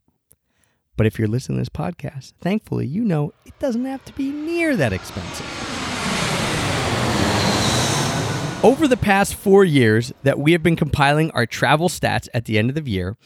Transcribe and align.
But 0.97 1.05
if 1.05 1.19
you're 1.19 1.27
listening 1.27 1.57
to 1.57 1.61
this 1.61 1.69
podcast, 1.69 2.31
thankfully, 2.39 2.87
you 2.87 3.03
know 3.03 3.33
it 3.45 3.59
doesn't 3.59 3.85
have 3.85 4.05
to 4.05 4.13
be 4.13 4.31
near 4.31 4.77
that 4.77 4.93
expensive. 4.93 5.45
Over 8.63 8.87
the 8.87 8.95
past 8.97 9.35
four 9.35 9.65
years 9.65 10.13
that 10.23 10.39
we 10.39 10.53
have 10.53 10.63
been 10.63 10.77
compiling 10.77 11.29
our 11.31 11.45
travel 11.45 11.89
stats 11.89 12.29
at 12.33 12.45
the 12.45 12.57
end 12.57 12.69
of 12.69 12.75
the 12.75 12.89
year, 12.89 13.17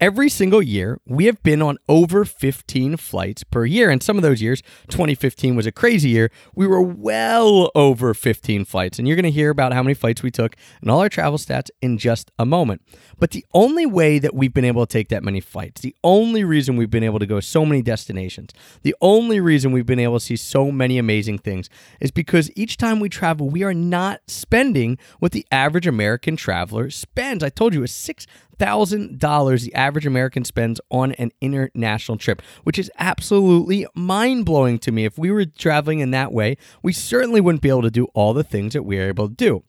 every 0.00 0.28
single 0.28 0.62
year 0.62 1.00
we 1.06 1.24
have 1.24 1.42
been 1.42 1.60
on 1.60 1.76
over 1.88 2.24
15 2.24 2.96
flights 2.96 3.44
per 3.44 3.64
year. 3.64 3.90
And 3.90 4.02
some 4.02 4.16
of 4.16 4.22
those 4.22 4.40
years, 4.40 4.62
2015 4.88 5.56
was 5.56 5.66
a 5.66 5.72
crazy 5.72 6.10
year, 6.10 6.30
we 6.54 6.66
were 6.66 6.82
well 6.82 7.70
over 7.74 8.14
15 8.14 8.64
flights. 8.64 8.98
And 8.98 9.08
you're 9.08 9.16
going 9.16 9.24
to 9.24 9.30
hear 9.30 9.50
about 9.50 9.72
how 9.72 9.82
many 9.82 9.94
flights 9.94 10.22
we 10.22 10.30
took 10.30 10.56
and 10.80 10.90
all 10.90 11.00
our 11.00 11.08
travel 11.08 11.38
stats 11.38 11.70
in 11.82 11.98
just 11.98 12.30
a 12.38 12.46
moment. 12.46 12.82
But 13.18 13.32
the 13.32 13.44
only 13.52 13.86
way 13.86 14.18
that 14.18 14.34
we've 14.34 14.54
been 14.54 14.64
able 14.64 14.86
to 14.86 14.92
take 14.92 15.08
that 15.08 15.24
many 15.24 15.40
flights, 15.40 15.80
the 15.80 15.96
only 16.04 16.44
reason 16.44 16.76
we've 16.76 16.90
been 16.90 17.04
able 17.04 17.18
to 17.18 17.26
go 17.26 17.40
so 17.40 17.66
many 17.66 17.82
destinations, 17.82 18.52
the 18.82 18.94
only 19.00 19.40
reason 19.40 19.72
we've 19.72 19.86
been 19.86 19.98
able 19.98 20.18
to 20.18 20.24
see 20.24 20.36
so 20.36 20.70
many 20.70 20.98
amazing 20.98 21.38
things 21.38 21.68
is 22.00 22.10
because 22.10 22.50
each 22.54 22.76
time 22.76 23.00
we 23.00 23.08
travel, 23.08 23.48
we 23.48 23.62
are 23.62 23.74
not 23.74 24.20
spending 24.28 24.98
what 25.18 25.32
the 25.32 25.46
average 25.50 25.86
American 25.86 26.36
traveler 26.36 26.90
spends. 26.90 27.42
I 27.42 27.48
told 27.48 27.74
you 27.74 27.82
it's 27.82 27.92
six 27.92 28.26
thousand 28.58 29.18
dollars 29.18 29.62
the 29.62 29.74
average 29.74 30.06
American 30.06 30.44
spends 30.44 30.80
on 30.90 31.12
an 31.12 31.30
international 31.40 32.18
trip, 32.18 32.42
which 32.64 32.78
is 32.78 32.90
absolutely 32.98 33.86
mind 33.94 34.44
blowing 34.44 34.78
to 34.80 34.92
me. 34.92 35.04
If 35.04 35.18
we 35.18 35.30
were 35.30 35.44
traveling 35.44 36.00
in 36.00 36.10
that 36.12 36.32
way, 36.32 36.56
we 36.82 36.92
certainly 36.92 37.40
wouldn't 37.40 37.62
be 37.62 37.68
able 37.68 37.82
to 37.82 37.90
do 37.90 38.06
all 38.14 38.34
the 38.34 38.44
things 38.44 38.72
that 38.72 38.82
we 38.82 38.98
are 38.98 39.08
able 39.08 39.28
to 39.28 39.34
do. 39.34 39.64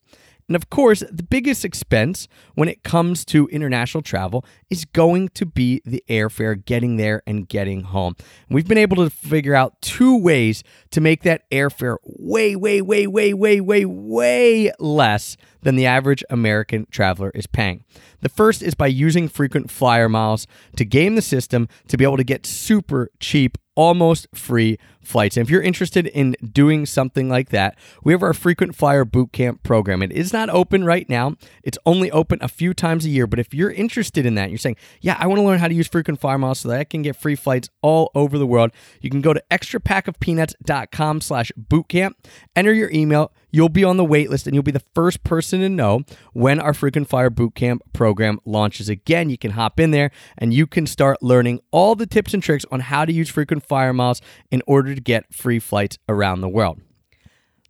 And 0.50 0.56
of 0.56 0.72
course, 0.72 1.04
the 1.12 1.22
biggest 1.22 1.64
expense 1.64 2.28
when 2.56 2.68
it 2.68 2.81
comes 2.84 3.23
to 3.26 3.48
international 3.50 4.02
travel 4.02 4.44
is 4.72 4.84
going 4.84 5.30
to 5.30 5.46
be 5.46 5.80
the 5.86 6.03
airfare, 6.09 6.66
getting 6.66 6.98
there 6.98 7.22
and 7.28 7.48
getting 7.48 7.81
home. 7.84 8.16
We've 8.50 8.68
been 8.68 8.80
able 8.80 8.98
to 8.98 9.12
figure 9.12 9.53
out 9.53 9.80
two 9.80 10.18
ways 10.18 10.64
to 10.90 11.02
make 11.02 11.22
that 11.22 11.48
airfare 11.52 11.98
way, 12.03 12.56
way, 12.56 12.81
way, 12.81 13.06
way, 13.06 13.31
way, 13.31 13.62
way, 13.62 13.86
way 13.86 14.72
less 14.80 15.38
than 15.62 15.76
the 15.76 15.86
average 15.86 16.24
American 16.30 16.88
traveler 16.92 17.32
is 17.34 17.48
paying. 17.48 17.84
The 18.22 18.30
first 18.30 18.62
is 18.62 18.74
by 18.74 18.88
using 18.88 19.28
frequent 19.28 19.72
flyer 19.72 20.10
miles 20.10 20.48
to 20.76 20.86
game 20.86 21.16
the 21.16 21.22
system 21.22 21.68
to 21.88 21.98
be 21.98 22.04
able 22.04 22.18
to 22.18 22.24
get 22.24 22.46
super 22.46 23.10
cheap 23.20 23.58
almost 23.80 24.28
free 24.36 24.78
flights. 25.02 25.38
And 25.38 25.48
if 25.48 25.50
you're 25.50 25.62
interested 25.62 26.06
in 26.08 26.36
doing 26.52 26.86
something 26.86 27.30
like 27.30 27.48
that, 27.52 27.78
we 28.04 28.12
have 28.12 28.22
our 28.22 28.34
frequent 28.34 28.76
flyer 28.76 29.06
bootcamp 29.06 29.64
program. 29.64 30.04
It 30.04 30.12
is 30.12 30.34
not 30.34 30.50
open 30.50 30.84
right 30.84 31.08
now. 31.08 31.36
It's 31.64 31.78
only 31.86 32.12
open 32.12 32.40
a 32.42 32.50
few 32.50 32.74
times 32.74 33.06
a 33.06 33.09
year. 33.09 33.25
But 33.25 33.40
if 33.40 33.53
you're 33.53 33.72
interested 33.72 34.25
in 34.25 34.36
that, 34.36 34.50
you're 34.50 34.58
saying, 34.58 34.75
yeah, 35.00 35.16
I 35.18 35.28
want 35.28 35.40
to 35.40 35.44
learn 35.44 35.59
how 35.59 35.69
to 35.69 35.74
use 35.74 35.88
frequent 35.88 36.19
flyer 36.19 36.38
miles 36.38 36.59
so 36.59 36.68
that 36.68 36.80
I 36.81 36.84
can 36.84 37.03
get 37.03 37.16
free 37.16 37.36
flights 37.36 37.69
all 37.81 38.12
over 38.14 38.38
the 38.38 38.46
world. 38.46 38.72
You 39.00 39.09
can 39.09 39.22
go 39.22 39.34
to 39.34 39.42
extrapackofpeanuts.com 39.50 41.22
slash 41.22 41.53
bootcamp, 41.58 42.16
enter 42.58 42.74
your 42.74 42.92
email. 42.92 43.31
You'll 43.52 43.70
be 43.70 43.84
on 43.84 43.98
the 43.98 44.06
wait 44.06 44.30
list 44.30 44.46
and 44.48 44.54
you'll 44.54 44.64
be 44.64 44.72
the 44.72 44.84
first 44.94 45.24
person 45.24 45.60
to 45.62 45.70
know 45.70 46.04
when 46.34 46.60
our 46.60 46.74
frequent 46.74 47.10
flyer 47.10 47.30
bootcamp 47.30 47.80
program 47.94 48.40
launches 48.46 48.90
again. 48.90 49.30
You 49.30 49.38
can 49.38 49.52
hop 49.52 49.80
in 49.80 49.92
there 49.92 50.12
and 50.38 50.54
you 50.54 50.68
can 50.68 50.86
start 50.86 51.22
learning 51.22 51.60
all 51.72 51.96
the 51.96 52.08
tips 52.08 52.34
and 52.34 52.44
tricks 52.44 52.66
on 52.72 52.82
how 52.82 53.06
to 53.06 53.14
use 53.14 53.30
frequent 53.30 53.64
flyer 53.64 53.94
miles 53.94 54.22
in 54.52 54.62
order 54.68 54.94
to 54.94 55.02
get 55.02 55.34
free 55.34 55.60
flights 55.60 55.98
around 56.08 56.42
the 56.42 56.50
world. 56.50 56.80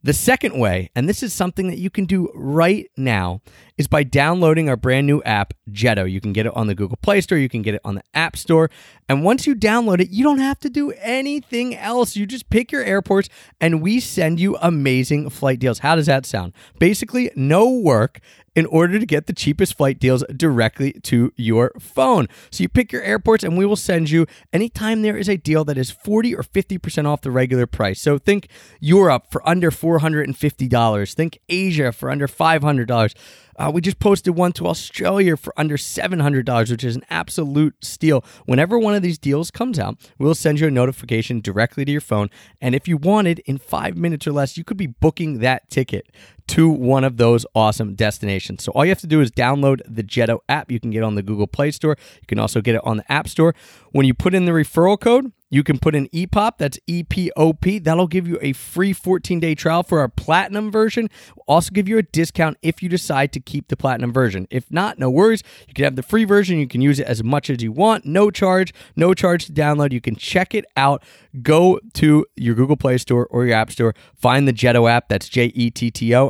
The 0.01 0.13
second 0.13 0.57
way, 0.57 0.89
and 0.95 1.09
this 1.09 1.21
is 1.21 1.33
something 1.33 1.67
that 1.67 1.77
you 1.77 1.89
can 1.89 2.05
do 2.05 2.31
right 2.33 2.89
now, 2.95 3.41
is 3.79 3.87
by 3.87 4.03
downloading 4.03 4.69
our 4.69 4.75
brand 4.75 5.07
new 5.07 5.23
app, 5.23 5.53
Jetto. 5.71 6.11
You 6.11 6.19
can 6.19 6.33
get 6.33 6.45
it 6.45 6.55
on 6.55 6.67
the 6.67 6.75
Google 6.75 6.97
Play 7.01 7.21
Store, 7.21 7.37
you 7.37 7.49
can 7.49 7.61
get 7.61 7.73
it 7.73 7.81
on 7.85 7.95
the 7.95 8.03
App 8.13 8.35
Store. 8.35 8.69
And 9.07 9.23
once 9.23 9.47
you 9.47 9.55
download 9.55 10.01
it, 10.01 10.09
you 10.09 10.23
don't 10.23 10.39
have 10.39 10.59
to 10.59 10.69
do 10.69 10.91
anything 10.99 11.75
else. 11.75 12.15
You 12.15 12.27
just 12.27 12.49
pick 12.49 12.71
your 12.71 12.83
airports 12.83 13.29
and 13.59 13.81
we 13.81 14.01
send 14.01 14.39
you 14.39 14.57
amazing 14.61 15.29
flight 15.29 15.59
deals. 15.59 15.79
How 15.79 15.95
does 15.95 16.07
that 16.07 16.25
sound? 16.25 16.53
Basically, 16.77 17.31
no 17.35 17.69
work 17.69 18.19
in 18.55 18.65
order 18.65 18.99
to 18.99 19.05
get 19.05 19.25
the 19.25 19.33
cheapest 19.33 19.77
flight 19.77 19.99
deals 19.99 20.23
directly 20.35 20.91
to 21.03 21.31
your 21.37 21.71
phone. 21.79 22.27
So 22.51 22.61
you 22.61 22.67
pick 22.67 22.91
your 22.91 23.01
airports 23.03 23.43
and 23.43 23.57
we 23.57 23.65
will 23.65 23.77
send 23.77 24.09
you 24.09 24.25
anytime 24.51 25.01
there 25.01 25.17
is 25.17 25.29
a 25.29 25.37
deal 25.37 25.63
that 25.65 25.77
is 25.77 25.91
40 25.91 26.35
or 26.35 26.43
50% 26.43 27.05
off 27.05 27.21
the 27.21 27.31
regular 27.31 27.65
price. 27.65 28.01
So 28.01 28.17
think 28.17 28.49
Europe 28.81 29.27
for 29.31 29.47
under 29.47 29.71
$450, 29.71 31.13
think 31.13 31.39
Asia 31.47 31.93
for 31.93 32.11
under 32.11 32.27
$500. 32.27 33.13
Uh, 33.59 33.69
we 33.69 33.81
just 33.81 33.99
posted 33.99 34.35
one 34.35 34.53
to 34.53 34.65
Australia 34.65 35.35
for 35.35 35.53
under 35.57 35.75
$700, 35.75 36.71
which 36.71 36.83
is 36.85 36.95
an 36.95 37.03
absolute 37.09 37.75
steal. 37.83 38.23
Whenever 38.45 38.79
one 38.79 38.95
of 38.95 39.01
these 39.01 39.17
deals 39.17 39.51
comes 39.51 39.77
out, 39.77 39.97
we'll 40.17 40.33
send 40.33 40.61
you 40.61 40.67
a 40.67 40.71
notification 40.71 41.41
directly 41.41 41.83
to 41.83 41.91
your 41.91 41.99
phone. 41.99 42.29
And 42.61 42.73
if 42.73 42.87
you 42.87 42.95
wanted, 42.95 43.39
in 43.39 43.57
five 43.57 43.97
minutes 43.97 44.25
or 44.25 44.31
less, 44.31 44.57
you 44.57 44.63
could 44.63 44.77
be 44.77 44.87
booking 44.87 45.39
that 45.39 45.69
ticket 45.69 46.07
to 46.49 46.67
one 46.67 47.03
of 47.03 47.17
those 47.17 47.45
awesome 47.53 47.93
destinations. 47.93 48.63
So 48.63 48.71
all 48.71 48.83
you 48.83 48.89
have 48.89 48.99
to 49.01 49.07
do 49.07 49.21
is 49.21 49.31
download 49.31 49.81
the 49.87 50.03
Jetto 50.03 50.39
app. 50.49 50.71
You 50.71 50.79
can 50.79 50.89
get 50.89 50.99
it 50.99 51.03
on 51.03 51.13
the 51.15 51.21
Google 51.21 51.45
Play 51.45 51.69
Store. 51.69 51.95
You 52.21 52.27
can 52.27 52.39
also 52.39 52.59
get 52.59 52.75
it 52.75 52.81
on 52.83 52.97
the 52.97 53.11
App 53.11 53.27
Store. 53.27 53.53
When 53.91 54.05
you 54.05 54.13
put 54.13 54.33
in 54.33 54.45
the 54.45 54.51
referral 54.51 54.99
code, 54.99 55.31
you 55.51 55.63
can 55.63 55.79
put 55.79 55.95
in 55.95 56.07
EPOP, 56.09 56.57
that's 56.59 56.77
E 56.85 57.03
P 57.03 57.31
O 57.35 57.53
P. 57.53 57.79
That'll 57.79 58.07
give 58.07 58.27
you 58.27 58.37
a 58.41 58.53
free 58.53 58.93
14 58.93 59.39
day 59.39 59.55
trial 59.55 59.81
for 59.81 59.99
our 59.99 60.07
platinum 60.07 60.71
version. 60.71 61.09
We'll 61.35 61.45
also 61.47 61.71
give 61.71 61.89
you 61.89 61.97
a 61.97 62.03
discount 62.03 62.57
if 62.61 62.83
you 62.83 62.89
decide 62.89 63.33
to 63.33 63.39
keep 63.39 63.67
the 63.67 63.75
platinum 63.75 64.13
version. 64.13 64.47
If 64.51 64.71
not, 64.71 64.99
no 64.99 65.09
worries. 65.09 65.41
You 65.67 65.73
can 65.73 65.85
have 65.85 65.95
the 65.95 66.03
free 66.03 66.23
version. 66.23 66.59
You 66.59 66.67
can 66.67 66.81
use 66.81 66.99
it 66.99 67.07
as 67.07 67.23
much 67.23 67.49
as 67.49 67.63
you 67.63 67.71
want. 67.71 68.05
No 68.05 68.29
charge, 68.29 68.73
no 68.95 69.15
charge 69.15 69.45
to 69.45 69.51
download. 69.51 69.91
You 69.91 70.01
can 70.01 70.15
check 70.15 70.53
it 70.53 70.65
out. 70.77 71.03
Go 71.41 71.79
to 71.95 72.25
your 72.35 72.53
Google 72.53 72.77
Play 72.77 72.99
Store 72.99 73.25
or 73.31 73.45
your 73.45 73.55
App 73.55 73.71
Store. 73.71 73.95
Find 74.15 74.47
the 74.47 74.53
Jetto 74.53 74.89
app. 74.89 75.09
That's 75.09 75.27
J 75.27 75.45
E 75.45 75.71
T 75.71 75.89
T 75.89 76.13
O. 76.13 76.29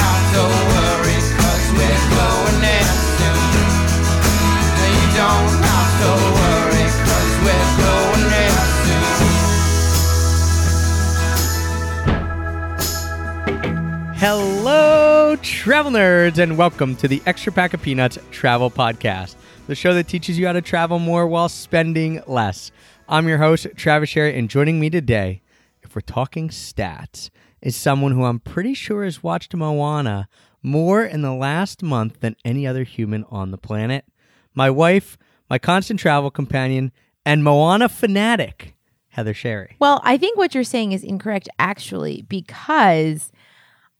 Hello, 14.21 15.35
travel 15.41 15.91
nerds, 15.91 16.37
and 16.37 16.55
welcome 16.55 16.95
to 16.97 17.07
the 17.07 17.23
Extra 17.25 17.51
Pack 17.51 17.73
of 17.73 17.81
Peanuts 17.81 18.19
Travel 18.29 18.69
Podcast, 18.69 19.35
the 19.65 19.73
show 19.73 19.95
that 19.95 20.07
teaches 20.07 20.37
you 20.37 20.45
how 20.45 20.53
to 20.53 20.61
travel 20.61 20.99
more 20.99 21.25
while 21.25 21.49
spending 21.49 22.21
less. 22.27 22.69
I'm 23.09 23.27
your 23.27 23.39
host, 23.39 23.65
Travis 23.75 24.09
Sherry, 24.09 24.37
and 24.37 24.47
joining 24.47 24.79
me 24.79 24.91
today, 24.91 25.41
if 25.81 25.95
we're 25.95 26.01
talking 26.01 26.49
stats, 26.49 27.31
is 27.63 27.75
someone 27.75 28.11
who 28.11 28.23
I'm 28.23 28.37
pretty 28.37 28.75
sure 28.75 29.05
has 29.05 29.23
watched 29.23 29.55
Moana 29.55 30.29
more 30.61 31.03
in 31.03 31.23
the 31.23 31.33
last 31.33 31.81
month 31.81 32.19
than 32.19 32.35
any 32.45 32.67
other 32.67 32.83
human 32.83 33.23
on 33.31 33.49
the 33.49 33.57
planet. 33.57 34.05
My 34.53 34.69
wife, 34.69 35.17
my 35.49 35.57
constant 35.57 35.99
travel 35.99 36.29
companion, 36.29 36.91
and 37.25 37.43
Moana 37.43 37.89
fanatic, 37.89 38.75
Heather 39.07 39.33
Sherry. 39.33 39.77
Well, 39.79 39.99
I 40.03 40.17
think 40.17 40.37
what 40.37 40.53
you're 40.53 40.63
saying 40.63 40.91
is 40.91 41.03
incorrect 41.03 41.49
actually 41.57 42.21
because 42.29 43.31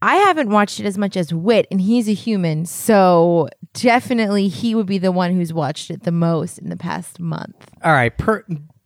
I 0.01 0.15
haven't 0.15 0.49
watched 0.49 0.79
it 0.79 0.85
as 0.85 0.97
much 0.97 1.15
as 1.15 1.33
Wit 1.33 1.67
and 1.69 1.79
he's 1.81 2.09
a 2.09 2.13
human. 2.13 2.65
So 2.65 3.49
definitely 3.73 4.47
he 4.47 4.73
would 4.75 4.87
be 4.87 4.97
the 4.97 5.11
one 5.11 5.33
who's 5.33 5.53
watched 5.53 5.91
it 5.91 6.03
the 6.03 6.11
most 6.11 6.57
in 6.57 6.69
the 6.69 6.77
past 6.77 7.19
month. 7.19 7.55
All 7.83 7.91
right, 7.91 8.15
per 8.17 8.43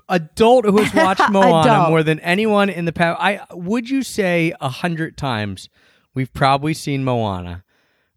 adult 0.10 0.66
who 0.66 0.78
has 0.82 0.94
watched 0.94 1.22
Moana 1.32 1.62
Adult. 1.62 1.90
more 1.90 2.04
than 2.04 2.20
anyone 2.20 2.70
in 2.70 2.86
the 2.86 2.94
past. 2.94 3.20
I 3.22 3.42
would 3.52 3.90
you 3.90 4.04
say 4.04 4.54
a 4.62 4.70
hundred 4.70 5.18
times 5.18 5.70
we've 6.14 6.34
probably 6.34 6.74
seen 6.74 7.04
Moana, 7.04 7.64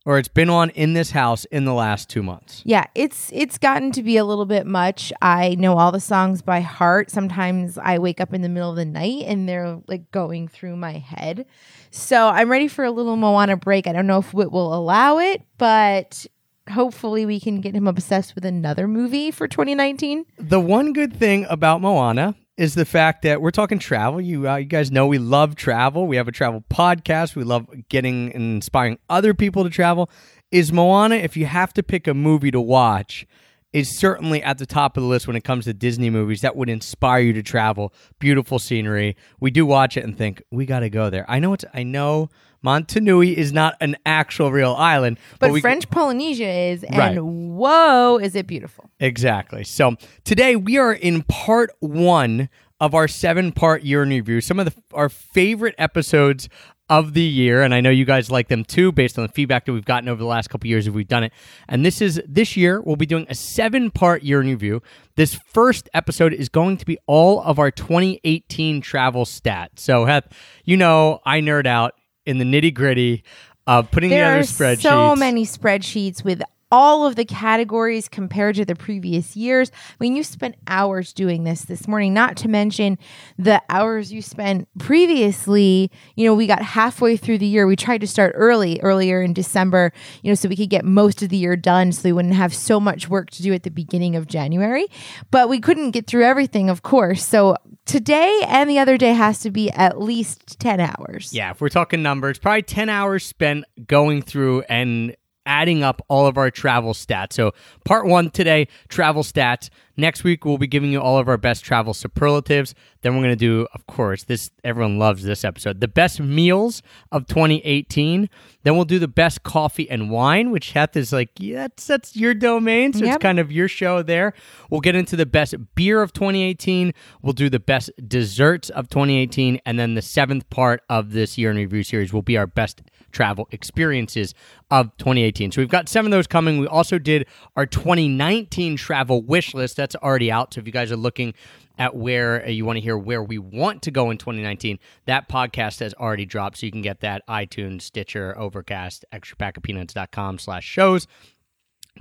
or 0.04 0.18
it's 0.18 0.28
been 0.28 0.48
on 0.48 0.70
in 0.70 0.94
this 0.94 1.10
house 1.10 1.44
in 1.46 1.64
the 1.64 1.74
last 1.74 2.08
two 2.08 2.22
months. 2.22 2.62
Yeah, 2.64 2.86
it's 2.94 3.30
it's 3.32 3.58
gotten 3.58 3.92
to 3.92 4.02
be 4.02 4.16
a 4.16 4.24
little 4.24 4.46
bit 4.46 4.66
much. 4.66 5.12
I 5.20 5.54
know 5.56 5.76
all 5.76 5.92
the 5.92 6.00
songs 6.00 6.42
by 6.42 6.60
heart. 6.60 7.10
Sometimes 7.10 7.78
I 7.78 7.98
wake 7.98 8.20
up 8.20 8.32
in 8.32 8.42
the 8.42 8.48
middle 8.48 8.70
of 8.70 8.76
the 8.76 8.84
night 8.84 9.24
and 9.26 9.48
they're 9.48 9.80
like 9.86 10.10
going 10.10 10.48
through 10.48 10.76
my 10.76 10.92
head. 10.92 11.46
So 11.90 12.28
I'm 12.28 12.50
ready 12.50 12.68
for 12.68 12.84
a 12.84 12.90
little 12.90 13.16
Moana 13.16 13.56
break. 13.56 13.86
I 13.86 13.92
don't 13.92 14.06
know 14.06 14.18
if 14.18 14.32
Wit 14.32 14.52
will 14.52 14.74
allow 14.74 15.18
it, 15.18 15.42
but 15.58 16.26
hopefully 16.70 17.26
we 17.26 17.40
can 17.40 17.60
get 17.60 17.74
him 17.74 17.86
obsessed 17.86 18.34
with 18.34 18.44
another 18.44 18.86
movie 18.86 19.30
for 19.30 19.48
2019. 19.48 20.24
The 20.38 20.60
one 20.60 20.92
good 20.92 21.14
thing 21.16 21.46
about 21.48 21.80
Moana 21.80 22.34
is 22.58 22.74
the 22.74 22.84
fact 22.84 23.22
that 23.22 23.40
we're 23.40 23.52
talking 23.52 23.78
travel. 23.78 24.20
You, 24.20 24.48
uh, 24.48 24.56
you 24.56 24.64
guys 24.64 24.90
know 24.90 25.06
we 25.06 25.18
love 25.18 25.54
travel. 25.54 26.08
We 26.08 26.16
have 26.16 26.26
a 26.26 26.32
travel 26.32 26.64
podcast. 26.68 27.36
We 27.36 27.44
love 27.44 27.68
getting 27.88 28.32
and 28.34 28.56
inspiring 28.56 28.98
other 29.08 29.32
people 29.32 29.62
to 29.62 29.70
travel. 29.70 30.10
Is 30.50 30.72
Moana, 30.72 31.14
if 31.14 31.36
you 31.36 31.46
have 31.46 31.72
to 31.74 31.84
pick 31.84 32.08
a 32.08 32.14
movie 32.14 32.50
to 32.50 32.60
watch, 32.60 33.26
is 33.72 33.96
certainly 33.96 34.42
at 34.42 34.58
the 34.58 34.66
top 34.66 34.96
of 34.96 35.04
the 35.04 35.08
list 35.08 35.28
when 35.28 35.36
it 35.36 35.44
comes 35.44 35.66
to 35.66 35.72
Disney 35.72 36.10
movies 36.10 36.40
that 36.40 36.56
would 36.56 36.68
inspire 36.68 37.20
you 37.20 37.32
to 37.34 37.44
travel. 37.44 37.94
Beautiful 38.18 38.58
scenery. 38.58 39.16
We 39.38 39.52
do 39.52 39.64
watch 39.64 39.96
it 39.96 40.02
and 40.02 40.18
think 40.18 40.42
we 40.50 40.66
got 40.66 40.80
to 40.80 40.90
go 40.90 41.10
there. 41.10 41.24
I 41.28 41.38
know 41.38 41.52
it's. 41.52 41.64
I 41.72 41.84
know 41.84 42.28
Motunui 42.64 43.34
is 43.34 43.52
not 43.52 43.76
an 43.80 43.96
actual 44.04 44.50
real 44.50 44.74
island, 44.74 45.18
But 45.38 45.52
we, 45.52 45.60
French 45.60 45.88
Polynesia 45.90 46.48
is, 46.48 46.84
and 46.84 46.96
Right. 46.96 47.18
whoa, 47.18 48.18
is 48.18 48.34
it 48.34 48.46
beautiful. 48.46 48.90
Exactly. 49.00 49.64
So 49.64 49.96
today 50.24 50.56
we 50.56 50.76
are 50.78 50.92
in 50.92 51.22
part 51.22 51.70
one 51.80 52.48
of 52.80 52.94
our 52.94 53.08
seven 53.08 53.52
part 53.52 53.82
year 53.82 54.02
in 54.02 54.10
review. 54.10 54.40
Some 54.40 54.58
of 54.60 54.66
the, 54.66 54.74
our 54.94 55.08
favorite 55.08 55.74
episodes 55.78 56.48
of 56.90 57.12
the 57.12 57.20
year, 57.22 57.62
and 57.62 57.74
I 57.74 57.82
know 57.82 57.90
you 57.90 58.06
guys 58.06 58.30
like 58.30 58.48
them 58.48 58.64
too, 58.64 58.92
based 58.92 59.18
on 59.18 59.26
the 59.26 59.32
feedback 59.32 59.66
that 59.66 59.72
we've 59.74 59.84
gotten 59.84 60.08
over 60.08 60.18
the 60.18 60.24
last 60.26 60.48
couple 60.48 60.68
years 60.68 60.86
if 60.86 60.94
we've 60.94 61.06
done 61.06 61.22
it. 61.22 61.32
And 61.68 61.84
this 61.84 62.00
is 62.00 62.20
this 62.26 62.56
year 62.56 62.80
we'll 62.80 62.96
be 62.96 63.04
doing 63.04 63.26
a 63.28 63.34
seven 63.34 63.90
part 63.90 64.22
year 64.22 64.40
in 64.40 64.46
review. 64.46 64.80
This 65.16 65.34
first 65.34 65.90
episode 65.92 66.32
is 66.32 66.48
going 66.48 66.78
to 66.78 66.86
be 66.86 66.96
all 67.06 67.42
of 67.42 67.58
our 67.58 67.70
2018 67.70 68.80
travel 68.80 69.24
stats. 69.26 69.80
So 69.80 70.06
Heth, 70.06 70.28
you 70.64 70.76
know 70.78 71.20
I 71.26 71.40
nerd 71.40 71.66
out 71.66 71.94
in 72.28 72.38
the 72.38 72.44
nitty 72.44 72.72
gritty 72.74 73.24
of 73.66 73.90
putting 73.90 74.10
There 74.10 74.40
together 74.40 74.40
are 74.40 74.76
spreadsheets. 74.76 74.82
so 74.82 75.16
many 75.16 75.44
spreadsheets 75.44 76.22
with 76.22 76.42
all 76.70 77.06
of 77.06 77.16
the 77.16 77.24
categories 77.24 78.08
compared 78.08 78.56
to 78.56 78.64
the 78.64 78.74
previous 78.74 79.36
years. 79.36 79.70
I 79.74 79.94
mean, 80.00 80.16
you 80.16 80.22
spent 80.22 80.56
hours 80.66 81.12
doing 81.12 81.44
this 81.44 81.62
this 81.62 81.88
morning, 81.88 82.12
not 82.12 82.36
to 82.38 82.48
mention 82.48 82.98
the 83.38 83.62
hours 83.70 84.12
you 84.12 84.20
spent 84.20 84.68
previously. 84.78 85.90
You 86.16 86.26
know, 86.26 86.34
we 86.34 86.46
got 86.46 86.62
halfway 86.62 87.16
through 87.16 87.38
the 87.38 87.46
year. 87.46 87.66
We 87.66 87.76
tried 87.76 88.00
to 88.02 88.06
start 88.06 88.32
early, 88.34 88.80
earlier 88.82 89.22
in 89.22 89.32
December, 89.32 89.92
you 90.22 90.30
know, 90.30 90.34
so 90.34 90.48
we 90.48 90.56
could 90.56 90.70
get 90.70 90.84
most 90.84 91.22
of 91.22 91.30
the 91.30 91.36
year 91.36 91.56
done 91.56 91.92
so 91.92 92.02
we 92.04 92.12
wouldn't 92.12 92.34
have 92.34 92.54
so 92.54 92.78
much 92.78 93.08
work 93.08 93.30
to 93.30 93.42
do 93.42 93.52
at 93.52 93.62
the 93.62 93.70
beginning 93.70 94.16
of 94.16 94.26
January. 94.26 94.86
But 95.30 95.48
we 95.48 95.60
couldn't 95.60 95.92
get 95.92 96.06
through 96.06 96.24
everything, 96.24 96.68
of 96.68 96.82
course. 96.82 97.24
So 97.24 97.56
today 97.86 98.42
and 98.46 98.68
the 98.68 98.78
other 98.78 98.98
day 98.98 99.14
has 99.14 99.40
to 99.40 99.50
be 99.50 99.70
at 99.70 100.00
least 100.00 100.60
10 100.60 100.80
hours. 100.80 101.32
Yeah, 101.32 101.50
if 101.50 101.60
we're 101.60 101.70
talking 101.70 102.02
numbers, 102.02 102.38
probably 102.38 102.62
10 102.62 102.88
hours 102.88 103.24
spent 103.24 103.64
going 103.86 104.22
through 104.22 104.62
and 104.68 105.16
adding 105.48 105.82
up 105.82 106.00
all 106.08 106.26
of 106.26 106.36
our 106.38 106.50
travel 106.50 106.92
stats. 106.92 107.32
So, 107.32 107.52
part 107.84 108.06
one 108.06 108.30
today, 108.30 108.68
travel 108.88 109.24
stats. 109.24 109.70
Next 109.96 110.22
week, 110.22 110.44
we'll 110.44 110.58
be 110.58 110.68
giving 110.68 110.92
you 110.92 111.00
all 111.00 111.18
of 111.18 111.26
our 111.26 111.36
best 111.36 111.64
travel 111.64 111.92
superlatives. 111.92 112.72
Then 113.00 113.16
we're 113.16 113.22
going 113.22 113.30
to 113.30 113.36
do, 113.36 113.66
of 113.74 113.84
course, 113.88 114.22
this 114.22 114.52
everyone 114.62 114.98
loves 114.98 115.24
this 115.24 115.44
episode, 115.44 115.80
the 115.80 115.88
best 115.88 116.20
meals 116.20 116.82
of 117.10 117.26
2018. 117.26 118.30
Then 118.62 118.76
we'll 118.76 118.84
do 118.84 119.00
the 119.00 119.08
best 119.08 119.42
coffee 119.42 119.90
and 119.90 120.08
wine, 120.08 120.52
which 120.52 120.70
Heth 120.70 120.96
is 120.96 121.12
like, 121.12 121.30
yeah, 121.38 121.62
that's, 121.62 121.86
that's 121.88 122.16
your 122.16 122.34
domain. 122.34 122.92
So 122.92 123.04
it's 123.06 123.16
kind 123.16 123.40
of 123.40 123.50
your 123.50 123.66
show 123.66 124.02
there. 124.02 124.34
We'll 124.70 124.82
get 124.82 124.94
into 124.94 125.16
the 125.16 125.26
best 125.26 125.54
beer 125.74 126.00
of 126.00 126.12
2018. 126.12 126.92
We'll 127.22 127.32
do 127.32 127.48
the 127.50 127.58
best 127.58 127.90
desserts 128.06 128.70
of 128.70 128.88
2018. 128.88 129.60
And 129.66 129.80
then 129.80 129.94
the 129.94 130.02
seventh 130.02 130.48
part 130.50 130.82
of 130.88 131.10
this 131.10 131.38
year 131.38 131.50
in 131.50 131.56
review 131.56 131.82
series 131.82 132.12
will 132.12 132.22
be 132.22 132.36
our 132.36 132.46
best 132.46 132.82
travel 133.12 133.48
experiences 133.50 134.34
of 134.70 134.96
2018. 134.98 135.52
So 135.52 135.60
we've 135.60 135.68
got 135.68 135.88
seven 135.88 136.12
of 136.12 136.16
those 136.16 136.26
coming. 136.26 136.58
We 136.58 136.66
also 136.66 136.98
did 136.98 137.26
our 137.56 137.66
2019 137.66 138.76
travel 138.76 139.22
wish 139.22 139.54
list. 139.54 139.76
That's 139.76 139.96
already 139.96 140.30
out. 140.30 140.54
So 140.54 140.60
if 140.60 140.66
you 140.66 140.72
guys 140.72 140.92
are 140.92 140.96
looking 140.96 141.34
at 141.78 141.94
where 141.94 142.44
uh, 142.44 142.48
you 142.48 142.64
want 142.64 142.76
to 142.76 142.80
hear 142.80 142.98
where 142.98 143.22
we 143.22 143.38
want 143.38 143.82
to 143.82 143.90
go 143.90 144.10
in 144.10 144.18
2019, 144.18 144.78
that 145.06 145.28
podcast 145.28 145.80
has 145.80 145.94
already 145.94 146.26
dropped. 146.26 146.58
So 146.58 146.66
you 146.66 146.72
can 146.72 146.82
get 146.82 147.00
that 147.00 147.22
iTunes, 147.28 147.82
Stitcher, 147.82 148.36
Overcast, 148.36 149.04
extrapackofpeanuts.com 149.12 150.38
slash 150.38 150.64
shows. 150.64 151.06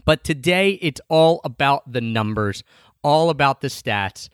But 0.05 0.23
today 0.23 0.71
it's 0.81 1.01
all 1.09 1.41
about 1.43 1.91
the 1.91 2.01
numbers, 2.01 2.63
all 3.03 3.29
about 3.29 3.61
the 3.61 3.67
stats, 3.67 4.29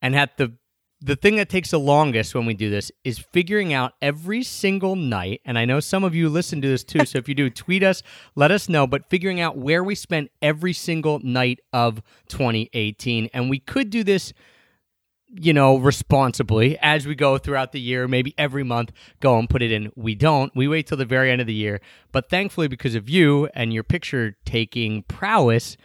and 0.00 0.14
at 0.14 0.36
the 0.36 0.52
the 1.00 1.16
thing 1.16 1.36
that 1.36 1.48
takes 1.48 1.70
the 1.70 1.78
longest 1.78 2.34
when 2.34 2.44
we 2.44 2.54
do 2.54 2.70
this 2.70 2.90
is 3.04 3.18
figuring 3.18 3.72
out 3.72 3.92
every 4.02 4.42
single 4.42 4.96
night. 4.96 5.40
And 5.44 5.58
I 5.58 5.64
know 5.64 5.80
some 5.80 6.02
of 6.02 6.14
you 6.14 6.28
listen 6.28 6.60
to 6.60 6.68
this 6.68 6.82
too, 6.82 7.04
so 7.04 7.18
if 7.18 7.28
you 7.28 7.34
do, 7.34 7.50
tweet 7.58 7.82
us, 7.82 8.02
let 8.34 8.50
us 8.50 8.68
know. 8.68 8.86
But 8.86 9.08
figuring 9.08 9.40
out 9.40 9.56
where 9.56 9.84
we 9.84 9.94
spent 9.94 10.30
every 10.42 10.72
single 10.72 11.20
night 11.20 11.60
of 11.72 12.02
2018, 12.28 13.30
and 13.32 13.48
we 13.48 13.60
could 13.60 13.90
do 13.90 14.02
this 14.02 14.32
you 15.30 15.52
know, 15.52 15.76
responsibly 15.76 16.78
as 16.80 17.06
we 17.06 17.14
go 17.14 17.36
throughout 17.36 17.72
the 17.72 17.80
year, 17.80 18.08
maybe 18.08 18.34
every 18.38 18.62
month, 18.62 18.92
go 19.20 19.38
and 19.38 19.48
put 19.48 19.62
it 19.62 19.70
in. 19.70 19.92
We 19.94 20.14
don't. 20.14 20.54
We 20.56 20.68
wait 20.68 20.86
till 20.86 20.96
the 20.96 21.04
very 21.04 21.30
end 21.30 21.40
of 21.40 21.46
the 21.46 21.54
year. 21.54 21.80
But 22.12 22.30
thankfully, 22.30 22.68
because 22.68 22.94
of 22.94 23.08
you 23.10 23.46
and 23.54 23.72
your 23.72 23.82
picture 23.82 24.36
taking 24.46 25.02
prowess, 25.02 25.76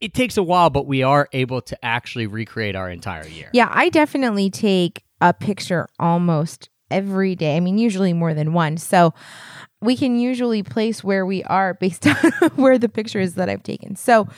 it 0.00 0.14
takes 0.14 0.36
a 0.36 0.42
while, 0.42 0.70
but 0.70 0.86
we 0.86 1.02
are 1.02 1.28
able 1.32 1.60
to 1.62 1.84
actually 1.84 2.26
recreate 2.26 2.74
our 2.74 2.90
entire 2.90 3.26
year. 3.26 3.50
Yeah, 3.52 3.68
I 3.70 3.88
definitely 3.90 4.50
take 4.50 5.04
a 5.20 5.34
picture 5.34 5.88
almost 5.98 6.70
every 6.90 7.36
day. 7.36 7.56
I 7.56 7.60
mean, 7.60 7.78
usually 7.78 8.12
more 8.12 8.34
than 8.34 8.52
one. 8.52 8.78
So 8.78 9.14
we 9.80 9.96
can 9.96 10.18
usually 10.18 10.62
place 10.62 11.04
where 11.04 11.24
we 11.24 11.42
are 11.44 11.74
based 11.74 12.06
on 12.06 12.14
where 12.56 12.78
the 12.78 12.88
picture 12.88 13.20
is 13.20 13.34
that 13.34 13.48
I've 13.48 13.62
taken. 13.62 13.96
So 13.96 14.28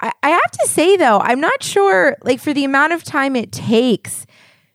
I, 0.00 0.12
I 0.22 0.30
have 0.30 0.50
to 0.50 0.66
say, 0.68 0.96
though, 0.96 1.18
I'm 1.20 1.40
not 1.40 1.62
sure, 1.62 2.16
like, 2.22 2.40
for 2.40 2.52
the 2.52 2.64
amount 2.64 2.92
of 2.92 3.02
time 3.02 3.34
it 3.34 3.52
takes 3.52 4.26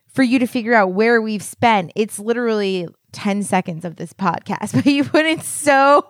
for 0.08 0.22
you 0.22 0.38
to 0.38 0.46
figure 0.46 0.74
out 0.74 0.92
where 0.92 1.20
we've 1.20 1.42
spent, 1.42 1.92
it's 1.96 2.18
literally 2.18 2.86
10 3.12 3.42
seconds 3.42 3.84
of 3.84 3.96
this 3.96 4.12
podcast, 4.12 4.74
but 4.84 4.86
you 4.86 5.04
put 5.04 5.26
in 5.26 5.40
so. 5.40 6.06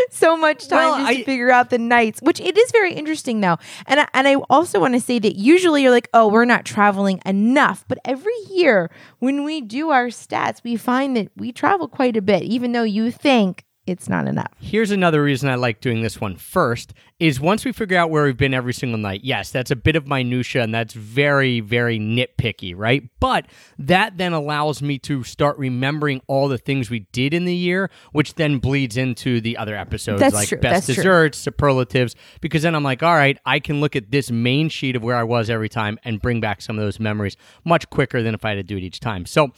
So 0.10 0.36
much 0.36 0.68
time 0.68 0.78
Well, 0.78 0.98
just 0.98 1.08
I- 1.10 1.14
to 1.16 1.24
figure 1.24 1.50
out 1.50 1.70
the 1.70 1.78
nights, 1.78 2.20
which 2.22 2.40
it 2.40 2.56
is 2.56 2.70
very 2.72 2.92
interesting 2.92 3.40
though. 3.40 3.56
And 3.86 4.00
I, 4.00 4.08
and 4.14 4.28
I 4.28 4.34
also 4.50 4.80
want 4.80 4.94
to 4.94 5.00
say 5.00 5.18
that 5.18 5.36
usually 5.36 5.82
you're 5.82 5.90
like, 5.90 6.08
oh, 6.14 6.28
we're 6.28 6.44
not 6.44 6.64
traveling 6.64 7.20
enough, 7.26 7.84
but 7.88 7.98
every 8.04 8.32
year 8.50 8.90
when 9.18 9.44
we 9.44 9.60
do 9.60 9.90
our 9.90 10.06
stats, 10.08 10.62
we 10.64 10.76
find 10.76 11.16
that 11.16 11.28
we 11.36 11.52
travel 11.52 11.88
quite 11.88 12.16
a 12.16 12.22
bit, 12.22 12.42
even 12.42 12.72
though 12.72 12.82
you 12.82 13.10
think 13.10 13.64
it's 13.86 14.08
not 14.08 14.28
enough. 14.28 14.52
Here's 14.60 14.92
another 14.92 15.22
reason 15.22 15.48
I 15.48 15.56
like 15.56 15.80
doing 15.80 16.02
this 16.02 16.20
one 16.20 16.36
first 16.36 16.94
is 17.18 17.40
once 17.40 17.64
we 17.64 17.72
figure 17.72 17.96
out 17.96 18.10
where 18.10 18.24
we've 18.24 18.36
been 18.36 18.54
every 18.54 18.72
single 18.72 18.98
night. 18.98 19.22
Yes, 19.24 19.50
that's 19.50 19.70
a 19.70 19.76
bit 19.76 19.96
of 19.96 20.06
minutia 20.06 20.62
and 20.62 20.72
that's 20.72 20.94
very 20.94 21.60
very 21.60 21.98
nitpicky, 21.98 22.74
right? 22.76 23.08
But 23.18 23.46
that 23.78 24.18
then 24.18 24.32
allows 24.32 24.82
me 24.82 24.98
to 25.00 25.24
start 25.24 25.58
remembering 25.58 26.20
all 26.28 26.48
the 26.48 26.58
things 26.58 26.90
we 26.90 27.00
did 27.12 27.34
in 27.34 27.44
the 27.44 27.54
year, 27.54 27.90
which 28.12 28.34
then 28.34 28.58
bleeds 28.58 28.96
into 28.96 29.40
the 29.40 29.56
other 29.56 29.74
episodes 29.76 30.20
That's 30.20 30.34
like 30.34 30.48
true, 30.48 30.58
best 30.58 30.86
that's 30.86 30.86
true. 30.86 30.94
desserts, 30.96 31.38
superlatives 31.38 32.14
because 32.40 32.62
then 32.62 32.74
I'm 32.74 32.84
like, 32.84 33.02
all 33.02 33.14
right, 33.14 33.38
I 33.44 33.58
can 33.58 33.80
look 33.80 33.96
at 33.96 34.10
this 34.10 34.30
main 34.30 34.68
sheet 34.68 34.94
of 34.94 35.02
where 35.02 35.16
I 35.16 35.24
was 35.24 35.50
every 35.50 35.68
time 35.68 35.98
and 36.04 36.22
bring 36.22 36.40
back 36.40 36.62
some 36.62 36.78
of 36.78 36.84
those 36.84 37.00
memories 37.00 37.36
much 37.64 37.90
quicker 37.90 38.22
than 38.22 38.34
if 38.34 38.44
I 38.44 38.50
had 38.50 38.54
to 38.56 38.62
do 38.62 38.76
it 38.76 38.82
each 38.82 39.00
time. 39.00 39.26
So, 39.26 39.52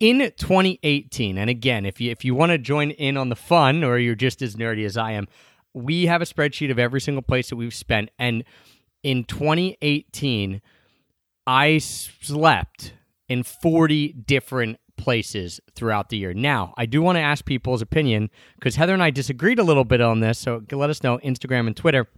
in 0.00 0.18
2018, 0.18 1.38
and 1.38 1.48
again, 1.48 1.86
if 1.86 2.00
you 2.00 2.10
if 2.10 2.24
you 2.24 2.34
want 2.34 2.50
to 2.50 2.58
join 2.58 2.90
in 2.90 3.16
on 3.16 3.28
the 3.28 3.36
fun 3.36 3.82
or 3.84 3.98
you're 3.98 4.14
just 4.14 4.42
as 4.42 4.56
nerdy 4.56 4.84
as 4.84 4.96
I 4.96 5.12
am, 5.12 5.26
we 5.72 6.06
have 6.06 6.22
a 6.22 6.26
spreadsheet 6.26 6.70
of 6.70 6.78
every 6.78 7.00
single 7.00 7.22
place 7.22 7.50
that 7.50 7.56
we've 7.56 7.74
spent 7.74 8.10
and 8.18 8.44
in 9.02 9.24
2018 9.24 10.60
I 11.46 11.78
slept 11.78 12.92
in 13.28 13.42
40 13.42 14.12
different 14.14 14.78
places 14.96 15.60
throughout 15.74 16.08
the 16.08 16.16
year. 16.16 16.34
Now, 16.34 16.74
I 16.76 16.86
do 16.86 17.02
want 17.02 17.16
to 17.16 17.22
ask 17.22 17.44
people's 17.44 17.82
opinion 17.82 18.30
because 18.56 18.76
Heather 18.76 18.94
and 18.94 19.02
I 19.02 19.10
disagreed 19.10 19.58
a 19.58 19.62
little 19.62 19.84
bit 19.84 20.00
on 20.00 20.20
this, 20.20 20.38
so 20.38 20.62
let 20.72 20.90
us 20.90 21.02
know 21.02 21.18
Instagram 21.18 21.66
and 21.66 21.76
Twitter. 21.76 22.08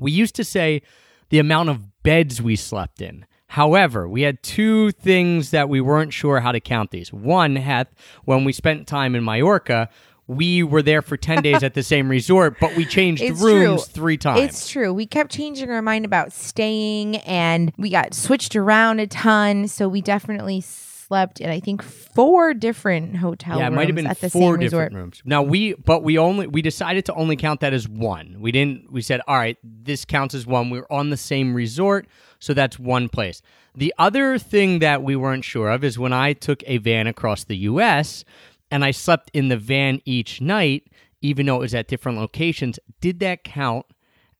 We 0.00 0.10
used 0.10 0.34
to 0.36 0.44
say 0.44 0.82
the 1.28 1.38
amount 1.38 1.68
of 1.68 2.02
beds 2.02 2.42
we 2.42 2.56
slept 2.56 3.00
in. 3.00 3.26
However, 3.48 4.08
we 4.08 4.22
had 4.22 4.42
two 4.42 4.90
things 4.92 5.50
that 5.50 5.68
we 5.68 5.80
weren't 5.80 6.12
sure 6.12 6.40
how 6.40 6.52
to 6.52 6.60
count 6.60 6.90
these. 6.90 7.12
One, 7.12 7.56
Heth, 7.56 7.88
when 8.24 8.44
we 8.44 8.52
spent 8.52 8.86
time 8.86 9.14
in 9.14 9.24
Mallorca, 9.24 9.88
we 10.26 10.62
were 10.62 10.82
there 10.82 11.00
for 11.00 11.16
10 11.16 11.42
days 11.42 11.62
at 11.62 11.72
the 11.72 11.82
same 11.82 12.08
resort, 12.10 12.56
but 12.60 12.76
we 12.76 12.84
changed 12.84 13.22
It's 13.22 13.40
rooms 13.40 13.84
true. 13.88 13.92
three 13.94 14.16
times. 14.18 14.40
It's 14.42 14.68
true. 14.68 14.92
We 14.92 15.06
kept 15.06 15.32
changing 15.32 15.70
our 15.70 15.80
mind 15.80 16.04
about 16.04 16.32
staying 16.32 17.16
and 17.18 17.72
we 17.78 17.88
got 17.88 18.12
switched 18.12 18.54
around 18.54 19.00
a 19.00 19.06
ton. 19.06 19.66
So 19.68 19.88
we 19.88 20.02
definitely 20.02 20.60
slept 20.60 21.40
in, 21.40 21.48
I 21.48 21.58
think, 21.60 21.82
four 21.82 22.52
different 22.52 23.16
hotel 23.16 23.58
yeah, 23.58 23.68
it 23.68 23.70
might 23.70 23.86
have 23.88 23.96
been 23.96 24.06
at 24.06 24.20
the 24.20 24.28
four 24.28 24.56
same 24.56 24.60
different 24.60 24.92
resort. 24.92 24.92
rooms. 24.92 25.22
Now 25.24 25.42
we, 25.42 25.72
but 25.72 26.02
we 26.02 26.18
only 26.18 26.46
we 26.46 26.60
decided 26.60 27.06
to 27.06 27.14
only 27.14 27.34
count 27.36 27.60
that 27.60 27.72
as 27.72 27.88
one. 27.88 28.36
We 28.38 28.52
didn't. 28.52 28.92
We 28.92 29.00
said, 29.00 29.22
all 29.26 29.36
right, 29.38 29.56
this 29.64 30.04
counts 30.04 30.34
as 30.34 30.46
one. 30.46 30.68
We're 30.68 30.86
on 30.90 31.08
the 31.08 31.16
same 31.16 31.54
resort, 31.54 32.06
so 32.38 32.54
that's 32.54 32.78
one 32.78 33.08
place. 33.08 33.42
The 33.74 33.94
other 33.98 34.38
thing 34.38 34.80
that 34.80 35.02
we 35.02 35.16
weren't 35.16 35.44
sure 35.44 35.70
of 35.70 35.84
is 35.84 35.98
when 35.98 36.12
I 36.12 36.32
took 36.32 36.62
a 36.66 36.78
van 36.78 37.06
across 37.06 37.44
the 37.44 37.56
U.S. 37.58 38.24
and 38.70 38.84
I 38.84 38.90
slept 38.90 39.30
in 39.34 39.48
the 39.48 39.56
van 39.56 40.00
each 40.04 40.40
night, 40.40 40.84
even 41.20 41.46
though 41.46 41.56
it 41.56 41.60
was 41.60 41.74
at 41.74 41.88
different 41.88 42.18
locations. 42.18 42.78
Did 43.00 43.20
that 43.20 43.44
count 43.44 43.86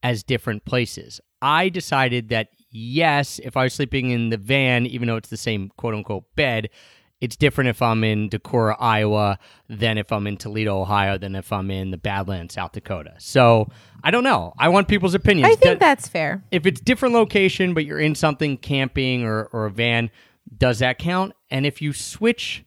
as 0.03 0.23
different 0.23 0.65
places? 0.65 1.21
I 1.41 1.69
decided 1.69 2.29
that 2.31 2.49
yes, 2.71 3.39
if 3.41 3.57
I 3.57 3.65
was 3.65 3.75
sleeping 3.75 4.11
in 4.11 4.31
the 4.31 4.37
van, 4.37 4.87
even 4.87 5.09
though 5.09 5.17
it's 5.17 5.31
the 5.31 5.37
same 5.37 5.71
quote 5.77 5.95
unquote 5.95 6.25
bed, 6.35 6.71
it's 7.21 7.37
different 7.37 7.69
if 7.69 7.83
I'm 7.83 8.05
in 8.05 8.31
Decorah, 8.31 8.77
Iowa, 8.79 9.39
than 9.69 9.99
if 9.99 10.13
I'm 10.13 10.27
in 10.27 10.37
Toledo, 10.37 10.81
Ohio, 10.81 11.19
than 11.19 11.35
if 11.35 11.53
I'm 11.53 11.71
in 11.71 11.91
the 11.91 11.99
Badlands, 11.99 12.55
South 12.55 12.73
Dakota. 12.73 13.15
So 13.19 13.69
I 14.05 14.11
don't 14.11 14.25
know. 14.25 14.55
I 14.59 14.69
want 14.69 14.89
people's 14.89 15.15
opinions. 15.15 15.47
I 15.49 15.57
think 15.57 15.79
Does- 15.79 15.79
that's 15.81 16.09
fair. 16.09 16.43
if 16.51 16.65
it's 16.67 16.81
different 16.81 17.15
location, 17.15 17.75
but 17.75 17.85
you're 17.85 17.99
in 18.01 18.15
something 18.15 18.57
camping 18.57 19.25
or, 19.25 19.45
or 19.53 19.67
a 19.67 19.71
van, 19.71 20.11
does 20.57 20.79
that 20.79 20.99
count? 20.99 21.35
And 21.51 21.67
if 21.67 21.83
you 21.83 21.93
switch 21.93 22.65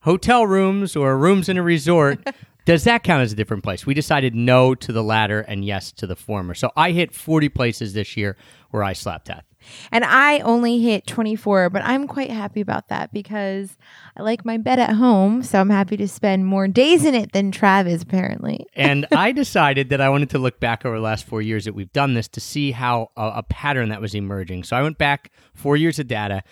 hotel 0.00 0.46
rooms 0.46 0.96
or 0.96 1.16
rooms 1.16 1.48
in 1.48 1.56
a 1.56 1.62
resort, 1.62 2.26
does 2.64 2.84
that 2.84 3.04
count 3.04 3.22
as 3.22 3.32
a 3.32 3.36
different 3.36 3.62
place? 3.62 3.86
We 3.86 3.94
decided 3.94 4.34
no 4.34 4.74
to 4.74 4.92
the 4.92 5.02
latter 5.02 5.40
and 5.40 5.64
yes 5.64 5.92
to 5.92 6.06
the 6.06 6.16
former. 6.16 6.54
So 6.54 6.70
I 6.76 6.90
hit 6.90 7.14
40 7.14 7.48
places 7.50 7.94
this 7.94 8.16
year 8.16 8.36
where 8.70 8.82
I 8.82 8.92
slept 8.94 9.30
at. 9.30 9.44
And 9.90 10.04
I 10.04 10.40
only 10.40 10.80
hit 10.80 11.06
24, 11.06 11.70
but 11.70 11.82
I'm 11.82 12.06
quite 12.06 12.30
happy 12.30 12.60
about 12.60 12.88
that 12.88 13.12
because 13.12 13.76
I 14.16 14.22
like 14.22 14.44
my 14.44 14.58
bed 14.58 14.78
at 14.78 14.94
home. 14.94 15.42
So 15.42 15.60
I'm 15.60 15.70
happy 15.70 15.96
to 15.96 16.08
spend 16.08 16.46
more 16.46 16.68
days 16.68 17.04
in 17.04 17.14
it 17.14 17.32
than 17.32 17.50
Travis, 17.50 18.02
apparently. 18.02 18.66
And 18.82 19.06
I 19.12 19.32
decided 19.32 19.90
that 19.90 20.00
I 20.00 20.08
wanted 20.08 20.30
to 20.30 20.38
look 20.38 20.58
back 20.58 20.84
over 20.84 20.96
the 20.96 21.02
last 21.02 21.24
four 21.24 21.40
years 21.40 21.64
that 21.66 21.74
we've 21.74 21.92
done 21.92 22.14
this 22.14 22.26
to 22.28 22.40
see 22.40 22.72
how 22.72 23.10
a, 23.16 23.32
a 23.36 23.42
pattern 23.44 23.90
that 23.90 24.00
was 24.00 24.14
emerging. 24.14 24.64
So 24.64 24.76
I 24.76 24.82
went 24.82 24.98
back 24.98 25.30
four 25.54 25.76
years 25.76 25.98
of 25.98 26.08
data, 26.08 26.42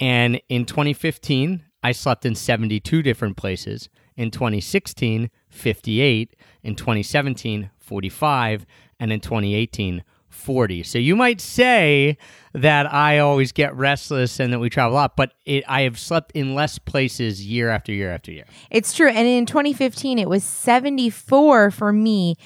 and 0.00 0.40
in 0.48 0.64
2015, 0.64 1.62
I 1.82 1.92
slept 1.92 2.26
in 2.26 2.34
72 2.34 3.02
different 3.02 3.36
places. 3.36 3.88
In 4.16 4.30
2016, 4.30 5.30
58. 5.48 6.36
In 6.62 6.74
2017, 6.74 7.70
45. 7.78 8.66
And 8.98 9.12
in 9.12 9.20
2018, 9.20 10.02
40. 10.36 10.82
So 10.82 10.98
you 10.98 11.16
might 11.16 11.40
say 11.40 12.18
that 12.52 12.92
I 12.92 13.18
always 13.18 13.52
get 13.52 13.74
restless 13.74 14.38
and 14.40 14.52
that 14.52 14.58
we 14.58 14.70
travel 14.70 14.94
a 14.94 14.98
lot, 14.98 15.16
but 15.16 15.32
it, 15.44 15.64
I 15.66 15.82
have 15.82 15.98
slept 15.98 16.32
in 16.32 16.54
less 16.54 16.78
places 16.78 17.44
year 17.44 17.68
after 17.68 17.92
year 17.92 18.10
after 18.10 18.30
year. 18.30 18.46
It's 18.70 18.94
true. 18.94 19.08
And 19.08 19.26
in 19.26 19.46
2015, 19.46 20.18
it 20.18 20.28
was 20.28 20.44
74 20.44 21.70
for 21.70 21.92
me. 21.92 22.36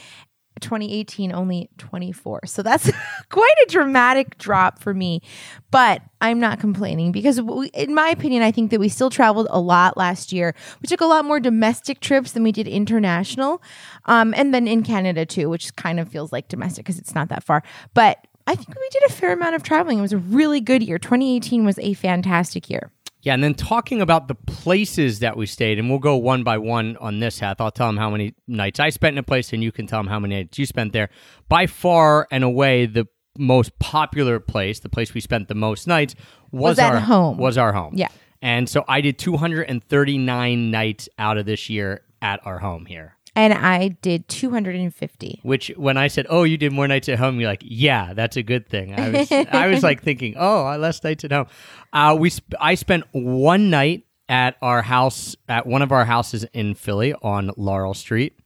2018 0.61 1.33
only 1.33 1.69
24. 1.79 2.47
So 2.47 2.63
that's 2.63 2.91
quite 3.29 3.55
a 3.67 3.71
dramatic 3.71 4.39
drop 4.39 4.79
for 4.79 4.95
me. 4.95 5.23
But 5.71 6.03
I'm 6.21 6.39
not 6.39 6.61
complaining 6.61 7.13
because 7.13 7.41
we, 7.41 7.69
in 7.69 7.95
my 7.95 8.09
opinion 8.09 8.43
I 8.43 8.51
think 8.53 8.71
that 8.71 8.81
we 8.81 8.89
still 8.89 9.11
traveled 9.11 9.49
a 9.51 9.61
lot 9.61 9.97
last 9.97 10.33
year. 10.33 10.55
We 10.83 10.87
took 10.87 11.01
a 11.01 11.07
lot 11.07 11.25
more 11.25 11.41
domestic 11.41 12.01
trips 12.01 12.33
than 12.33 12.43
we 12.43 12.53
did 12.53 12.69
international. 12.69 13.63
Um 14.07 14.35
and 14.37 14.55
then 14.55 14.69
in 14.69 14.83
Canada 14.83 15.27
too, 15.27 15.49
which 15.49 15.75
kind 15.77 15.99
of 15.99 16.09
feels 16.09 16.33
like 16.33 16.49
domestic 16.49 16.85
because 16.85 16.99
it's 16.99 17.15
not 17.15 17.29
that 17.29 17.45
far. 17.45 17.63
But 17.95 18.27
I 18.47 18.55
think 18.55 18.69
we 18.69 18.89
did 18.91 19.05
a 19.05 19.13
fair 19.13 19.33
amount 19.33 19.55
of 19.55 19.63
traveling. 19.63 19.99
It 19.99 20.03
was 20.03 20.13
a 20.13 20.19
really 20.19 20.61
good 20.61 20.83
year. 20.83 20.99
2018 20.99 21.65
was 21.65 21.79
a 21.79 21.95
fantastic 21.95 22.69
year. 22.69 22.91
Yeah, 23.23 23.35
and 23.35 23.45
then 23.45 23.55
talking 23.55 24.01
about 24.01 24.29
the 24.29 24.35
places 24.35 25.19
that 25.19 25.37
we 25.37 25.47
stayed, 25.47 25.79
and 25.79 25.91
we'll 25.91 25.99
go 25.99 26.17
one 26.17 26.43
by 26.43 26.57
one 26.59 26.97
on 26.99 27.21
this, 27.21 27.39
Hath. 27.39 27.61
I'll 27.61 27.71
tell 27.71 27.89
them 27.89 27.99
how 27.99 28.11
many 28.11 28.35
nights 28.47 28.81
I 28.81 28.89
spent 28.89 29.15
in 29.15 29.19
a 29.19 29.23
place, 29.23 29.53
and 29.53 29.63
you 29.63 29.73
can 29.73 29.87
tell 29.87 29.99
them 29.99 30.07
how 30.07 30.19
many 30.19 30.37
nights 30.37 30.59
you 30.59 30.65
spent 30.65 30.93
there. 30.93 31.11
By 31.49 31.67
far 31.67 32.27
and 32.31 32.43
away, 32.45 32.87
the 32.87 33.07
most 33.39 33.79
popular 33.79 34.41
place, 34.41 34.81
the 34.81 34.89
place 34.89 35.13
we 35.13 35.21
spent 35.21 35.49
the 35.49 35.55
most 35.55 35.87
nights, 35.87 36.15
was, 36.51 36.77
Was 36.77 36.79
our 36.79 37.01
home. 37.01 37.37
Was 37.37 37.59
our 37.59 37.73
home. 37.73 37.93
Yeah. 37.95 38.09
And 38.43 38.69
so 38.69 38.85
I 38.89 39.03
did 39.03 39.19
239 39.19 40.71
nights 40.71 41.09
out 41.19 41.37
of 41.37 41.45
this 41.45 41.69
year 41.69 42.03
at 42.23 42.45
our 42.47 42.59
home 42.59 42.87
here. 42.87 43.17
And 43.37 43.53
I 43.53 43.89
did 43.89 44.29
250. 44.29 45.41
Which, 45.43 45.69
when 45.77 45.97
I 45.97 46.09
said, 46.09 46.27
"Oh, 46.29 46.43
you 46.43 46.57
did 46.57 46.73
more 46.73 46.89
nights 46.89 47.09
at 47.09 47.19
home," 47.19 47.39
you're 47.41 47.49
like, 47.49 47.63
"Yeah, 47.65 48.13
that's 48.13 48.37
a 48.37 48.43
good 48.43 48.69
thing." 48.69 48.99
I 48.99 49.11
was, 49.11 49.33
I 49.33 49.67
was 49.69 49.83
like 49.83 50.03
thinking, 50.09 50.35
"Oh, 50.37 50.65
I 50.65 50.77
less 50.77 51.03
nights 51.05 51.25
at 51.25 51.33
home." 51.33 51.47
Uh, 51.93 52.17
we, 52.19 52.31
sp- 52.35 52.59
I 52.61 52.75
spent 52.75 53.05
one 53.13 53.71
night 53.71 54.05
at 54.29 54.57
our 54.63 54.83
house, 54.83 55.37
at 55.49 55.67
one 55.67 55.83
of 55.83 55.93
our 55.93 56.05
houses 56.05 56.45
in 56.53 56.75
Philly 56.75 57.15
on 57.15 57.51
Laurel 57.57 57.95
Street. 57.95 58.39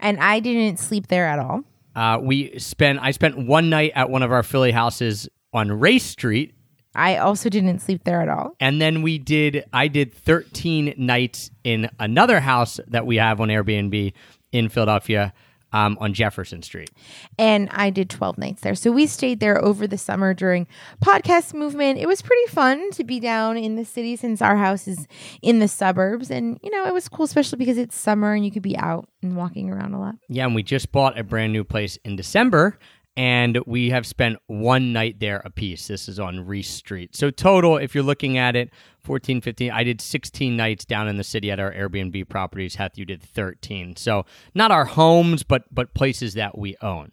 And 0.00 0.18
I 0.18 0.40
didn't 0.40 0.78
sleep 0.78 1.08
there 1.08 1.26
at 1.26 1.38
all. 1.38 1.64
Uh, 1.94 2.18
we 2.22 2.58
spent, 2.58 2.98
I 3.02 3.10
spent 3.10 3.46
one 3.46 3.68
night 3.68 3.92
at 3.94 4.08
one 4.08 4.22
of 4.22 4.32
our 4.32 4.42
Philly 4.42 4.72
houses 4.72 5.28
on 5.52 5.70
Race 5.70 6.04
Street, 6.04 6.54
I 6.94 7.16
also 7.18 7.48
didn't 7.48 7.78
sleep 7.80 8.04
there 8.04 8.20
at 8.20 8.28
all. 8.28 8.54
and 8.60 8.80
then 8.80 9.02
we 9.02 9.18
did, 9.18 9.64
I 9.72 9.88
did 9.88 10.12
13 10.12 10.94
nights 10.96 11.50
in 11.62 11.88
another 11.98 12.40
house 12.40 12.80
that 12.88 13.06
we 13.06 13.16
have 13.16 13.40
on 13.40 13.48
Airbnb 13.48 14.12
in 14.52 14.68
Philadelphia. 14.68 15.32
Um, 15.72 15.96
on 16.00 16.14
Jefferson 16.14 16.64
Street. 16.64 16.90
And 17.38 17.68
I 17.70 17.90
did 17.90 18.10
12 18.10 18.38
nights 18.38 18.62
there. 18.62 18.74
So 18.74 18.90
we 18.90 19.06
stayed 19.06 19.38
there 19.38 19.64
over 19.64 19.86
the 19.86 19.98
summer 19.98 20.34
during 20.34 20.66
podcast 21.00 21.54
movement. 21.54 22.00
It 22.00 22.08
was 22.08 22.22
pretty 22.22 22.46
fun 22.48 22.90
to 22.90 23.04
be 23.04 23.20
down 23.20 23.56
in 23.56 23.76
the 23.76 23.84
city 23.84 24.16
since 24.16 24.42
our 24.42 24.56
house 24.56 24.88
is 24.88 25.06
in 25.42 25.60
the 25.60 25.68
suburbs. 25.68 26.28
And, 26.28 26.58
you 26.64 26.72
know, 26.72 26.86
it 26.86 26.92
was 26.92 27.08
cool, 27.08 27.24
especially 27.24 27.58
because 27.58 27.78
it's 27.78 27.96
summer 27.96 28.32
and 28.34 28.44
you 28.44 28.50
could 28.50 28.64
be 28.64 28.76
out 28.76 29.08
and 29.22 29.36
walking 29.36 29.70
around 29.70 29.94
a 29.94 30.00
lot. 30.00 30.16
Yeah, 30.28 30.44
and 30.44 30.56
we 30.56 30.64
just 30.64 30.90
bought 30.90 31.16
a 31.16 31.22
brand 31.22 31.52
new 31.52 31.62
place 31.62 31.96
in 32.04 32.16
December, 32.16 32.76
and 33.20 33.58
we 33.66 33.90
have 33.90 34.06
spent 34.06 34.38
one 34.46 34.94
night 34.94 35.20
there 35.20 35.42
apiece. 35.44 35.88
This 35.88 36.08
is 36.08 36.18
on 36.18 36.46
Reese 36.46 36.70
Street. 36.70 37.14
So 37.14 37.30
total, 37.30 37.76
if 37.76 37.94
you're 37.94 38.02
looking 38.02 38.38
at 38.38 38.56
it, 38.56 38.70
14, 39.00 39.42
15, 39.42 39.70
I 39.70 39.84
did 39.84 40.00
16 40.00 40.56
nights 40.56 40.86
down 40.86 41.06
in 41.06 41.18
the 41.18 41.24
city 41.24 41.50
at 41.50 41.60
our 41.60 41.70
Airbnb 41.70 42.30
properties. 42.30 42.76
Heth, 42.76 42.96
you 42.96 43.04
did 43.04 43.22
13. 43.22 43.96
So 43.96 44.24
not 44.54 44.70
our 44.70 44.86
homes, 44.86 45.42
but 45.42 45.64
but 45.70 45.92
places 45.92 46.32
that 46.32 46.56
we 46.56 46.78
own. 46.80 47.12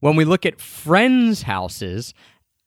When 0.00 0.16
we 0.16 0.24
look 0.24 0.46
at 0.46 0.58
friends' 0.58 1.42
houses, 1.42 2.14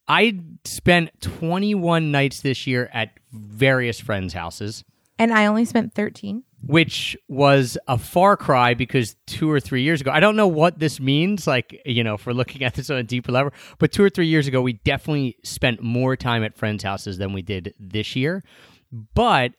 I 0.07 0.39
spent 0.63 1.09
21 1.21 2.11
nights 2.11 2.41
this 2.41 2.67
year 2.67 2.87
at 2.93 3.13
various 3.31 3.99
friends' 3.99 4.33
houses 4.33 4.83
And 5.17 5.33
I 5.33 5.47
only 5.47 5.65
spent 5.65 5.95
13. 5.95 6.43
Which 6.65 7.17
was 7.27 7.77
a 7.87 7.97
far 7.97 8.35
cry 8.35 8.73
because 8.73 9.15
two 9.27 9.49
or 9.49 9.59
three 9.59 9.83
years 9.83 10.01
ago, 10.01 10.11
I 10.11 10.19
don't 10.19 10.35
know 10.35 10.47
what 10.47 10.79
this 10.79 10.99
means, 10.99 11.47
like, 11.47 11.81
you 11.85 12.03
know, 12.03 12.17
we're 12.25 12.33
looking 12.33 12.63
at 12.63 12.73
this 12.73 12.89
on 12.89 12.97
a 12.97 13.03
deeper 13.03 13.31
level, 13.31 13.53
but 13.77 13.91
two 13.91 14.03
or 14.03 14.09
three 14.09 14.27
years 14.27 14.47
ago, 14.47 14.61
we 14.61 14.73
definitely 14.73 15.37
spent 15.43 15.81
more 15.81 16.15
time 16.15 16.43
at 16.43 16.57
friends' 16.57 16.83
houses 16.83 17.17
than 17.17 17.33
we 17.33 17.41
did 17.41 17.73
this 17.79 18.15
year. 18.15 18.43
But 18.91 19.53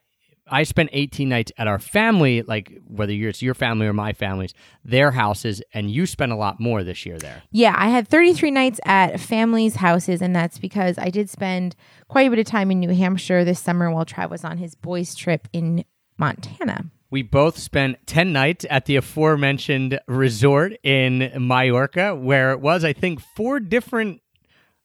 I 0.50 0.64
spent 0.64 0.90
18 0.92 1.28
nights 1.28 1.52
at 1.56 1.68
our 1.68 1.78
family, 1.78 2.42
like 2.42 2.76
whether 2.86 3.12
it's 3.12 3.40
your 3.40 3.54
family 3.54 3.86
or 3.86 3.92
my 3.92 4.12
family's, 4.12 4.52
their 4.84 5.12
houses, 5.12 5.62
and 5.72 5.90
you 5.90 6.06
spent 6.06 6.32
a 6.32 6.36
lot 6.36 6.58
more 6.58 6.82
this 6.82 7.06
year 7.06 7.18
there. 7.18 7.42
Yeah, 7.52 7.74
I 7.78 7.88
had 7.88 8.08
33 8.08 8.50
nights 8.50 8.80
at 8.84 9.20
families' 9.20 9.76
houses, 9.76 10.20
and 10.20 10.34
that's 10.34 10.58
because 10.58 10.98
I 10.98 11.10
did 11.10 11.30
spend 11.30 11.76
quite 12.08 12.26
a 12.26 12.30
bit 12.30 12.40
of 12.40 12.46
time 12.46 12.70
in 12.70 12.80
New 12.80 12.90
Hampshire 12.90 13.44
this 13.44 13.60
summer 13.60 13.90
while 13.90 14.04
Trav 14.04 14.30
was 14.30 14.44
on 14.44 14.58
his 14.58 14.74
boys' 14.74 15.14
trip 15.14 15.46
in 15.52 15.84
Montana. 16.20 16.84
We 17.10 17.22
both 17.22 17.58
spent 17.58 18.06
10 18.06 18.32
nights 18.32 18.64
at 18.70 18.84
the 18.86 18.94
aforementioned 18.94 19.98
resort 20.06 20.74
in 20.84 21.32
Mallorca, 21.36 22.14
where 22.14 22.52
it 22.52 22.60
was, 22.60 22.84
I 22.84 22.92
think, 22.92 23.20
four 23.34 23.58
different 23.58 24.20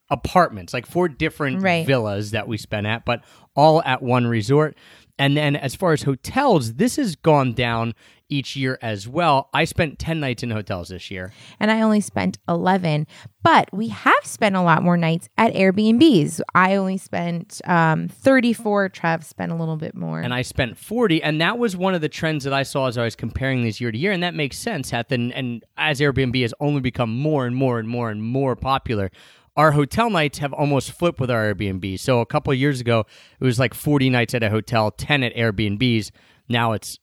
apartments, 0.09 0.73
like 0.73 0.85
four 0.85 1.07
different 1.07 1.61
Right. 1.61 1.85
villas 1.85 2.31
that 2.31 2.47
we 2.47 2.57
spent 2.57 2.87
at, 2.87 3.05
but 3.05 3.23
all 3.55 3.81
at 3.83 4.01
one 4.01 4.25
resort. 4.27 4.75
And 5.17 5.37
then 5.37 5.55
as 5.55 5.75
far 5.75 5.93
as 5.93 6.03
hotels, 6.03 6.73
this 6.73 6.97
has 6.97 7.15
gone 7.15 7.53
down 7.53 7.93
each 8.27 8.55
year 8.55 8.77
as 8.81 9.07
well. 9.07 9.49
I 9.53 9.65
spent 9.65 9.99
10 9.99 10.19
nights 10.19 10.41
in 10.43 10.49
hotels 10.49 10.89
this 10.89 11.11
year. 11.11 11.31
and 11.59 11.69
I 11.69 11.81
only 11.81 12.01
spent 12.01 12.39
11. 12.49 13.05
But 13.43 13.69
we 13.71 13.89
have 13.89 14.13
spent 14.23 14.55
a 14.55 14.61
lot 14.61 14.81
more 14.81 14.97
nights 14.97 15.29
at 15.37 15.53
Airbnbs. 15.53 16.41
I 16.55 16.75
only 16.75 16.97
spent 16.97 17.61
um, 17.65 18.07
34. 18.07 18.89
Trav 18.89 19.23
spent 19.23 19.51
a 19.51 19.55
little 19.55 19.77
bit 19.77 19.95
more. 19.95 20.19
and 20.19 20.33
I 20.33 20.41
spent 20.41 20.77
40 20.77 21.21
and 21.21 21.39
that 21.39 21.59
was 21.59 21.77
one 21.77 21.93
of 21.93 22.01
the 22.01 22.09
trends 22.09 22.43
that 22.43 22.53
I 22.53 22.63
saw 22.63 22.87
as 22.87 22.97
I 22.97 23.03
was 23.03 23.15
comparing 23.15 23.61
these 23.63 23.79
year 23.79 23.91
to 23.91 23.97
year 23.97 24.11
and 24.11 24.23
that 24.23 24.33
makes 24.33 24.57
sense 24.57 24.89
Heth 24.89 25.11
and, 25.11 25.31
and 25.33 25.63
as 25.77 25.99
Airbnb 25.99 26.41
has 26.41 26.53
only 26.59 26.81
become 26.81 27.15
more 27.15 27.45
and 27.45 27.55
more 27.55 27.79
and 27.79 27.87
more 27.87 28.09
and 28.09 28.23
more 28.23 28.55
popular 28.55 29.11
our 29.55 29.71
hotel 29.71 30.09
nights 30.09 30.39
have 30.39 30.53
almost 30.53 30.91
flipped 30.91 31.19
with 31.19 31.31
our 31.31 31.53
Airbnb. 31.53 31.99
So 31.99 32.19
a 32.19 32.25
couple 32.25 32.53
years 32.53 32.81
ago, 32.81 33.05
it 33.39 33.43
was 33.43 33.59
like 33.59 33.73
40 33.73 34.09
nights 34.09 34.33
at 34.33 34.43
a 34.43 34.49
hotel, 34.49 34.91
10 34.91 35.23
at 35.23 35.35
Airbnbs. 35.35 36.11
Now 36.49 36.73
it's 36.73 36.99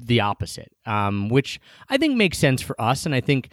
the 0.00 0.20
opposite, 0.20 0.72
um, 0.86 1.28
which 1.28 1.60
I 1.88 1.96
think 1.96 2.16
makes 2.16 2.38
sense 2.38 2.62
for 2.62 2.80
us. 2.80 3.04
And 3.04 3.14
I 3.14 3.20
think 3.20 3.50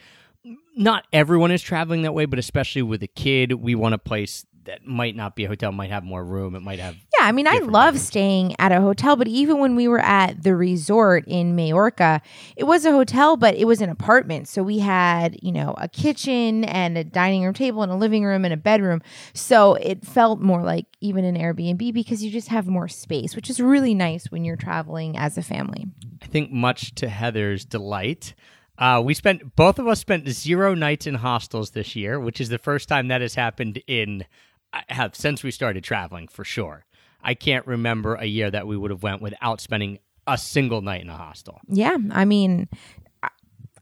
not 0.76 1.06
everyone 1.12 1.52
is 1.52 1.62
traveling 1.62 2.04
that 2.04 2.14
way, 2.14 2.26
but 2.26 2.40
especially 2.40 2.82
with 2.82 3.04
a 3.04 3.08
kid, 3.08 3.54
we 3.54 3.76
want 3.76 3.96
a 3.96 4.00
place 4.00 4.46
that 4.70 4.86
might 4.86 5.16
not 5.16 5.36
be 5.36 5.46
a 5.46 5.48
hotel, 5.48 5.72
might 5.72 5.90
have 5.90 6.04
more 6.04 6.24
room. 6.24 6.54
It 6.54 6.62
might 6.62 6.80
have. 6.80 6.96
Yeah, 7.18 7.26
I 7.26 7.32
mean, 7.32 7.48
I 7.48 7.58
love 7.58 7.96
items. 7.96 8.04
staying 8.04 8.56
at 8.60 8.72
a 8.72 8.80
hotel, 8.80 9.16
but 9.16 9.28
even 9.28 9.58
when 9.58 9.76
we 9.76 9.88
were 9.88 10.00
at 10.00 10.44
the 10.44 10.56
resort 10.56 11.24
in 11.28 11.56
Majorca, 11.56 12.22
it 12.56 12.66
was 12.66 12.86
a 12.86 12.92
hotel, 12.92 13.36
but 13.36 13.56
it 13.56 13.66
was 13.66 13.82
an 13.82 13.90
apartment. 13.90 14.48
So 14.48 14.62
we 14.62 14.78
had, 14.78 15.38
you 15.42 15.52
know, 15.52 15.74
a 15.78 15.88
kitchen 15.88 16.64
and 16.66 17.00
a 17.00 17.04
dining 17.04 17.44
room 17.44 17.56
table 17.56 17.82
and 17.82 17.92
a 17.92 17.96
living 17.96 18.24
room 18.26 18.46
and 18.46 18.54
a 18.54 18.58
bedroom. 18.58 19.02
So 19.34 19.74
it 19.74 20.06
felt 20.06 20.40
more 20.40 20.62
like 20.62 20.86
even 21.02 21.26
an 21.26 21.36
Airbnb 21.36 21.92
because 21.92 22.24
you 22.24 22.30
just 22.30 22.50
have 22.50 22.68
more 22.68 22.88
space, 22.88 23.36
which 23.36 23.50
is 23.50 23.60
really 23.60 23.96
nice 23.96 24.26
when 24.32 24.46
you're 24.46 24.56
traveling 24.56 25.18
as 25.18 25.36
a 25.36 25.42
family. 25.42 25.88
I 26.22 26.28
think 26.28 26.52
much 26.52 26.94
to 26.96 27.10
Heather's 27.10 27.66
delight. 27.66 28.36
Uh, 28.78 29.02
we 29.04 29.14
spent 29.14 29.56
both 29.58 29.78
of 29.78 29.88
us 29.88 30.00
spent 30.00 30.30
zero 30.30 30.74
nights 30.74 31.06
in 31.06 31.16
hostels 31.16 31.72
this 31.72 31.96
year, 31.98 32.20
which 32.20 32.40
is 32.40 32.48
the 32.48 32.58
first 32.58 32.88
time 32.88 33.10
that 33.10 33.20
has 33.20 33.36
happened 33.36 33.82
in 33.88 34.26
I 34.74 34.84
have 34.90 35.16
since 35.16 35.44
we 35.44 35.52
started 35.52 35.84
traveling 35.84 36.28
for 36.28 36.44
sure. 36.44 36.86
I 37.22 37.34
can't 37.34 37.66
remember 37.68 38.16
a 38.16 38.26
year 38.26 38.50
that 38.52 38.68
we 38.68 38.78
would 38.78 38.92
have 38.92 39.04
went 39.04 39.22
without 39.22 39.60
spending 39.62 40.00
a 40.28 40.38
single 40.38 40.82
night 40.82 41.02
in 41.02 41.10
a 41.10 41.18
hostel. 41.18 41.60
Yeah, 41.68 41.98
I 42.12 42.24
mean, 42.26 42.70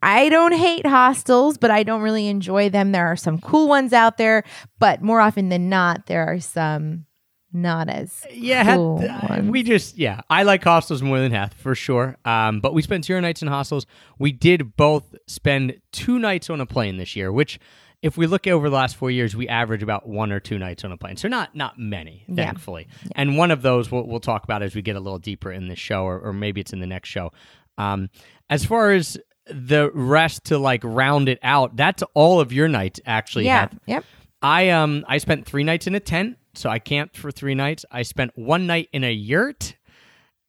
I- 0.01 0.29
don't 0.29 0.53
hate 0.53 0.85
hostels, 0.85 1.57
but 1.57 1.71
I 1.71 1.83
don't 1.83 2.01
really 2.01 2.27
enjoy 2.27 2.69
them. 2.69 2.91
There 2.93 3.07
are 3.07 3.15
some 3.15 3.39
cool 3.39 3.67
ones 3.67 3.93
out 3.93 4.17
there, 4.17 4.43
but 4.79 5.01
more 5.01 5.19
often 5.19 5.49
than 5.49 5.69
not, 5.69 6.05
there 6.05 6.25
are 6.25 6.39
some 6.39 7.05
not 7.53 7.89
as 7.89 8.25
Yeah, 8.31 8.63
had- 8.63 8.75
cool 8.75 9.03
uh, 9.09 9.27
ones. 9.29 9.49
we 9.49 9.63
just 9.63 9.97
yeah. 9.97 10.21
I 10.29 10.43
like 10.43 10.63
hostels 10.63 11.01
more 11.01 11.19
than 11.19 11.31
half 11.31 11.53
for 11.53 11.75
sure. 11.75 12.17
Um, 12.25 12.59
but 12.59 12.73
we 12.73 12.81
spent 12.81 13.05
zero 13.05 13.19
nights 13.19 13.41
in 13.41 13.47
hostels. 13.47 13.85
We 14.19 14.31
did 14.31 14.75
both 14.77 15.15
spend 15.27 15.79
two 15.91 16.19
nights 16.19 16.49
on 16.49 16.61
a 16.61 16.65
plane 16.65 16.97
this 16.97 17.15
year, 17.15 17.31
which. 17.31 17.59
If 18.03 18.15
we 18.17 18.27
look 18.27 18.45
over 18.47 18.69
the 18.69 18.75
last 18.75 18.95
four 18.95 19.09
years, 19.09 19.35
we 19.35 19.47
average 19.47 19.81
about 19.81 20.07
one 20.07 20.31
or 20.31 20.39
two 20.39 20.59
nights 20.59 20.83
on 20.85 20.91
a 20.91 20.97
plane, 20.97 21.17
so 21.17 21.27
not 21.27 21.55
not 21.55 21.79
many, 21.79 22.23
Yeah. 22.27 22.45
thankfully. 22.45 22.87
And 23.15 23.37
one 23.37 23.49
of 23.51 23.61
those 23.61 23.89
we'll, 23.91 24.05
we'll 24.05 24.19
talk 24.19 24.43
about 24.43 24.61
as 24.61 24.75
we 24.75 24.81
get 24.81 24.95
a 24.95 24.99
little 24.99 25.19
deeper 25.19 25.51
in 25.51 25.67
this 25.67 25.79
show, 25.79 26.03
or, 26.03 26.19
or 26.19 26.33
maybe 26.33 26.61
it's 26.61 26.73
in 26.73 26.79
the 26.79 26.87
next 26.87 27.09
show. 27.09 27.31
Um, 27.77 28.09
as 28.49 28.65
far 28.65 28.91
as 28.91 29.17
the 29.49 29.89
rest 29.93 30.43
to 30.45 30.57
like 30.57 30.81
round 30.83 31.29
it 31.29 31.39
out, 31.41 31.75
that's 31.75 32.03
all 32.13 32.39
of 32.41 32.51
your 32.51 32.67
nights 32.67 32.99
actually. 33.05 33.45
yeah, 33.45 33.69
Heath. 33.69 33.79
yep. 33.87 34.05
I 34.41 34.69
um 34.69 35.05
I 35.07 35.17
spent 35.17 35.45
three 35.45 35.63
nights 35.63 35.87
in 35.87 35.95
a 35.95 35.99
tent, 35.99 36.37
so 36.53 36.69
I 36.69 36.79
camped 36.79 37.17
for 37.17 37.31
three 37.31 37.55
nights. 37.55 37.85
I 37.89 38.03
spent 38.03 38.31
one 38.37 38.67
night 38.67 38.89
in 38.93 39.03
a 39.05 39.11
yurt, 39.11 39.75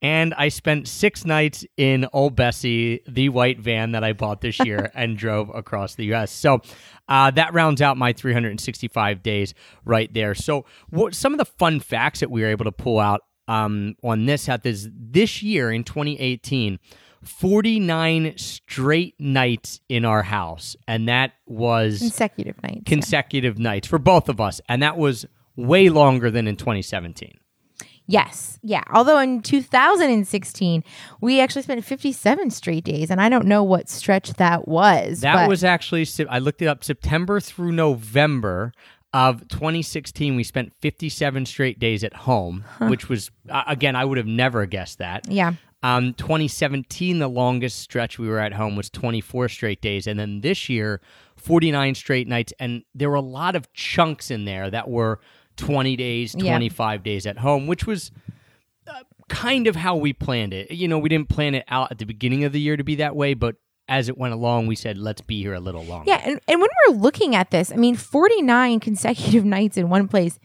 and 0.01 0.33
I 0.35 0.49
spent 0.49 0.87
six 0.87 1.25
nights 1.25 1.65
in 1.77 2.07
Old 2.13 2.37
Bessie, 2.37 3.01
the 3.09 3.29
white 3.31 3.59
van 3.59 3.93
that 3.93 4.05
I 4.05 4.13
bought 4.13 4.41
this 4.41 4.61
year 4.61 4.91
and 4.95 5.17
drove 5.17 5.51
across 5.55 5.97
the 5.97 6.05
U.S. 6.07 6.31
So 6.31 6.61
uh, 7.09 7.31
that 7.33 7.53
rounds 7.53 7.83
out 7.83 7.97
my 7.97 8.13
365 8.13 9.23
days 9.23 9.55
right 9.85 10.13
there. 10.13 10.35
So 10.35 10.65
what 10.91 11.15
some 11.15 11.33
of 11.33 11.39
the 11.39 11.45
fun 11.45 11.81
facts 11.81 12.21
that 12.21 12.31
we 12.31 12.43
were 12.43 12.49
able 12.49 12.65
to 12.65 12.73
pull 12.73 13.01
out 13.01 13.23
um, 13.49 13.97
on 14.05 14.27
this 14.27 14.47
Heth, 14.47 14.67
is 14.67 14.89
this 14.93 15.43
year 15.43 15.73
in 15.73 15.85
2018. 15.85 16.79
49 17.25 18.35
straight 18.39 19.17
nights 19.19 19.81
in 19.89 20.05
our 20.05 20.23
house 20.23 20.77
and 20.87 21.09
that 21.09 21.33
was 21.47 21.99
Consecutive 21.99 22.63
nights. 22.63 22.77
yeah. 22.77 22.83
consecutive 22.87 23.59
nights 23.59 23.89
for 23.89 23.99
both 23.99 24.29
of 24.29 24.41
us, 24.41 24.61
and 24.69 24.83
that 24.85 24.97
was 24.97 25.27
way 25.57 25.89
longer 25.89 26.31
than 26.31 26.47
in 26.47 26.55
2017. 26.55 27.37
Yes. 28.09 28.59
Yeah. 28.63 28.83
Although 28.93 29.19
in 29.19 29.43
2016, 29.43 30.83
we 31.21 31.41
actually 31.41 31.63
spent 31.63 31.85
57 31.85 32.51
straight 32.51 32.83
days, 32.83 33.11
and 33.11 33.21
I 33.21 33.29
don't 33.29 33.47
know 33.47 33.63
what 33.63 33.91
stretch 33.91 34.33
that 34.35 34.67
was. 34.67 35.21
That 35.21 35.47
was 35.47 35.63
actually 35.63 36.07
I 36.29 36.39
looked 36.39 36.63
it 36.63 36.67
up 36.67 36.83
September 36.83 37.39
through 37.39 37.73
November 37.73 38.73
of 39.13 39.47
2016. 39.49 40.37
We 40.37 40.43
spent 40.43 40.73
57 40.81 41.45
straight 41.45 41.79
days 41.79 42.03
at 42.03 42.15
home, 42.15 42.65
which 42.81 43.11
was 43.11 43.31
uh, 43.51 43.65
again 43.67 43.95
I 43.95 44.07
would 44.07 44.17
have 44.17 44.27
never 44.27 44.65
guessed 44.65 44.99
that. 44.99 45.31
Yeah. 45.31 45.53
Um, 45.83 46.15
2017, 46.15 47.21
the 47.21 47.29
longest 47.29 47.79
stretch 47.79 48.19
we 48.19 48.27
were 48.27 48.41
at 48.41 48.55
home 48.55 48.75
was 48.75 48.91
24 48.91 49.49
straight 49.49 49.81
days, 49.81 50.09
and 50.09 50.19
then 50.19 50.41
this 50.41 50.69
year, 50.69 51.01
49 51.37 51.95
straight 51.95 52.27
nights, 52.27 52.53
and 52.59 52.83
there 52.95 53.09
were 53.09 53.15
a 53.15 53.21
lot 53.21 53.55
of 53.55 53.73
chunks 53.75 54.31
in 54.31 54.45
there 54.45 54.71
that 54.71 54.89
were 54.89 55.21
20 55.59 55.97
days, 55.97 56.35
Yeah. 56.37 56.53
25 56.53 57.03
days 57.03 57.27
at 57.27 57.39
home, 57.39 57.67
which 57.67 57.87
was 57.87 58.11
uh, 58.87 59.03
kind 59.29 59.67
of 59.67 59.77
how 59.77 59.97
we 59.97 60.13
planned 60.13 60.55
it. 60.55 60.71
You 60.71 60.89
know, 60.89 60.99
we 60.99 61.09
didn't 61.09 61.29
plan 61.29 61.55
it 61.55 61.65
out 61.69 61.91
at 61.91 61.99
the 61.99 62.07
beginning 62.07 62.45
of 62.45 62.53
the 62.53 62.61
year 62.61 62.77
to 62.77 62.85
be 62.85 62.95
that 62.97 63.15
way, 63.15 63.35
but 63.35 63.57
as 63.89 64.09
it 64.09 64.17
went 64.19 64.35
along, 64.35 64.67
we 64.67 64.77
said 64.77 64.99
let's 64.99 65.21
be 65.21 65.43
here 65.43 65.55
a 65.55 65.61
little 65.61 65.85
longer. 65.85 66.11
Yeah. 66.11 66.21
And, 66.25 66.41
and 66.49 66.61
when 66.61 66.71
we're 66.89 66.95
looking 66.97 67.35
at 67.35 67.51
this, 67.51 67.73
I 67.73 67.77
mean, 67.77 67.97
49 67.97 68.81
consecutive 68.89 69.45
nights 69.45 69.77
in 69.77 69.89
one 69.91 70.09
place 70.09 70.39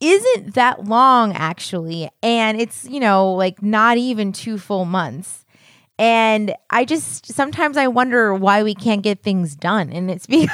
isn't 0.00 0.54
that 0.54 0.84
long, 0.84 1.32
actually. 1.34 2.08
And 2.22 2.60
it's, 2.60 2.84
you 2.84 3.00
know, 3.00 3.32
like 3.32 3.62
not 3.62 3.98
even 3.98 4.32
two 4.32 4.58
full 4.58 4.84
months. 4.84 5.44
And 5.98 6.54
I 6.70 6.86
just 6.86 7.26
sometimes 7.26 7.76
I 7.76 7.86
wonder 7.86 8.32
why 8.34 8.62
we 8.62 8.74
can't 8.74 9.02
get 9.02 9.22
things 9.22 9.54
done. 9.54 9.92
And 9.92 10.10
it's 10.10 10.26
because 10.28 10.48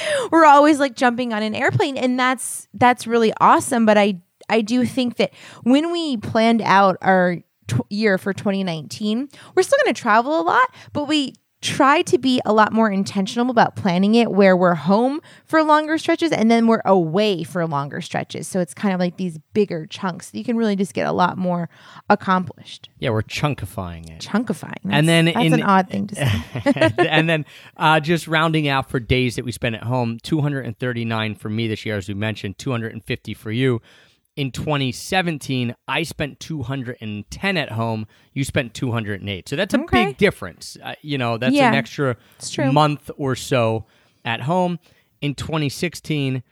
we're 0.30 0.44
always 0.44 0.78
like 0.78 0.94
jumping 0.94 1.32
on 1.32 1.42
an 1.42 1.54
airplane 1.54 1.96
and 1.96 2.18
that's 2.18 2.68
that's 2.74 3.06
really 3.06 3.32
awesome, 3.40 3.86
but 3.86 3.98
I 3.98 4.20
I 4.48 4.60
do 4.60 4.84
think 4.84 5.16
that 5.16 5.32
when 5.62 5.92
we 5.92 6.16
planned 6.16 6.62
out 6.62 6.96
our 7.00 7.38
tw- 7.68 7.86
year 7.90 8.18
for 8.18 8.32
2019, 8.32 9.28
we're 9.54 9.62
still 9.62 9.78
going 9.84 9.94
to 9.94 10.00
travel 10.00 10.40
a 10.40 10.42
lot, 10.42 10.68
but 10.92 11.04
we 11.04 11.34
try 11.62 12.02
to 12.02 12.18
be 12.18 12.40
a 12.44 12.52
lot 12.52 12.72
more 12.72 12.90
intentional 12.90 13.48
about 13.48 13.76
planning 13.76 14.16
it 14.16 14.32
where 14.32 14.56
we're 14.56 14.74
home 14.74 15.20
for 15.44 15.62
longer 15.62 15.96
stretches 15.96 16.32
and 16.32 16.50
then 16.50 16.66
we're 16.66 16.82
away 16.84 17.44
for 17.44 17.64
longer 17.66 18.00
stretches. 18.00 18.48
So 18.48 18.60
it's 18.60 18.74
kind 18.74 18.92
of 18.92 18.98
like 18.98 19.16
these 19.16 19.38
bigger 19.54 19.86
chunks. 19.86 20.30
You 20.34 20.44
can 20.44 20.56
really 20.56 20.74
just 20.74 20.92
get 20.92 21.06
a 21.06 21.12
lot 21.12 21.38
more 21.38 21.70
accomplished. 22.10 22.90
Yeah, 22.98 23.10
we're 23.10 23.22
chunkifying 23.22 24.10
it. 24.10 24.20
Chunkifying. 24.20 24.74
And 24.90 25.08
then 25.08 25.26
that's 25.26 25.38
in- 25.38 25.54
an 25.54 25.62
odd 25.62 25.88
thing 25.88 26.08
to 26.08 26.14
say. 26.16 26.92
and 27.08 27.28
then 27.28 27.46
uh, 27.76 28.00
just 28.00 28.26
rounding 28.26 28.66
out 28.66 28.90
for 28.90 28.98
days 28.98 29.36
that 29.36 29.44
we 29.44 29.52
spent 29.52 29.76
at 29.76 29.84
home 29.84 30.18
239 30.22 31.34
for 31.36 31.48
me 31.48 31.68
this 31.68 31.86
year 31.86 31.96
as 31.96 32.08
we 32.08 32.14
mentioned 32.14 32.58
250 32.58 33.34
for 33.34 33.52
you 33.52 33.80
in 34.36 34.50
2017 34.50 35.74
i 35.88 36.02
spent 36.02 36.40
210 36.40 37.56
at 37.56 37.70
home 37.72 38.06
you 38.32 38.44
spent 38.44 38.72
208 38.74 39.48
so 39.48 39.56
that's 39.56 39.74
a 39.74 39.80
Okay. 39.80 40.06
big 40.06 40.16
difference 40.16 40.76
uh, 40.82 40.94
you 41.02 41.18
know 41.18 41.36
that's 41.38 41.54
Yeah, 41.54 41.68
an 41.68 41.74
extra 41.74 42.16
month 42.72 43.10
or 43.16 43.36
so 43.36 43.84
at 44.24 44.42
home 44.42 44.78
in 45.20 45.34
2016 45.34 46.42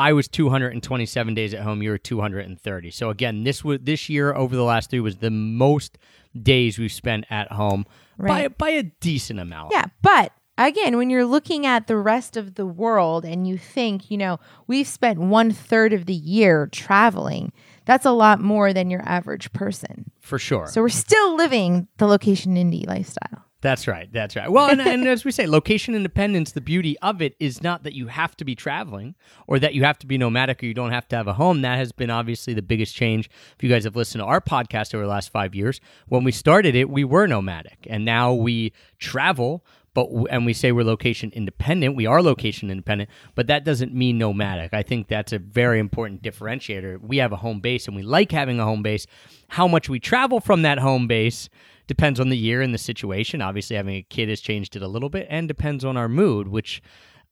I 0.00 0.12
was 0.12 0.28
227 0.28 1.34
days 1.34 1.52
at 1.54 1.62
home. 1.62 1.82
You 1.82 1.90
were 1.90 1.98
230. 1.98 2.92
So 2.92 3.10
again, 3.10 3.42
this 3.42 3.64
was 3.64 3.80
this 3.82 4.08
year 4.08 4.32
over 4.32 4.54
the 4.54 4.62
last 4.62 4.90
three 4.90 5.00
was 5.00 5.16
the 5.16 5.28
most 5.32 5.98
days 6.40 6.78
we've 6.78 6.92
spent 6.92 7.24
at 7.30 7.50
home 7.50 7.84
by 8.16 8.46
by 8.46 8.68
a 8.70 8.84
decent 8.84 9.40
amount. 9.40 9.72
Yeah, 9.72 9.86
but 10.00 10.32
again, 10.66 10.96
when 10.96 11.08
you're 11.10 11.24
looking 11.24 11.64
at 11.64 11.86
the 11.86 11.96
rest 11.96 12.36
of 12.36 12.56
the 12.56 12.66
world 12.66 13.24
and 13.24 13.46
you 13.46 13.56
think, 13.56 14.10
you 14.10 14.18
know, 14.18 14.40
we've 14.66 14.88
spent 14.88 15.18
one 15.18 15.52
third 15.52 15.92
of 15.92 16.06
the 16.06 16.14
year 16.14 16.68
traveling, 16.72 17.52
that's 17.84 18.04
a 18.04 18.10
lot 18.10 18.40
more 18.40 18.72
than 18.72 18.90
your 18.90 19.02
average 19.06 19.52
person. 19.52 20.10
for 20.20 20.38
sure. 20.38 20.66
So 20.66 20.82
we're 20.82 20.88
still 20.90 21.36
living 21.36 21.88
the 21.96 22.06
location 22.06 22.56
indie 22.56 22.86
lifestyle. 22.86 23.44
That's 23.60 23.88
right. 23.88 24.08
That's 24.12 24.36
right. 24.36 24.48
Well, 24.52 24.70
and, 24.70 24.80
and 24.80 25.04
as 25.08 25.24
we 25.24 25.32
say, 25.32 25.48
location 25.48 25.96
independence, 25.96 26.52
the 26.52 26.60
beauty 26.60 26.96
of 27.00 27.20
it 27.20 27.34
is 27.40 27.60
not 27.60 27.82
that 27.82 27.92
you 27.92 28.06
have 28.06 28.36
to 28.36 28.44
be 28.44 28.54
traveling 28.54 29.16
or 29.48 29.58
that 29.58 29.74
you 29.74 29.82
have 29.82 29.98
to 29.98 30.06
be 30.06 30.16
nomadic 30.16 30.62
or 30.62 30.66
you 30.66 30.74
don't 30.74 30.92
have 30.92 31.08
to 31.08 31.16
have 31.16 31.26
a 31.26 31.32
home. 31.32 31.62
That 31.62 31.76
has 31.76 31.90
been 31.90 32.08
obviously 32.08 32.54
the 32.54 32.62
biggest 32.62 32.94
change. 32.94 33.28
If 33.56 33.64
you 33.64 33.68
guys 33.68 33.82
have 33.82 33.96
listened 33.96 34.20
to 34.20 34.26
our 34.26 34.40
podcast 34.40 34.94
over 34.94 35.02
the 35.02 35.10
last 35.10 35.32
five 35.32 35.56
years, 35.56 35.80
when 36.06 36.22
we 36.22 36.30
started 36.30 36.76
it, 36.76 36.88
we 36.88 37.02
were 37.02 37.26
nomadic 37.26 37.84
and 37.90 38.04
now 38.04 38.32
we 38.32 38.72
travel. 39.00 39.64
But 39.98 40.30
and 40.30 40.46
we 40.46 40.52
say 40.52 40.70
we're 40.70 40.84
location 40.84 41.32
independent. 41.34 41.96
We 41.96 42.06
are 42.06 42.22
location 42.22 42.70
independent, 42.70 43.10
but 43.34 43.48
that 43.48 43.64
doesn't 43.64 43.92
mean 43.92 44.16
nomadic. 44.16 44.72
I 44.72 44.84
think 44.84 45.08
that's 45.08 45.32
a 45.32 45.40
very 45.40 45.80
important 45.80 46.22
differentiator. 46.22 47.00
We 47.00 47.16
have 47.16 47.32
a 47.32 47.36
home 47.36 47.58
base, 47.58 47.88
and 47.88 47.96
we 47.96 48.02
like 48.02 48.30
having 48.30 48.60
a 48.60 48.64
home 48.64 48.82
base. 48.82 49.06
How 49.48 49.66
much 49.66 49.88
we 49.88 49.98
travel 49.98 50.38
from 50.38 50.62
that 50.62 50.78
home 50.78 51.08
base 51.08 51.48
depends 51.88 52.20
on 52.20 52.28
the 52.28 52.38
year 52.38 52.62
and 52.62 52.72
the 52.72 52.78
situation. 52.78 53.42
Obviously, 53.42 53.74
having 53.74 53.96
a 53.96 54.02
kid 54.02 54.28
has 54.28 54.40
changed 54.40 54.76
it 54.76 54.82
a 54.82 54.88
little 54.88 55.08
bit, 55.08 55.26
and 55.28 55.48
depends 55.48 55.84
on 55.84 55.96
our 55.96 56.08
mood, 56.08 56.46
which 56.46 56.80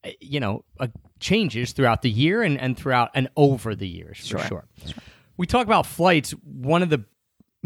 uh, 0.05 0.11
you 0.21 0.41
know 0.41 0.65
uh, 0.81 0.89
changes 1.21 1.71
throughout 1.71 2.03
the 2.03 2.11
year 2.11 2.43
and 2.43 2.59
and 2.61 2.77
throughout 2.77 3.13
and 3.15 3.29
over 3.37 3.77
the 3.77 3.87
years 3.87 4.29
for 4.29 4.39
sure. 4.39 4.65
We 5.37 5.47
talk 5.47 5.67
about 5.67 5.87
flights. 5.87 6.33
One 6.33 6.83
of 6.83 6.91
the 6.91 7.05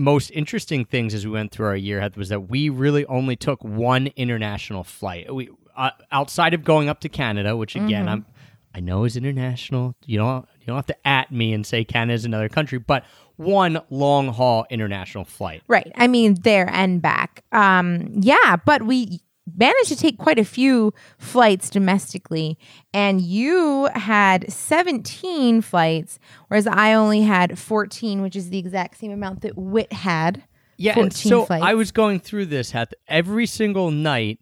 most 0.01 0.31
interesting 0.31 0.85
things 0.85 1.15
as 1.15 1.25
we 1.25 1.33
went 1.33 1.53
through 1.53 1.67
our 1.67 1.77
year 1.77 2.09
was 2.17 2.31
that 2.31 2.49
we 2.49 2.69
really 2.69 3.05
only 3.07 3.37
took 3.37 3.63
one 3.63 4.09
international 4.17 4.83
flight. 4.83 5.33
We 5.33 5.51
uh, 5.77 5.91
outside 6.11 6.55
of 6.55 6.65
going 6.65 6.89
up 6.89 7.01
to 7.01 7.09
Canada, 7.09 7.57
which 7.57 7.77
again 7.77 8.09
I'm 8.09 8.27
I 8.75 8.81
know 8.81 9.05
is 9.05 9.17
international. 9.17 9.95
You 10.07 10.19
don't 10.19 10.49
you 10.61 10.67
don't 10.67 10.77
have 10.77 10.87
to 10.87 11.07
at 11.07 11.31
me 11.31 11.53
and 11.53 11.67
say 11.67 11.85
Canada 11.85 12.15
is 12.15 12.25
another 12.25 12.49
country, 12.49 12.79
but 12.79 13.05
one 13.37 13.81
long 13.91 14.29
haul 14.29 14.67
international 14.71 15.25
flight. 15.25 15.63
Right. 15.67 15.91
I 15.95 16.07
mean, 16.07 16.35
there 16.43 16.69
and 16.71 17.01
back. 17.01 17.45
Um, 17.53 18.11
yeah, 18.15 18.57
but 18.65 18.83
we 18.83 19.21
managed 19.57 19.89
to 19.89 19.97
take 19.97 20.19
quite 20.19 20.39
a 20.39 20.45
few 20.45 20.93
flights 21.19 21.71
domestically, 21.71 22.59
and 22.93 23.21
you 23.21 23.89
had 23.95 24.51
17 24.53 25.63
flights, 25.63 26.19
whereas 26.49 26.67
I 26.67 26.93
only 26.95 27.23
had 27.23 27.59
14, 27.59 28.23
which 28.23 28.37
is 28.37 28.51
the 28.51 28.59
exact 28.59 28.99
same 28.99 29.13
amount 29.13 29.43
that 29.43 29.57
Wit 29.57 29.93
had. 29.93 30.45
Yeah, 30.77 30.95
14 30.95 31.05
and 31.05 31.15
so 31.15 31.45
flights. 31.45 31.65
I 31.65 31.75
was 31.75 31.93
going 31.93 32.21
through 32.21 32.47
this 32.47 32.71
Heth, 32.71 32.95
every 33.07 33.47
single 33.47 33.91
night. 33.91 34.41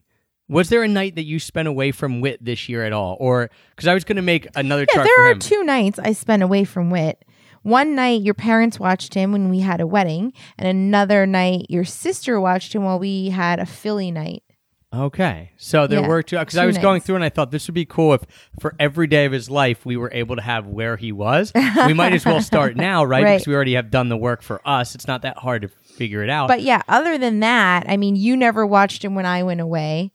Was 0.48 0.68
there 0.70 0.82
a 0.82 0.88
night 0.88 1.16
that 1.16 1.24
you 1.24 1.38
spent 1.40 1.68
away 1.68 1.90
from 1.90 2.20
Wit 2.20 2.42
this 2.42 2.68
year 2.68 2.84
at 2.84 2.92
all, 2.92 3.16
or 3.20 3.50
because 3.74 3.86
I 3.88 3.94
was 3.94 4.04
going 4.04 4.16
to 4.16 4.22
make 4.22 4.46
another 4.54 4.86
Yeah, 4.88 4.94
chart 4.94 5.06
there 5.06 5.26
are 5.26 5.32
him? 5.32 5.38
two 5.40 5.62
nights 5.64 5.98
I 5.98 6.12
spent 6.12 6.42
away 6.42 6.64
from 6.64 6.90
Wit. 6.90 7.24
One 7.62 7.94
night 7.94 8.22
your 8.22 8.34
parents 8.34 8.78
watched 8.80 9.12
him 9.14 9.32
when 9.32 9.50
we 9.50 9.60
had 9.60 9.80
a 9.80 9.86
wedding, 9.86 10.32
and 10.56 10.66
another 10.68 11.26
night 11.26 11.66
your 11.68 11.84
sister 11.84 12.40
watched 12.40 12.74
him 12.74 12.84
while 12.84 12.98
we 12.98 13.28
had 13.30 13.58
a 13.58 13.66
Philly 13.66 14.10
night. 14.10 14.42
Okay, 14.90 15.50
so 15.58 15.86
there 15.86 16.00
Yeah, 16.00 16.08
were 16.08 16.22
two 16.22 16.38
because 16.38 16.56
I 16.56 16.64
was 16.64 16.78
going 16.78 17.02
through 17.02 17.16
and 17.16 17.24
I 17.24 17.28
thought 17.28 17.50
this 17.50 17.66
would 17.66 17.74
be 17.74 17.84
cool 17.84 18.14
if 18.14 18.22
for 18.58 18.74
every 18.80 19.06
day 19.06 19.26
of 19.26 19.32
his 19.32 19.50
life 19.50 19.84
we 19.84 19.98
were 19.98 20.10
able 20.14 20.36
to 20.36 20.40
have 20.42 20.66
where 20.66 20.96
he 20.96 21.12
was. 21.12 21.52
we 21.86 21.92
might 21.92 22.14
as 22.14 22.24
well 22.24 22.40
start 22.40 22.74
now, 22.76 23.04
right? 23.04 23.22
Right. 23.22 23.34
Because 23.34 23.46
we 23.46 23.54
already 23.54 23.74
have 23.74 23.90
done 23.90 24.08
the 24.08 24.16
work 24.16 24.40
for 24.40 24.66
us. 24.66 24.94
It's 24.94 25.06
not 25.06 25.22
that 25.22 25.36
hard 25.36 25.60
to 25.62 25.68
figure 25.68 26.22
it 26.22 26.30
out. 26.30 26.48
But 26.48 26.62
yeah, 26.62 26.80
other 26.88 27.18
than 27.18 27.40
that, 27.40 27.84
I 27.86 27.98
mean, 27.98 28.16
you 28.16 28.34
never 28.34 28.64
watched 28.64 29.04
him 29.04 29.14
when 29.14 29.26
I 29.26 29.42
went 29.42 29.60
away. 29.60 30.12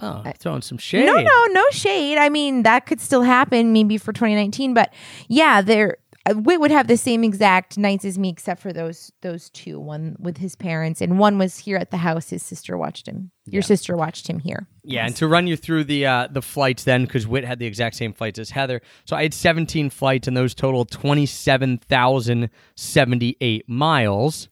oh, 0.00 0.24
throwing 0.40 0.62
some 0.62 0.78
shade. 0.78 1.06
No, 1.06 1.14
no, 1.14 1.46
no 1.52 1.64
shade. 1.70 2.18
I 2.18 2.30
mean, 2.30 2.64
that 2.64 2.86
could 2.86 3.00
still 3.00 3.22
happen 3.22 3.72
maybe 3.72 3.96
for 3.96 4.12
2019, 4.12 4.74
but 4.74 4.92
yeah, 5.28 5.60
there 5.62 5.98
Wit 6.28 6.60
would 6.60 6.70
have 6.70 6.86
the 6.86 6.98
same 6.98 7.24
exact 7.24 7.78
nights 7.78 8.04
as 8.04 8.18
me 8.18 8.28
except 8.28 8.60
for 8.60 8.72
those 8.72 9.10
those 9.22 9.48
two, 9.50 9.80
one 9.80 10.16
with 10.18 10.36
his 10.36 10.54
parents 10.54 11.00
and 11.00 11.18
one 11.18 11.38
was 11.38 11.56
here 11.58 11.78
at 11.78 11.90
the 11.90 11.96
house 11.96 12.28
his 12.30 12.42
sister 12.42 12.76
watched 12.76 13.08
him. 13.08 13.30
Your 13.46 13.62
sister 13.62 13.96
watched 13.96 14.28
him 14.28 14.38
here. 14.38 14.68
Yeah, 14.84 15.06
and 15.06 15.16
to 15.16 15.26
run 15.26 15.46
you 15.46 15.56
through 15.56 15.84
the 15.84 16.04
uh, 16.06 16.28
the 16.30 16.42
flights 16.42 16.84
then, 16.84 17.04
because 17.04 17.26
Wit 17.26 17.44
had 17.44 17.58
the 17.58 17.66
exact 17.66 17.96
same 17.96 18.12
flights 18.12 18.38
as 18.38 18.50
Heather. 18.50 18.82
So 19.06 19.16
I 19.16 19.22
had 19.22 19.32
17 19.34 19.88
flights, 19.90 20.28
and 20.28 20.36
those 20.36 20.54
totaled 20.54 20.90
27,078 20.90 23.68
miles. 23.68 24.48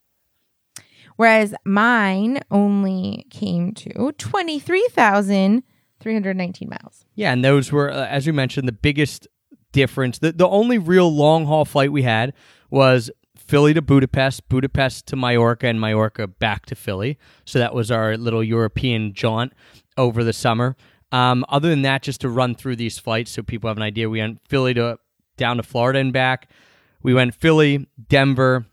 Whereas 1.16 1.54
mine 1.64 2.40
only 2.50 3.26
came 3.30 3.72
to 3.74 4.12
23,319 4.12 6.68
miles. 6.68 7.04
Yeah, 7.16 7.32
and 7.32 7.44
those 7.44 7.72
were, 7.72 7.90
uh, 7.90 8.06
as 8.06 8.24
we 8.24 8.32
mentioned, 8.32 8.68
the 8.68 8.72
biggest 8.72 9.26
difference. 9.72 10.18
The, 10.18 10.32
the 10.32 10.48
only 10.48 10.78
real 10.78 11.12
long 11.14 11.46
haul 11.46 11.64
flight 11.64 11.92
we 11.92 12.02
had 12.02 12.32
was 12.70 13.10
Philly 13.36 13.72
to 13.74 13.82
Budapest, 13.82 14.48
Budapest 14.48 15.06
to 15.06 15.16
Mallorca, 15.16 15.66
and 15.68 15.80
Mallorca 15.80 16.26
back 16.26 16.66
to 16.66 16.74
Philly. 16.74 17.18
So 17.44 17.58
that 17.58 17.74
was 17.74 17.90
our 17.90 18.16
little 18.16 18.44
European 18.44 19.14
jaunt 19.14 19.52
over 19.96 20.22
the 20.22 20.32
summer. 20.32 20.76
Um, 21.10 21.44
other 21.48 21.70
than 21.70 21.82
that, 21.82 22.02
just 22.02 22.20
to 22.20 22.28
run 22.28 22.54
through 22.54 22.76
these 22.76 22.98
flights 22.98 23.30
so 23.30 23.42
people 23.42 23.68
have 23.68 23.78
an 23.78 23.82
idea, 23.82 24.10
we 24.10 24.20
went 24.20 24.40
Philly 24.46 24.74
to 24.74 24.98
down 25.38 25.56
to 25.56 25.62
Florida 25.62 25.98
and 25.98 26.12
back. 26.12 26.50
We 27.02 27.14
went 27.14 27.34
Philly, 27.34 27.88
Denver, 28.08 28.66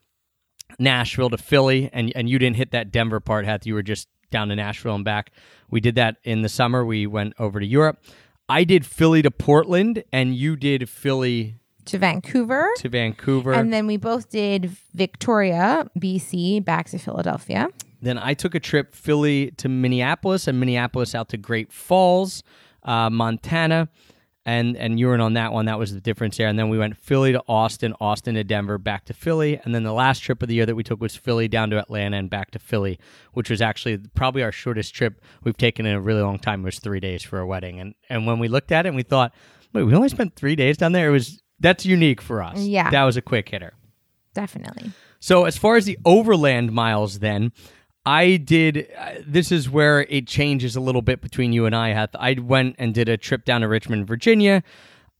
Nashville 0.77 1.29
to 1.29 1.37
Philly, 1.37 1.89
and 1.93 2.11
and 2.15 2.29
you 2.29 2.37
didn't 2.39 2.57
hit 2.57 2.71
that 2.71 2.91
Denver 2.91 3.19
part, 3.19 3.45
Heth. 3.45 3.65
You 3.65 3.75
were 3.75 3.83
just 3.83 4.09
down 4.31 4.49
to 4.49 4.55
Nashville 4.55 4.95
and 4.95 5.05
back. 5.05 5.31
We 5.69 5.79
did 5.79 5.95
that 5.95 6.17
in 6.23 6.41
the 6.41 6.49
summer. 6.49 6.83
We 6.83 7.07
went 7.07 7.33
over 7.39 7.59
to 7.59 7.65
Europe. 7.65 8.03
I 8.47 8.63
did 8.63 8.85
Philly 8.85 9.21
to 9.23 9.31
Portland, 9.31 10.03
and 10.11 10.35
you 10.35 10.55
did 10.55 10.87
Philly 10.87 11.55
To 11.85 11.97
Vancouver. 11.97 12.67
to 12.77 12.89
Vancouver. 12.89 13.53
And 13.53 13.73
then 13.73 13.87
we 13.87 13.97
both 13.97 14.29
did 14.29 14.69
Victoria, 14.93 15.89
BC, 15.99 16.63
back 16.63 16.89
to 16.89 16.99
Philadelphia. 16.99 17.69
Then 18.01 18.19
I 18.19 18.35
took 18.35 18.53
a 18.53 18.59
trip 18.59 18.93
Philly 18.93 19.51
to 19.57 19.67
Minneapolis 19.67 20.47
and 20.47 20.59
Minneapolis 20.59 21.15
out 21.15 21.29
to 21.29 21.37
Great 21.37 21.71
Falls, 21.71 22.43
uh, 22.83 23.09
Montana, 23.09 23.89
and 24.45 24.77
and 24.77 24.99
you 24.99 25.07
were 25.07 25.15
in 25.15 25.21
on 25.21 25.33
that 25.33 25.51
one. 25.51 25.65
That 25.65 25.79
was 25.79 25.93
the 25.93 26.01
difference 26.01 26.37
there. 26.37 26.47
And 26.47 26.57
then 26.57 26.69
we 26.69 26.77
went 26.77 26.97
Philly 26.97 27.31
to 27.31 27.41
Austin, 27.47 27.93
Austin 27.99 28.35
to 28.35 28.43
Denver, 28.43 28.77
back 28.77 29.05
to 29.05 29.13
Philly, 29.13 29.59
and 29.63 29.73
then 29.73 29.83
the 29.83 29.93
last 29.93 30.19
trip 30.19 30.41
of 30.41 30.47
the 30.49 30.55
year 30.55 30.65
that 30.65 30.75
we 30.75 30.83
took 30.83 31.01
was 31.01 31.15
Philly 31.15 31.47
down 31.47 31.69
to 31.71 31.79
Atlanta 31.79 32.17
and 32.17 32.29
back 32.29 32.51
to 32.51 32.59
Philly, 32.59 32.99
which 33.33 33.49
was 33.49 33.61
actually 33.61 33.97
probably 34.13 34.43
our 34.43 34.51
shortest 34.51 34.93
trip 34.93 35.21
we've 35.43 35.57
taken 35.57 35.85
in 35.85 35.95
a 35.95 36.01
really 36.01 36.21
long 36.21 36.37
time. 36.39 36.61
It 36.61 36.65
was 36.65 36.79
three 36.79 36.99
days 36.99 37.23
for 37.23 37.39
a 37.39 37.47
wedding, 37.47 37.79
and 37.79 37.95
and 38.09 38.27
when 38.27 38.39
we 38.39 38.47
looked 38.47 38.71
at 38.71 38.85
it, 38.85 38.89
and 38.89 38.95
we 38.95 39.03
thought, 39.03 39.33
wait, 39.73 39.83
we 39.83 39.93
only 39.93 40.09
spent 40.09 40.35
three 40.35 40.55
days 40.55 40.77
down 40.77 40.91
there. 40.91 41.09
It 41.09 41.13
was 41.13 41.41
that's 41.59 41.85
unique 41.85 42.21
for 42.21 42.43
us. 42.43 42.59
Yeah. 42.59 42.89
that 42.91 43.03
was 43.03 43.17
a 43.17 43.21
quick 43.21 43.49
hitter. 43.49 43.73
Definitely. 44.33 44.91
So 45.19 45.45
as 45.45 45.57
far 45.57 45.77
as 45.77 45.85
the 45.85 45.97
overland 46.05 46.71
miles, 46.71 47.19
then 47.19 47.51
I 48.05 48.37
did. 48.37 48.87
Uh, 48.97 49.13
this 49.25 49.51
is 49.51 49.69
where 49.69 50.01
it 50.01 50.27
changes 50.27 50.75
a 50.75 50.81
little 50.81 51.01
bit 51.01 51.21
between 51.21 51.53
you 51.53 51.65
and 51.65 51.75
I. 51.75 51.89
Heth. 51.89 52.15
I 52.19 52.33
went 52.33 52.75
and 52.77 52.93
did 52.93 53.09
a 53.09 53.17
trip 53.17 53.45
down 53.45 53.61
to 53.61 53.67
Richmond, 53.67 54.07
Virginia. 54.07 54.63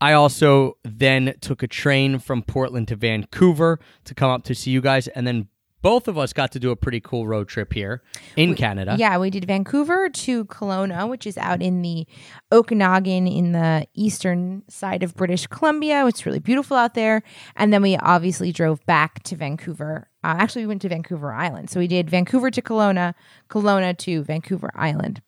I 0.02 0.13
also 0.13 0.78
then 0.84 1.36
took 1.41 1.63
a 1.63 1.67
train 1.67 2.19
from 2.19 2.43
Portland 2.43 2.89
to 2.89 2.95
Vancouver 2.95 3.80
to 4.04 4.13
come 4.13 4.30
up 4.30 4.43
to 4.43 4.54
see 4.54 4.71
you 4.71 4.82
guys, 4.82 5.08
and 5.08 5.26
then 5.26 5.48
both 5.86 6.08
of 6.08 6.17
us 6.17 6.34
got 6.34 6.52
to 6.52 6.60
do 6.60 6.71
a 6.71 6.76
pretty 6.76 7.00
cool 7.00 7.28
road 7.28 7.48
trip 7.48 7.71
here 7.71 8.02
in 8.36 8.56
Canada. 8.56 8.95
Yeah, 8.98 9.19
we 9.19 9.30
did 9.30 9.45
Vancouver 9.45 10.10
to 10.10 10.45
Kelowna, 10.45 11.08
which 11.08 11.28
is 11.28 11.38
out 11.38 11.62
in 11.62 11.84
the 11.84 12.08
Okanagan 12.52 13.28
in 13.28 13.52
the 13.52 13.88
eastern 13.93 14.63
side 14.67 15.04
of 15.04 15.13
British 15.13 15.45
Columbia. 15.45 16.08
It's 16.08 16.26
really 16.26 16.39
beautiful 16.39 16.76
out 16.76 16.95
there. 16.95 17.21
And 17.56 17.71
then 17.71 17.84
we 17.84 17.98
obviously 17.98 18.52
drove 18.52 18.84
back 18.88 19.21
to 19.24 19.36
Vancouver. 19.36 20.10
Uh, 20.26 20.36
actually, 20.40 20.64
we 20.64 20.68
went 20.68 20.82
to 20.82 20.90
Vancouver 20.90 21.32
Island. 21.32 21.70
So 21.70 21.80
we 21.80 21.88
did 21.88 22.10
Vancouver 22.10 22.50
to 22.50 22.62
Kelowna, 22.62 23.14
Kelowna 23.50 23.96
to 24.00 24.24
Vancouver 24.24 24.72
Island. 24.74 25.22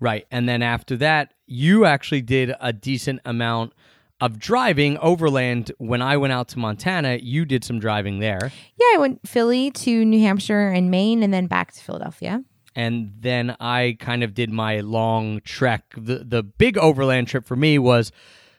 Right. 0.00 0.26
And 0.30 0.48
then 0.48 0.62
after 0.62 0.96
that, 0.96 1.34
you 1.46 1.84
actually 1.84 2.22
did 2.22 2.54
a 2.58 2.72
decent 2.72 3.20
amount 3.26 3.74
of 4.20 4.38
driving 4.38 4.96
overland. 4.98 5.72
When 5.78 6.00
I 6.00 6.16
went 6.16 6.32
out 6.32 6.48
to 6.48 6.58
Montana, 6.58 7.18
you 7.20 7.44
did 7.44 7.64
some 7.64 7.78
driving 7.78 8.18
there. 8.20 8.50
Yeah, 8.78 8.86
I 8.94 8.98
went 8.98 9.28
Philly 9.28 9.70
to 9.72 10.04
New 10.04 10.20
Hampshire 10.20 10.68
and 10.68 10.90
Maine 10.90 11.22
and 11.22 11.34
then 11.34 11.46
back 11.46 11.72
to 11.72 11.80
Philadelphia. 11.82 12.42
and 12.76 13.12
then 13.18 13.56
I 13.60 13.96
kind 13.98 14.22
of 14.22 14.32
did 14.32 14.48
my 14.50 14.80
long 14.80 15.40
trek. 15.44 15.82
The 15.96 16.18
the 16.24 16.42
big 16.42 16.78
overland 16.78 17.26
trip 17.28 17.44
for 17.44 17.56
me 17.56 17.78
was 17.78 18.12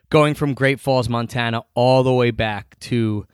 going 0.09 0.33
from 0.35 0.53
Great 0.53 0.79
Falls, 0.79 1.07
Montana, 1.07 1.63
all 1.73 2.03
the 2.03 2.13
way 2.13 2.29
back 2.31 2.77
to 2.81 3.25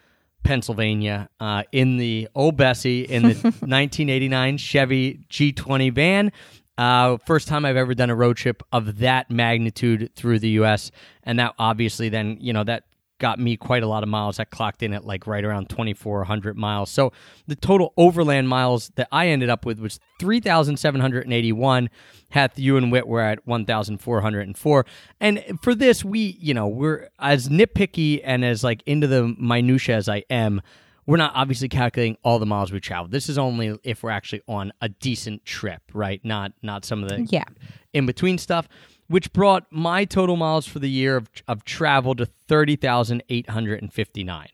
Pennsylvania 0.47 1.29
uh, 1.41 1.63
in 1.73 1.97
the 1.97 2.29
old 2.33 2.55
Bessie 2.55 3.01
in 3.01 3.23
the 3.23 3.33
1989 3.33 4.57
Chevy 4.57 5.19
G20 5.29 5.93
van. 5.93 6.31
Uh, 6.77 7.17
first 7.25 7.49
time 7.49 7.65
I've 7.65 7.75
ever 7.75 7.93
done 7.93 8.09
a 8.09 8.15
road 8.15 8.37
trip 8.37 8.63
of 8.71 8.99
that 8.99 9.29
magnitude 9.29 10.09
through 10.15 10.39
the 10.39 10.49
U.S. 10.51 10.91
And 11.23 11.37
that 11.39 11.53
obviously 11.59 12.07
then 12.07 12.37
you 12.39 12.53
know 12.53 12.63
that 12.63 12.85
got 13.19 13.39
me 13.39 13.57
quite 13.57 13.83
a 13.83 13.87
lot 13.87 14.03
of 14.03 14.09
miles. 14.09 14.39
I 14.39 14.43
clocked 14.43 14.83
in 14.83 14.93
at 14.93 15.05
like 15.05 15.25
right 15.27 15.43
around 15.43 15.69
2,400 15.69 16.57
miles. 16.57 16.89
So 16.89 17.11
the 17.47 17.55
total 17.55 17.93
overland 17.97 18.47
miles 18.49 18.91
that 18.95 19.07
I 19.11 19.27
ended 19.27 19.49
up 19.49 19.65
with 19.65 19.79
was 19.79 19.99
3,781. 20.19 21.89
Hath 22.29 22.59
you 22.59 22.77
and 22.77 22.91
Wit 22.91 23.07
were 23.07 23.21
at 23.21 23.45
1,404. 23.47 24.85
And 25.19 25.43
for 25.61 25.73
this, 25.73 26.03
we, 26.03 26.37
you 26.39 26.53
know, 26.53 26.67
we're 26.67 27.09
as 27.19 27.49
nitpicky 27.49 28.21
and 28.23 28.43
as 28.43 28.63
like 28.63 28.83
into 28.85 29.07
the 29.07 29.35
minutia 29.39 29.95
as 29.95 30.09
I 30.09 30.23
am. 30.29 30.61
We're 31.05 31.15
not 31.15 31.31
obviously 31.35 31.69
calculating 31.69 32.17
all 32.23 32.37
the 32.37 32.45
miles 32.45 32.73
we 32.73 32.81
traveled. 32.81 33.11
This 33.11 33.29
is 33.29 33.37
only 33.37 33.79
if 33.85 34.03
we're 34.03 34.09
actually 34.09 34.41
on 34.45 34.73
a 34.81 34.89
decent 34.89 35.45
trip, 35.45 35.81
right? 35.93 36.19
Not 36.25 36.51
not 36.61 36.83
some 36.83 37.01
of 37.01 37.07
the 37.07 37.21
Yeah. 37.31 37.45
in 37.93 38.05
between 38.05 38.37
stuff, 38.37 38.67
which 39.07 39.31
brought 39.33 39.65
my 39.71 40.05
total 40.05 40.35
miles 40.35 40.67
for 40.67 40.77
the 40.79 40.89
year 40.89 41.15
of, 41.15 41.29
of 41.47 41.63
travel 41.63 42.15
to 42.15 42.25
30,859. 42.25 44.47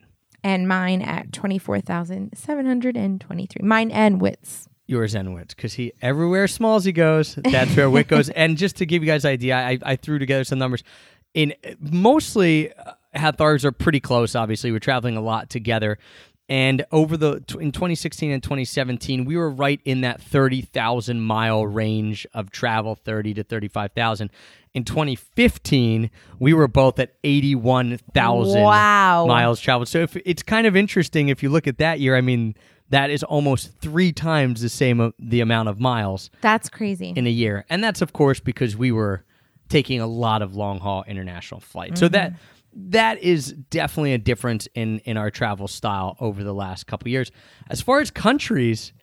And 0.46 0.68
mine 0.68 1.02
at 1.02 1.32
24,723. 1.32 3.66
Mine 3.66 3.92
and 3.92 4.20
Wits. 4.20 4.68
Yours 4.86 5.16
and 5.16 5.34
Wit's, 5.34 5.54
because 5.54 5.76
he 5.76 5.94
everywhere 6.02 6.46
small 6.48 6.76
as 6.76 6.84
he 6.84 6.92
goes, 6.92 7.36
that's 7.36 7.74
where 7.76 7.90
Wit 7.90 8.10
goes. 8.10 8.30
And 8.36 8.58
just 8.58 8.76
to 8.78 8.86
give 8.86 9.02
you 9.02 9.08
guys 9.08 9.24
an 9.24 9.32
idea, 9.32 9.56
I, 9.56 9.80
I 9.82 9.96
threw 9.96 10.20
together 10.20 10.44
some 10.44 10.60
numbers. 10.60 10.84
In 11.34 11.54
mostly, 11.80 12.74
uh, 12.74 12.92
Hathars 13.16 13.64
are 13.64 13.72
pretty 13.72 14.02
close. 14.02 14.36
Obviously, 14.36 14.72
we're 14.72 14.80
traveling 14.80 15.16
a 15.16 15.22
lot 15.22 15.50
together. 15.50 15.98
And 16.50 16.86
over 16.92 17.16
the 17.16 17.36
in 17.60 17.72
2016 17.72 18.30
and 18.30 18.44
2017, 18.44 19.24
we 19.26 19.38
were 19.38 19.50
right 19.50 19.80
in 19.86 20.02
that 20.02 20.22
30,000 20.22 21.22
mile 21.22 21.66
range 21.66 22.28
of 22.34 22.52
travel, 22.52 22.96
30 22.96 23.36
to 23.36 23.44
35,000. 23.44 24.30
In 24.74 24.84
2015, 24.84 26.10
we 26.40 26.54
were 26.54 26.68
both 26.68 27.00
at 27.00 27.14
81,000 27.24 28.62
Wow. 28.62 29.26
miles 29.28 29.60
traveled. 29.62 29.88
So 29.88 30.00
if 30.00 30.16
it's 30.18 30.44
kind 30.44 30.68
of 30.68 30.76
interesting 30.76 31.30
if 31.30 31.44
you 31.44 31.50
look 31.50 31.68
at 31.68 31.78
that 31.78 32.00
year. 32.00 32.16
I 32.18 32.22
mean, 32.22 32.56
that 32.90 33.10
is 33.10 33.24
almost 33.24 33.72
three 33.80 34.12
times 34.12 34.62
the 34.62 34.70
same 34.70 35.14
the 35.18 35.40
amount 35.42 35.70
of 35.70 35.80
miles 35.80 36.30
That's 36.42 36.70
crazy. 36.70 37.14
in 37.16 37.26
a 37.26 37.30
year, 37.32 37.66
and 37.70 37.84
that's 37.84 38.02
of 38.02 38.14
course 38.14 38.40
because 38.40 38.76
we 38.78 38.92
were 38.92 39.24
taking 39.70 40.00
a 40.02 40.06
lot 40.08 40.42
of 40.42 40.56
long 40.56 40.80
haul 40.80 41.04
international 41.08 41.60
flights. 41.62 42.00
So 42.00 42.08
that 42.10 42.34
that 42.76 43.22
is 43.22 43.54
definitely 43.70 44.14
a 44.14 44.18
difference 44.18 44.68
in 44.74 45.00
in 45.00 45.18
our 45.18 45.30
travel 45.30 45.68
style 45.68 46.16
over 46.20 46.44
the 46.44 46.54
last 46.54 46.88
couple 46.88 47.10
years. 47.10 47.32
As 47.70 47.82
far 47.82 48.00
as 48.02 48.12
countries, 48.12 48.94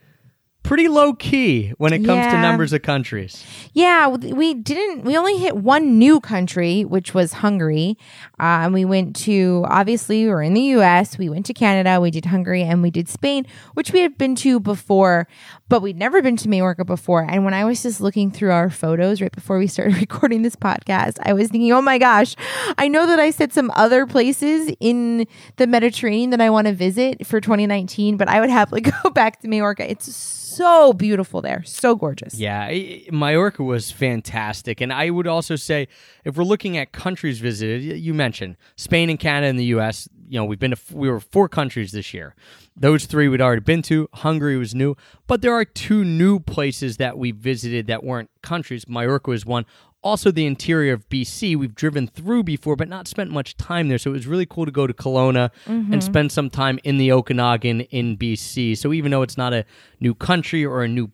pretty 0.62 0.88
low 0.88 1.14
key 1.14 1.72
when 1.78 1.92
it 1.92 2.04
comes 2.04 2.26
to 2.26 2.40
numbers 2.40 2.72
of 2.72 2.82
countries. 2.82 3.44
Yeah, 3.72 4.08
we 4.08 4.54
didn't. 4.54 5.04
We 5.04 5.16
only 5.16 5.38
hit 5.38 5.56
one 5.56 5.98
new 5.98 6.20
country, 6.20 6.84
which 6.84 7.14
was 7.14 7.34
Hungary. 7.34 7.96
Uh, 8.38 8.64
and 8.64 8.74
we 8.74 8.84
went 8.84 9.16
to 9.16 9.64
obviously 9.68 10.24
we 10.24 10.30
were 10.30 10.42
in 10.42 10.54
the 10.54 10.60
U.S. 10.60 11.18
We 11.18 11.28
went 11.28 11.46
to 11.46 11.54
Canada. 11.54 12.00
We 12.00 12.10
did 12.10 12.26
Hungary 12.26 12.62
and 12.62 12.82
we 12.82 12.90
did 12.90 13.08
Spain, 13.08 13.46
which 13.74 13.92
we 13.92 14.00
had 14.00 14.18
been 14.18 14.34
to 14.36 14.60
before, 14.60 15.26
but 15.68 15.82
we'd 15.82 15.96
never 15.96 16.20
been 16.22 16.36
to 16.38 16.48
Majorca 16.48 16.84
before. 16.84 17.26
And 17.28 17.44
when 17.44 17.54
I 17.54 17.64
was 17.64 17.82
just 17.82 18.00
looking 18.00 18.30
through 18.30 18.52
our 18.52 18.70
photos 18.70 19.20
right 19.20 19.32
before 19.32 19.58
we 19.58 19.66
started 19.66 19.96
recording 20.00 20.42
this 20.42 20.56
podcast, 20.56 21.18
I 21.22 21.32
was 21.32 21.48
thinking, 21.48 21.72
oh 21.72 21.82
my 21.82 21.98
gosh, 21.98 22.36
I 22.76 22.88
know 22.88 23.06
that 23.06 23.18
I 23.18 23.30
said 23.30 23.52
some 23.52 23.72
other 23.74 24.06
places 24.06 24.72
in 24.80 25.26
the 25.56 25.66
Mediterranean 25.66 26.30
that 26.30 26.40
I 26.40 26.50
want 26.50 26.66
to 26.66 26.72
visit 26.72 27.26
for 27.26 27.40
2019, 27.40 28.16
but 28.16 28.28
I 28.28 28.40
would 28.40 28.50
happily 28.50 28.80
go 29.02 29.10
back 29.10 29.40
to 29.40 29.48
Majorca. 29.48 29.90
It's 29.90 30.14
so 30.14 30.49
beautiful 30.92 31.40
there, 31.42 31.62
so 31.64 31.94
gorgeous. 31.94 32.34
Yeah, 32.34 32.60
I- 32.62 33.06
Majorca 33.10 33.62
was 33.62 33.90
fantastic. 33.90 34.80
And 34.80 34.92
I 34.92 35.10
would 35.10 35.26
also 35.26 35.56
say, 35.56 35.88
if 36.24 36.36
we're 36.36 36.44
looking 36.44 36.76
at 36.76 36.92
countries 36.92 37.38
visited, 37.40 37.82
you 37.98 38.14
mentioned 38.14 38.56
Spain 38.76 39.10
and 39.10 39.18
Canada 39.18 39.48
and 39.48 39.58
the 39.58 39.64
U.S. 39.66 40.08
You 40.28 40.38
know, 40.38 40.44
we've 40.44 40.58
been 40.58 40.70
to 40.72 40.78
we 40.92 41.08
were 41.10 41.20
four 41.20 41.48
countries 41.48 41.92
this 41.92 42.14
year. 42.14 42.34
Those 42.76 43.04
three 43.06 43.28
we'd 43.28 43.40
already 43.40 43.60
been 43.60 43.82
to. 43.82 44.08
Hungary 44.14 44.56
was 44.56 44.74
new, 44.74 44.96
but 45.26 45.42
there 45.42 45.52
are 45.52 45.64
two 45.64 46.04
new 46.04 46.38
places 46.40 46.96
that 46.98 47.18
we 47.18 47.30
visited 47.32 47.86
that 47.88 48.02
weren't 48.04 48.30
countries. 48.42 48.86
Majorca 48.88 49.30
was 49.30 49.44
one. 49.44 49.66
Also, 50.02 50.30
the 50.30 50.46
interior 50.46 50.94
of 50.94 51.08
BC 51.10 51.56
we've 51.56 51.74
driven 51.74 52.06
through 52.06 52.42
before, 52.42 52.74
but 52.74 52.88
not 52.88 53.06
spent 53.06 53.30
much 53.30 53.56
time 53.56 53.88
there. 53.88 53.98
So 53.98 54.10
it 54.10 54.14
was 54.14 54.26
really 54.26 54.46
cool 54.46 54.64
to 54.64 54.72
go 54.72 54.86
to 54.86 54.94
Kelowna 54.94 55.50
and 55.66 55.86
mm-hmm. 55.86 56.00
spend 56.00 56.32
some 56.32 56.48
time 56.48 56.78
in 56.84 56.96
the 56.96 57.12
Okanagan 57.12 57.82
in 57.82 58.16
BC. 58.16 58.78
So 58.78 58.92
even 58.94 59.10
though 59.10 59.20
it's 59.20 59.36
not 59.36 59.52
a 59.52 59.66
new 60.00 60.14
country 60.14 60.64
or 60.64 60.82
a 60.82 60.88
new 60.88 61.10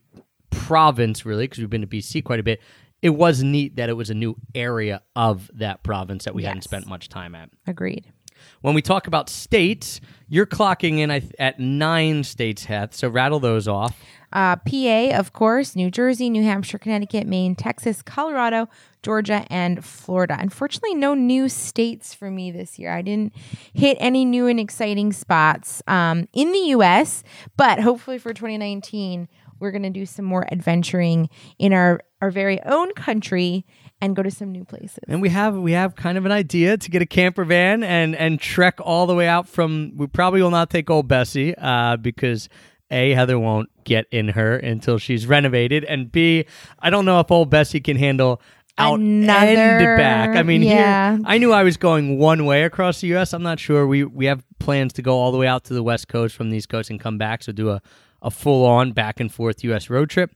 province 0.50 1.26
really 1.26 1.44
because 1.44 1.58
we've 1.58 1.70
been 1.70 1.82
to 1.82 1.86
BC 1.86 2.24
quite 2.24 2.40
a 2.40 2.42
bit. 2.42 2.60
It 3.02 3.10
was 3.10 3.42
neat 3.42 3.76
that 3.76 3.88
it 3.88 3.92
was 3.92 4.10
a 4.10 4.14
new 4.14 4.36
area 4.54 5.02
of 5.14 5.50
that 5.54 5.82
province 5.82 6.24
that 6.24 6.34
we 6.34 6.44
hadn't 6.44 6.62
spent 6.62 6.86
much 6.86 7.08
time 7.08 7.34
at. 7.34 7.50
Agreed. 7.66 8.12
When 8.62 8.74
we 8.74 8.82
talk 8.82 9.06
about 9.06 9.28
states, 9.28 10.00
you're 10.28 10.46
clocking 10.46 10.98
in 10.98 11.10
at 11.10 11.60
nine 11.60 12.24
states, 12.24 12.64
Heth. 12.64 12.94
So 12.94 13.08
rattle 13.08 13.38
those 13.38 13.68
off. 13.68 13.98
Uh, 14.32 14.56
PA, 14.56 15.16
of 15.16 15.32
course, 15.32 15.76
New 15.76 15.90
Jersey, 15.90 16.30
New 16.30 16.42
Hampshire, 16.42 16.78
Connecticut, 16.78 17.26
Maine, 17.26 17.54
Texas, 17.54 18.02
Colorado, 18.02 18.68
Georgia, 19.02 19.46
and 19.50 19.84
Florida. 19.84 20.36
Unfortunately, 20.38 20.94
no 20.94 21.14
new 21.14 21.48
states 21.48 22.12
for 22.12 22.30
me 22.30 22.50
this 22.50 22.78
year. 22.78 22.92
I 22.92 23.02
didn't 23.02 23.32
hit 23.72 23.96
any 24.00 24.24
new 24.24 24.46
and 24.46 24.58
exciting 24.58 25.12
spots 25.12 25.82
um, 25.86 26.28
in 26.32 26.52
the 26.52 26.58
U.S., 26.70 27.22
but 27.56 27.80
hopefully 27.80 28.18
for 28.18 28.34
2019, 28.34 29.28
we're 29.58 29.70
going 29.70 29.84
to 29.84 29.90
do 29.90 30.06
some 30.06 30.24
more 30.24 30.46
adventuring 30.52 31.30
in 31.58 31.72
our, 31.72 32.00
our 32.20 32.30
very 32.30 32.60
own 32.62 32.92
country 32.92 33.64
and 34.00 34.14
go 34.14 34.22
to 34.22 34.30
some 34.30 34.52
new 34.52 34.64
places. 34.64 34.98
And 35.08 35.22
we 35.22 35.30
have 35.30 35.56
we 35.56 35.72
have 35.72 35.96
kind 35.96 36.18
of 36.18 36.26
an 36.26 36.32
idea 36.32 36.76
to 36.76 36.90
get 36.90 37.00
a 37.00 37.06
camper 37.06 37.44
van 37.44 37.82
and 37.82 38.14
and 38.14 38.38
trek 38.38 38.78
all 38.80 39.06
the 39.06 39.14
way 39.14 39.26
out 39.26 39.48
from. 39.48 39.92
We 39.96 40.06
probably 40.06 40.42
will 40.42 40.50
not 40.50 40.70
take 40.70 40.90
old 40.90 41.08
Bessie 41.08 41.54
uh, 41.56 41.96
because 41.96 42.48
a 42.90 43.12
Heather 43.12 43.38
won't 43.38 43.68
get 43.84 44.06
in 44.10 44.28
her 44.28 44.56
until 44.56 44.98
she's 44.98 45.26
renovated, 45.26 45.84
and 45.84 46.10
b 46.10 46.46
I 46.78 46.90
don't 46.90 47.04
know 47.04 47.20
if 47.20 47.30
old 47.30 47.50
Bessie 47.50 47.80
can 47.80 47.96
handle 47.96 48.40
out 48.78 49.00
and 49.00 49.26
back. 49.96 50.36
I 50.36 50.42
mean, 50.42 50.62
yeah. 50.62 51.16
here 51.16 51.24
I 51.26 51.38
knew 51.38 51.52
I 51.52 51.62
was 51.62 51.76
going 51.76 52.18
one 52.18 52.44
way 52.44 52.64
across 52.64 53.00
the 53.00 53.08
U.S. 53.08 53.32
I'm 53.32 53.42
not 53.42 53.58
sure. 53.58 53.86
We 53.86 54.04
we 54.04 54.26
have 54.26 54.44
plans 54.58 54.92
to 54.94 55.02
go 55.02 55.16
all 55.16 55.32
the 55.32 55.38
way 55.38 55.46
out 55.46 55.64
to 55.64 55.74
the 55.74 55.82
West 55.82 56.08
Coast 56.08 56.36
from 56.36 56.50
the 56.50 56.56
East 56.56 56.68
Coast 56.68 56.90
and 56.90 57.00
come 57.00 57.18
back. 57.18 57.42
So 57.42 57.52
do 57.52 57.70
a 57.70 57.82
a 58.22 58.30
full 58.30 58.64
on 58.64 58.92
back 58.92 59.20
and 59.20 59.32
forth 59.32 59.62
U.S. 59.64 59.90
road 59.90 60.10
trip 60.10 60.32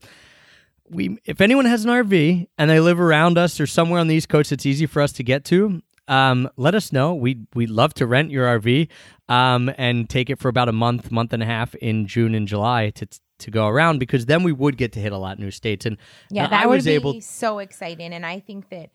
we 0.90 1.18
if 1.24 1.40
anyone 1.40 1.64
has 1.64 1.84
an 1.84 1.90
RV 1.90 2.48
and 2.58 2.70
they 2.70 2.80
live 2.80 3.00
around 3.00 3.38
us 3.38 3.60
or 3.60 3.66
somewhere 3.66 4.00
on 4.00 4.08
the 4.08 4.14
East 4.14 4.28
Coast 4.28 4.52
it's 4.52 4.66
easy 4.66 4.86
for 4.86 5.00
us 5.00 5.12
to 5.12 5.22
get 5.22 5.44
to, 5.46 5.80
um, 6.10 6.50
let 6.56 6.74
us 6.74 6.92
know. 6.92 7.14
We'd 7.14 7.46
we'd 7.54 7.70
love 7.70 7.94
to 7.94 8.06
rent 8.06 8.30
your 8.30 8.46
RV 8.58 8.88
um, 9.28 9.72
and 9.78 10.10
take 10.10 10.28
it 10.28 10.38
for 10.38 10.48
about 10.48 10.68
a 10.68 10.72
month, 10.72 11.10
month 11.10 11.32
and 11.32 11.42
a 11.42 11.46
half 11.46 11.74
in 11.76 12.06
June 12.06 12.34
and 12.34 12.46
July 12.46 12.90
to 12.90 13.08
to 13.38 13.50
go 13.50 13.66
around 13.66 13.98
because 13.98 14.26
then 14.26 14.42
we 14.42 14.52
would 14.52 14.76
get 14.76 14.92
to 14.92 15.00
hit 15.00 15.12
a 15.12 15.16
lot 15.16 15.34
of 15.34 15.38
new 15.38 15.50
states. 15.50 15.86
And 15.86 15.96
Yeah, 16.30 16.48
that 16.48 16.64
I 16.64 16.66
would 16.66 16.84
be 16.84 16.90
able 16.90 17.20
so 17.20 17.58
exciting. 17.58 18.12
And 18.12 18.26
I 18.26 18.40
think 18.40 18.68
that, 18.70 18.90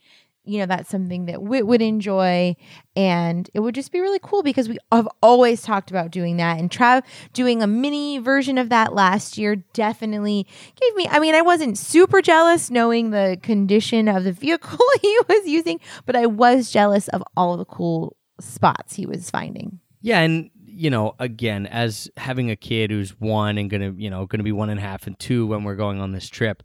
you 0.46 0.60
know, 0.60 0.66
that's 0.66 0.90
something 0.90 1.26
that 1.26 1.42
Wit 1.42 1.68
would 1.68 1.82
enjoy. 1.82 2.56
And 2.96 3.50
it 3.54 3.60
would 3.60 3.76
just 3.76 3.92
be 3.92 4.00
really 4.00 4.20
cool 4.22 4.44
because 4.44 4.70
we 4.70 4.78
have 4.92 5.08
always 5.22 5.62
talked 5.62 5.92
about 5.92 6.12
doing 6.12 6.38
that. 6.38 6.60
And 6.60 6.70
Trav 6.70 7.04
doing 7.34 7.62
a 7.62 7.68
mini 7.68 8.20
version 8.20 8.58
of 8.58 8.70
that 8.70 8.94
last 8.94 9.38
year 9.38 9.58
definitely 9.74 10.48
gave 10.80 10.96
me, 10.96 11.08
I 11.10 11.20
mean, 11.20 11.36
I 11.36 11.42
wasn't 11.42 11.78
super 11.78 12.22
jealous 12.22 12.72
knowing 12.72 13.10
the 13.10 13.38
condition 13.42 14.08
of 14.08 14.24
the 14.24 14.32
vehicle 14.32 14.80
he 15.02 15.20
was 15.28 15.48
using, 15.48 15.80
but 16.06 16.16
I 16.16 16.26
was 16.26 16.72
jealous 16.72 17.08
of 17.10 17.24
all 17.36 17.58
the 17.58 17.66
cool 17.66 18.16
spots 18.40 18.96
he 18.96 19.06
was 19.06 19.30
finding. 19.30 19.80
Yeah, 20.02 20.20
and 20.20 20.52
you 20.76 20.90
know, 20.90 21.16
again, 21.20 21.68
as 21.68 22.10
having 22.18 22.52
a 22.52 22.56
kid 22.56 22.92
who's 22.92 23.12
one 23.20 23.58
and 23.58 23.70
gonna, 23.70 23.94
you 23.96 24.10
know, 24.10 24.26
gonna 24.26 24.44
be 24.44 24.52
one 24.52 24.70
and 24.70 24.80
a 24.80 24.84
half 24.84 25.08
and 25.08 25.18
two 25.18 25.48
when 25.48 25.64
we're 25.64 25.76
going 25.76 26.02
on 26.02 26.12
this 26.12 26.28
trip, 26.28 26.64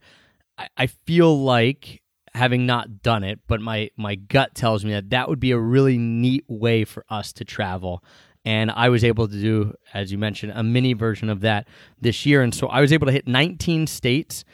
I, 0.58 0.68
I 0.76 0.86
feel 0.88 1.42
like 1.42 2.02
having 2.34 2.66
not 2.66 3.02
done 3.02 3.24
it, 3.24 3.40
but 3.46 3.60
my 3.60 3.90
my 3.96 4.14
gut 4.14 4.54
tells 4.54 4.84
me 4.84 4.92
that 4.92 5.10
that 5.10 5.28
would 5.28 5.40
be 5.40 5.50
a 5.50 5.58
really 5.58 5.98
neat 5.98 6.44
way 6.48 6.84
for 6.84 7.04
us 7.08 7.32
to 7.34 7.44
travel. 7.44 8.02
And 8.44 8.70
I 8.70 8.88
was 8.88 9.04
able 9.04 9.28
to 9.28 9.34
do, 9.38 9.74
as 9.92 10.10
you 10.10 10.16
mentioned, 10.16 10.52
a 10.54 10.62
mini 10.62 10.94
version 10.94 11.28
of 11.28 11.40
that 11.42 11.68
this 12.00 12.24
year, 12.24 12.42
and 12.42 12.54
so 12.54 12.68
I 12.68 12.80
was 12.80 12.92
able 12.92 13.06
to 13.06 13.12
hit 13.12 13.26
19 13.28 13.86
states 13.86 14.44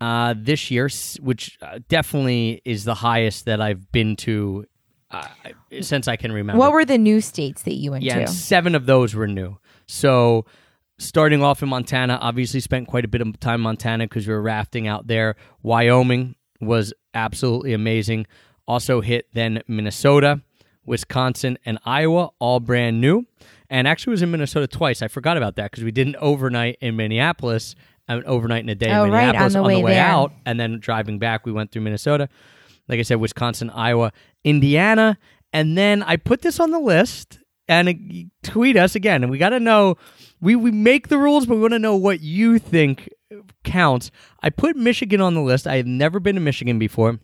uh, 0.00 0.34
this 0.36 0.70
year, 0.70 0.88
which 1.20 1.56
uh, 1.62 1.78
definitely 1.88 2.60
is 2.64 2.84
the 2.84 2.94
highest 2.94 3.44
that 3.44 3.60
I've 3.60 3.92
been 3.92 4.16
to 4.16 4.64
uh, 5.12 5.28
since 5.80 6.08
I 6.08 6.16
can 6.16 6.32
remember. 6.32 6.58
What 6.58 6.72
were 6.72 6.84
the 6.84 6.98
new 6.98 7.20
states 7.20 7.62
that 7.62 7.74
you 7.74 7.92
went 7.92 8.02
Yeah, 8.02 8.26
to? 8.26 8.26
seven 8.26 8.74
of 8.74 8.86
those 8.86 9.14
were 9.14 9.28
new. 9.28 9.58
So 9.86 10.44
starting 10.98 11.42
off 11.42 11.62
in 11.62 11.68
Montana, 11.68 12.18
obviously 12.20 12.58
spent 12.60 12.88
quite 12.88 13.04
a 13.04 13.08
bit 13.08 13.20
of 13.20 13.38
time 13.38 13.56
in 13.56 13.60
Montana 13.60 14.06
because 14.06 14.26
we 14.26 14.34
were 14.34 14.42
rafting 14.42 14.88
out 14.88 15.06
there. 15.06 15.36
Wyoming 15.62 16.34
was 16.60 16.92
absolutely 17.14 17.72
amazing. 17.72 18.26
Also 18.66 19.00
hit 19.00 19.26
then 19.32 19.62
Minnesota, 19.68 20.40
Wisconsin, 20.84 21.58
and 21.64 21.78
Iowa, 21.84 22.30
all 22.38 22.60
brand 22.60 23.00
new. 23.00 23.26
And 23.68 23.88
actually 23.88 24.12
was 24.12 24.22
in 24.22 24.30
Minnesota 24.30 24.66
twice. 24.66 25.02
I 25.02 25.08
forgot 25.08 25.36
about 25.36 25.56
that 25.56 25.70
because 25.70 25.84
we 25.84 25.90
did 25.90 26.06
an 26.06 26.16
overnight 26.20 26.78
in 26.80 26.96
Minneapolis, 26.96 27.74
an 28.08 28.22
overnight 28.24 28.62
in 28.62 28.68
a 28.68 28.74
day 28.74 28.92
Oh, 28.92 29.04
in 29.04 29.10
right, 29.10 29.22
on 29.22 29.26
Minneapolis 29.26 29.52
the 29.54 29.58
on 29.58 29.64
the 29.64 29.78
way 29.78 29.82
way 29.84 29.98
out, 29.98 30.32
and 30.44 30.58
then 30.60 30.78
driving 30.78 31.18
back, 31.18 31.44
we 31.44 31.52
went 31.52 31.72
through 31.72 31.82
Minnesota. 31.82 32.28
Like 32.88 33.00
I 33.00 33.02
said, 33.02 33.16
Wisconsin, 33.16 33.70
Iowa, 33.70 34.12
Indiana, 34.44 35.18
and 35.52 35.76
then 35.76 36.02
I 36.04 36.16
put 36.16 36.42
this 36.42 36.60
on 36.60 36.70
the 36.70 36.78
list 36.78 37.40
and 37.68 38.30
tweet 38.44 38.76
us 38.76 38.94
again. 38.94 39.24
And 39.24 39.30
we 39.30 39.38
got 39.38 39.48
to 39.48 39.58
know 39.60 39.96
we 40.40 40.54
we 40.54 40.70
make 40.70 41.08
the 41.08 41.18
rules, 41.18 41.46
but 41.46 41.56
we 41.56 41.60
want 41.62 41.72
to 41.72 41.80
know 41.80 41.96
what 41.96 42.20
you 42.20 42.60
think 42.60 43.08
counts. 43.64 44.10
I 44.42 44.50
put 44.50 44.76
Michigan 44.76 45.20
on 45.20 45.34
the 45.34 45.40
list. 45.40 45.66
I 45.66 45.76
have 45.76 45.86
never 45.86 46.20
been 46.20 46.36
to 46.36 46.40
Michigan 46.40 46.78
before. 46.78 47.18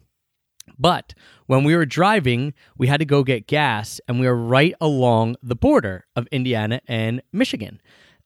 But 0.79 1.15
when 1.47 1.65
we 1.65 1.75
were 1.75 1.87
driving, 1.87 2.55
we 2.77 2.87
had 2.87 2.99
to 2.99 3.05
go 3.05 3.25
get 3.25 3.47
gas, 3.47 4.01
and 4.07 4.21
we 4.21 4.27
were 4.27 4.37
right 4.37 4.75
along 4.81 5.37
the 5.43 5.57
border 5.57 6.07
of 6.15 6.27
Indiana 6.31 6.81
and 6.87 7.23
Michigan. 7.33 7.81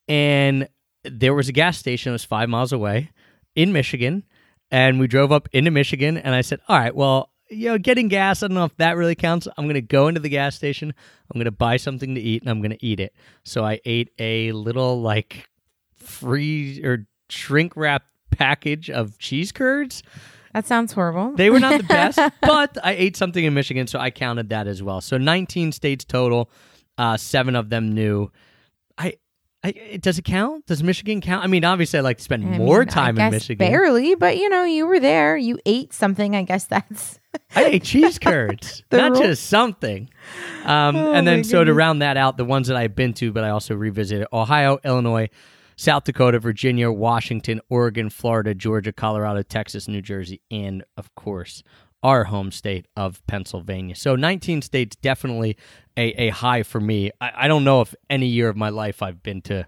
And 0.08 0.68
there 1.04 1.34
was 1.34 1.48
a 1.48 1.52
gas 1.52 1.78
station 1.78 2.10
that 2.10 2.14
was 2.14 2.24
five 2.24 2.48
miles 2.48 2.72
away 2.72 3.10
in 3.54 3.72
Michigan. 3.72 4.24
And 4.70 4.98
we 4.98 5.06
drove 5.06 5.32
up 5.32 5.48
into 5.52 5.70
Michigan, 5.70 6.16
and 6.16 6.34
I 6.34 6.40
said, 6.40 6.60
All 6.68 6.78
right, 6.78 6.94
well, 6.94 7.30
you 7.48 7.68
know, 7.68 7.78
getting 7.78 8.08
gas, 8.08 8.42
I 8.42 8.48
don't 8.48 8.56
know 8.56 8.64
if 8.64 8.76
that 8.78 8.96
really 8.96 9.14
counts. 9.14 9.46
I'm 9.56 9.66
going 9.66 9.74
to 9.74 9.80
go 9.80 10.08
into 10.08 10.20
the 10.20 10.28
gas 10.28 10.56
station, 10.56 10.92
I'm 11.30 11.38
going 11.38 11.44
to 11.44 11.52
buy 11.52 11.76
something 11.76 12.14
to 12.14 12.20
eat, 12.20 12.42
and 12.42 12.50
I'm 12.50 12.60
going 12.60 12.72
to 12.72 12.84
eat 12.84 12.98
it. 12.98 13.14
So 13.44 13.64
I 13.64 13.80
ate 13.84 14.10
a 14.18 14.52
little, 14.52 15.00
like, 15.00 15.48
free 15.94 16.82
or 16.84 17.06
shrink 17.28 17.76
wrap 17.76 18.04
package 18.30 18.90
of 18.90 19.18
cheese 19.18 19.52
curds. 19.52 20.02
That 20.52 20.66
sounds 20.66 20.92
horrible. 20.92 21.32
They 21.32 21.50
were 21.50 21.60
not 21.60 21.76
the 21.76 21.82
best, 21.88 22.18
but 22.40 22.78
I 22.82 22.92
ate 22.92 23.16
something 23.16 23.44
in 23.44 23.52
Michigan, 23.54 23.86
so 23.86 23.98
I 23.98 24.10
counted 24.10 24.48
that 24.50 24.66
as 24.66 24.82
well. 24.82 25.00
So 25.00 25.18
19 25.18 25.72
states 25.72 26.04
total, 26.04 26.50
uh, 26.96 27.16
seven 27.18 27.54
of 27.56 27.68
them 27.68 27.92
new. 27.92 28.30
I, 28.96 29.16
I, 29.62 29.98
does 30.00 30.18
it 30.18 30.24
count? 30.24 30.64
Does 30.66 30.82
Michigan 30.82 31.20
count? 31.20 31.44
I 31.44 31.46
mean, 31.46 31.64
obviously, 31.64 31.98
I 31.98 32.02
like 32.02 32.16
to 32.18 32.24
spend 32.24 32.46
I 32.54 32.56
more 32.56 32.80
mean, 32.80 32.88
time 32.88 33.18
in 33.18 33.30
Michigan. 33.32 33.68
Barely, 33.68 34.14
but 34.14 34.38
you 34.38 34.48
know, 34.48 34.64
you 34.64 34.86
were 34.86 35.00
there. 35.00 35.36
You 35.36 35.58
ate 35.66 35.92
something. 35.92 36.34
I 36.34 36.42
guess 36.42 36.64
that's 36.64 37.20
I 37.54 37.64
ate 37.64 37.82
cheese 37.84 38.18
curds, 38.18 38.82
not 38.92 39.12
rule- 39.12 39.20
just 39.20 39.48
something. 39.48 40.08
Um, 40.64 40.96
Oh, 40.96 41.12
and 41.12 41.26
then, 41.26 41.44
so 41.44 41.64
to 41.64 41.74
round 41.74 42.00
that 42.00 42.16
out, 42.16 42.38
the 42.38 42.44
ones 42.46 42.68
that 42.68 42.78
I've 42.78 42.94
been 42.94 43.12
to, 43.14 43.30
but 43.30 43.44
I 43.44 43.50
also 43.50 43.74
revisited 43.74 44.26
Ohio, 44.32 44.78
Illinois, 44.84 45.28
South 45.76 46.04
Dakota, 46.04 46.38
Virginia, 46.38 46.90
Washington, 46.90 47.60
Oregon, 47.68 48.08
Florida, 48.08 48.54
Georgia, 48.54 48.92
Colorado, 48.92 49.42
Texas, 49.42 49.86
New 49.86 50.00
Jersey, 50.00 50.40
and 50.50 50.82
of 50.96 51.14
course, 51.14 51.62
our 52.02 52.24
home 52.24 52.50
state 52.50 52.86
of 52.96 53.24
Pennsylvania. 53.26 53.94
So 53.94 54.16
19 54.16 54.62
states, 54.62 54.96
definitely 54.96 55.56
a, 55.96 56.28
a 56.28 56.28
high 56.30 56.62
for 56.62 56.80
me. 56.80 57.10
I, 57.20 57.32
I 57.36 57.48
don't 57.48 57.64
know 57.64 57.82
if 57.82 57.94
any 58.08 58.26
year 58.26 58.48
of 58.48 58.56
my 58.56 58.70
life 58.70 59.02
I've 59.02 59.22
been 59.22 59.42
to 59.42 59.66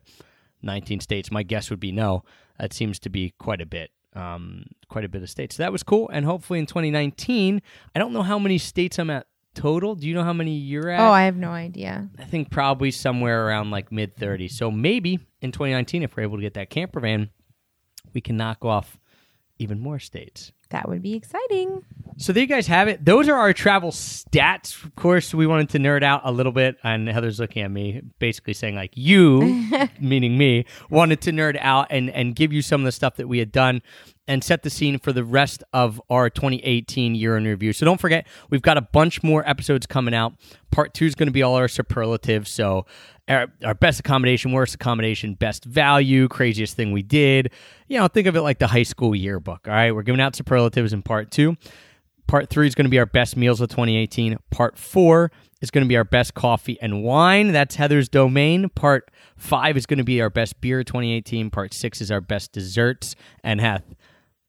19 0.62 1.00
states. 1.00 1.30
My 1.30 1.42
guess 1.42 1.70
would 1.70 1.80
be 1.80 1.92
no. 1.92 2.24
That 2.58 2.72
seems 2.72 2.98
to 3.00 3.10
be 3.10 3.34
quite 3.38 3.60
a 3.60 3.66
bit. 3.66 3.90
Um, 4.14 4.64
quite 4.88 5.04
a 5.04 5.08
bit 5.08 5.22
of 5.22 5.30
states. 5.30 5.56
So 5.56 5.62
that 5.62 5.70
was 5.70 5.84
cool. 5.84 6.08
And 6.12 6.24
hopefully 6.24 6.58
in 6.58 6.66
2019, 6.66 7.62
I 7.94 7.98
don't 7.98 8.12
know 8.12 8.22
how 8.22 8.38
many 8.38 8.58
states 8.58 8.98
I'm 8.98 9.10
at 9.10 9.27
total. 9.58 9.94
Do 9.94 10.06
you 10.06 10.14
know 10.14 10.24
how 10.24 10.32
many 10.32 10.52
you're 10.52 10.88
at? 10.88 11.00
Oh, 11.00 11.10
I 11.10 11.24
have 11.24 11.36
no 11.36 11.50
idea. 11.50 12.08
I 12.18 12.24
think 12.24 12.50
probably 12.50 12.90
somewhere 12.90 13.46
around 13.46 13.70
like 13.70 13.90
mid 13.90 14.16
30s. 14.16 14.52
So 14.52 14.70
maybe 14.70 15.18
in 15.40 15.52
2019, 15.52 16.02
if 16.02 16.16
we're 16.16 16.22
able 16.22 16.36
to 16.36 16.42
get 16.42 16.54
that 16.54 16.70
camper 16.70 17.00
van, 17.00 17.30
we 18.14 18.20
can 18.20 18.36
knock 18.36 18.64
off 18.64 18.98
even 19.58 19.80
more 19.80 19.98
states. 19.98 20.52
That 20.70 20.88
would 20.88 21.02
be 21.02 21.14
exciting. 21.14 21.82
So 22.18 22.32
there 22.32 22.42
you 22.42 22.46
guys 22.46 22.66
have 22.66 22.88
it. 22.88 23.04
Those 23.04 23.28
are 23.28 23.36
our 23.36 23.52
travel 23.52 23.90
stats. 23.90 24.84
Of 24.84 24.94
course, 24.96 25.34
we 25.34 25.46
wanted 25.46 25.70
to 25.70 25.78
nerd 25.78 26.02
out 26.02 26.20
a 26.24 26.30
little 26.30 26.52
bit, 26.52 26.76
and 26.84 27.08
Heather's 27.08 27.40
looking 27.40 27.62
at 27.62 27.70
me, 27.70 28.02
basically 28.18 28.52
saying 28.52 28.74
like 28.74 28.92
you, 28.94 29.66
meaning 30.00 30.36
me, 30.36 30.66
wanted 30.90 31.20
to 31.22 31.32
nerd 31.32 31.58
out 31.60 31.86
and 31.90 32.10
and 32.10 32.36
give 32.36 32.52
you 32.52 32.60
some 32.60 32.82
of 32.82 32.84
the 32.84 32.92
stuff 32.92 33.16
that 33.16 33.28
we 33.28 33.38
had 33.38 33.50
done 33.50 33.82
and 34.28 34.44
set 34.44 34.62
the 34.62 34.70
scene 34.70 34.98
for 34.98 35.12
the 35.12 35.24
rest 35.24 35.64
of 35.72 36.00
our 36.10 36.28
2018 36.28 37.14
year 37.14 37.36
in 37.36 37.44
review. 37.44 37.72
So 37.72 37.86
don't 37.86 38.00
forget, 38.00 38.26
we've 38.50 38.62
got 38.62 38.76
a 38.76 38.82
bunch 38.82 39.22
more 39.22 39.48
episodes 39.48 39.86
coming 39.86 40.14
out. 40.14 40.34
Part 40.70 40.92
two 40.94 41.06
is 41.06 41.14
going 41.14 41.28
to 41.28 41.32
be 41.32 41.42
all 41.42 41.54
our 41.54 41.66
superlatives. 41.66 42.50
So 42.50 42.84
our, 43.26 43.48
our 43.64 43.74
best 43.74 44.00
accommodation, 44.00 44.52
worst 44.52 44.74
accommodation, 44.74 45.34
best 45.34 45.64
value, 45.64 46.28
craziest 46.28 46.76
thing 46.76 46.92
we 46.92 47.02
did. 47.02 47.50
You 47.88 47.98
know, 47.98 48.06
think 48.06 48.26
of 48.26 48.36
it 48.36 48.42
like 48.42 48.58
the 48.58 48.66
high 48.68 48.82
school 48.82 49.16
yearbook. 49.16 49.66
All 49.66 49.72
right, 49.74 49.94
we're 49.94 50.02
giving 50.02 50.20
out 50.20 50.36
superlatives 50.36 50.92
in 50.92 51.02
part 51.02 51.30
two. 51.30 51.56
Part 52.26 52.50
three 52.50 52.66
is 52.66 52.74
going 52.74 52.84
to 52.84 52.90
be 52.90 52.98
our 52.98 53.06
best 53.06 53.38
meals 53.38 53.62
of 53.62 53.70
2018. 53.70 54.38
Part 54.50 54.76
four 54.76 55.32
is 55.62 55.70
going 55.70 55.84
to 55.84 55.88
be 55.88 55.96
our 55.96 56.04
best 56.04 56.34
coffee 56.34 56.78
and 56.80 57.02
wine. 57.02 57.52
That's 57.52 57.76
Heather's 57.76 58.08
domain. 58.10 58.68
Part 58.68 59.10
five 59.36 59.78
is 59.78 59.86
going 59.86 59.98
to 59.98 60.04
be 60.04 60.20
our 60.20 60.28
best 60.28 60.60
beer 60.60 60.80
of 60.80 60.86
2018. 60.86 61.50
Part 61.50 61.72
six 61.72 62.02
is 62.02 62.10
our 62.10 62.20
best 62.20 62.52
desserts. 62.52 63.16
And 63.42 63.62
Heth, 63.62 63.94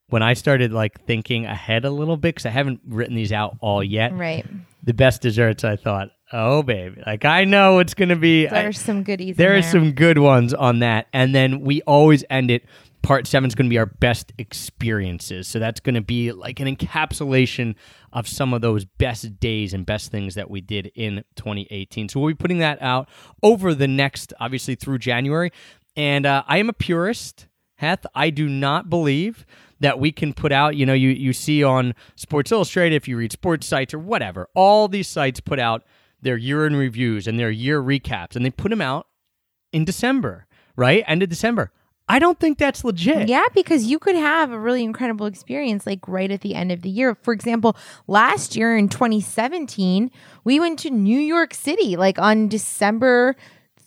when 0.09 0.21
I 0.23 0.33
started 0.33 0.71
like 0.73 1.01
thinking 1.05 1.45
ahead 1.45 1.85
a 1.85 1.91
little 1.91 2.17
bit, 2.17 2.35
because 2.35 2.45
I 2.45 2.49
haven't 2.49 2.81
written 2.87 3.15
these 3.15 3.31
out 3.31 3.57
all 3.61 3.83
yet, 3.83 4.13
Right. 4.15 4.45
the 4.83 4.93
best 4.93 5.21
desserts, 5.21 5.63
I 5.63 5.75
thought, 5.75 6.09
oh 6.31 6.61
baby, 6.63 7.01
like 7.05 7.25
I 7.25 7.43
know 7.45 7.79
it's 7.79 7.93
going 7.93 8.09
to 8.09 8.15
be. 8.15 8.45
There's 8.47 8.79
some 8.79 9.03
goodies. 9.03 9.35
there 9.37 9.53
in 9.55 9.59
are 9.59 9.67
some 9.67 9.91
good 9.93 10.17
ones 10.19 10.53
on 10.53 10.79
that. 10.79 11.07
And 11.13 11.33
then 11.33 11.61
we 11.61 11.81
always 11.83 12.23
end 12.29 12.51
it. 12.51 12.65
Part 13.01 13.27
seven 13.27 13.47
is 13.47 13.55
going 13.55 13.67
to 13.67 13.69
be 13.69 13.77
our 13.77 13.85
best 13.85 14.33
experiences. 14.37 15.47
So 15.47 15.57
that's 15.59 15.79
going 15.79 15.95
to 15.95 16.01
be 16.01 16.31
like 16.31 16.59
an 16.59 16.67
encapsulation 16.75 17.75
of 18.11 18.27
some 18.27 18.53
of 18.53 18.61
those 18.61 18.85
best 18.85 19.39
days 19.39 19.73
and 19.73 19.85
best 19.85 20.11
things 20.11 20.35
that 20.35 20.49
we 20.49 20.61
did 20.61 20.91
in 20.95 21.23
2018. 21.35 22.09
So 22.09 22.19
we'll 22.19 22.31
be 22.31 22.35
putting 22.35 22.59
that 22.59 22.81
out 22.81 23.07
over 23.41 23.73
the 23.73 23.87
next, 23.87 24.33
obviously, 24.39 24.75
through 24.75 24.97
January. 24.99 25.51
And 25.95 26.25
uh, 26.25 26.43
I 26.47 26.57
am 26.57 26.69
a 26.69 26.73
purist, 26.73 27.47
Heth. 27.75 28.05
I 28.13 28.29
do 28.29 28.47
not 28.49 28.89
believe 28.89 29.45
that 29.79 29.99
we 29.99 30.11
can 30.11 30.33
put 30.33 30.51
out, 30.51 30.75
you 30.75 30.85
know, 30.85 30.93
you, 30.93 31.09
you 31.09 31.33
see 31.33 31.63
on 31.63 31.93
Sports 32.15 32.51
Illustrated, 32.51 32.95
if 32.95 33.07
you 33.07 33.17
read 33.17 33.31
sports 33.31 33.67
sites 33.67 33.93
or 33.93 33.99
whatever, 33.99 34.49
all 34.55 34.87
these 34.87 35.07
sites 35.07 35.39
put 35.39 35.59
out 35.59 35.83
their 36.21 36.37
year 36.37 36.65
in 36.65 36.75
reviews 36.75 37.27
and 37.27 37.39
their 37.39 37.51
year 37.51 37.81
recaps, 37.81 38.35
and 38.35 38.45
they 38.45 38.49
put 38.49 38.69
them 38.69 38.81
out 38.81 39.07
in 39.71 39.85
December, 39.85 40.47
right? 40.75 41.03
End 41.07 41.23
of 41.23 41.29
December. 41.29 41.71
I 42.11 42.17
don't 42.17 42.39
think 42.39 42.57
that's 42.57 42.83
legit. 42.83 43.29
Yeah, 43.29 43.45
because 43.53 43.85
you 43.85 43.99
could 43.99 44.15
have 44.15 44.51
a 44.51 44.59
really 44.59 44.83
incredible 44.83 45.27
experience 45.27 45.85
like 45.85 46.07
right 46.07 46.31
at 46.31 46.41
the 46.41 46.55
end 46.55 46.71
of 46.71 46.81
the 46.81 46.89
year. 46.89 47.13
For 47.13 47.33
example, 47.33 47.77
last 48.07 48.55
year 48.55 48.75
in 48.75 48.89
2017, 48.89 50.09
we 50.43 50.59
went 50.59 50.79
to 50.79 50.89
New 50.89 51.19
York 51.19 51.53
City 51.53 51.95
like 51.95 52.17
on 52.17 52.47
December 52.47 53.35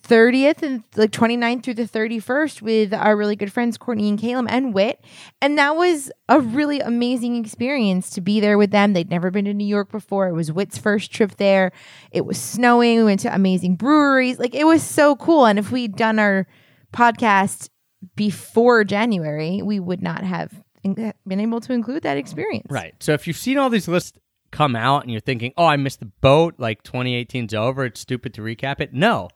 30th 0.02 0.62
and 0.62 0.82
like 0.96 1.10
29th 1.10 1.62
through 1.62 1.74
the 1.74 1.84
31st 1.84 2.60
with 2.60 2.92
our 2.92 3.16
really 3.16 3.36
good 3.36 3.52
friends 3.52 3.78
Courtney 3.78 4.08
and 4.08 4.18
Caleb 4.18 4.46
and 4.48 4.74
Wit. 4.74 5.02
And 5.40 5.56
that 5.58 5.76
was 5.76 6.10
a 6.28 6.40
really 6.40 6.80
amazing 6.80 7.36
experience 7.36 8.10
to 8.10 8.20
be 8.20 8.40
there 8.40 8.58
with 8.58 8.70
them. 8.70 8.92
They'd 8.92 9.10
never 9.10 9.30
been 9.30 9.44
to 9.44 9.54
New 9.54 9.66
York 9.66 9.90
before. 9.90 10.28
It 10.28 10.32
was 10.32 10.50
Wit's 10.50 10.78
first 10.78 11.12
trip 11.12 11.36
there. 11.36 11.72
It 12.10 12.26
was 12.26 12.38
snowing. 12.38 12.98
We 12.98 13.04
went 13.04 13.20
to 13.20 13.34
amazing 13.34 13.76
breweries. 13.76 14.38
Like 14.38 14.54
it 14.54 14.64
was 14.64 14.82
so 14.82 15.16
cool. 15.16 15.46
And 15.46 15.58
if 15.58 15.70
we'd 15.70 15.96
done 15.96 16.18
our 16.18 16.46
podcast 16.92 17.68
before 18.16 18.84
January, 18.84 19.62
we 19.62 19.78
would 19.78 20.02
not 20.02 20.24
have 20.24 20.52
been 20.82 21.40
able 21.40 21.60
to 21.60 21.72
include 21.72 22.02
that 22.02 22.16
experience. 22.16 22.66
Right. 22.68 22.94
So 22.98 23.12
if 23.12 23.28
you've 23.28 23.36
seen 23.36 23.56
all 23.56 23.70
these 23.70 23.86
lists 23.86 24.18
come 24.50 24.74
out 24.74 25.02
and 25.02 25.12
you're 25.12 25.20
thinking, 25.20 25.52
oh, 25.56 25.66
I 25.66 25.76
missed 25.76 26.00
the 26.00 26.10
boat, 26.20 26.56
like 26.58 26.82
2018's 26.82 27.54
over, 27.54 27.84
it's 27.84 28.00
stupid 28.00 28.34
to 28.34 28.42
recap 28.42 28.80
it. 28.80 28.92
No. 28.92 29.28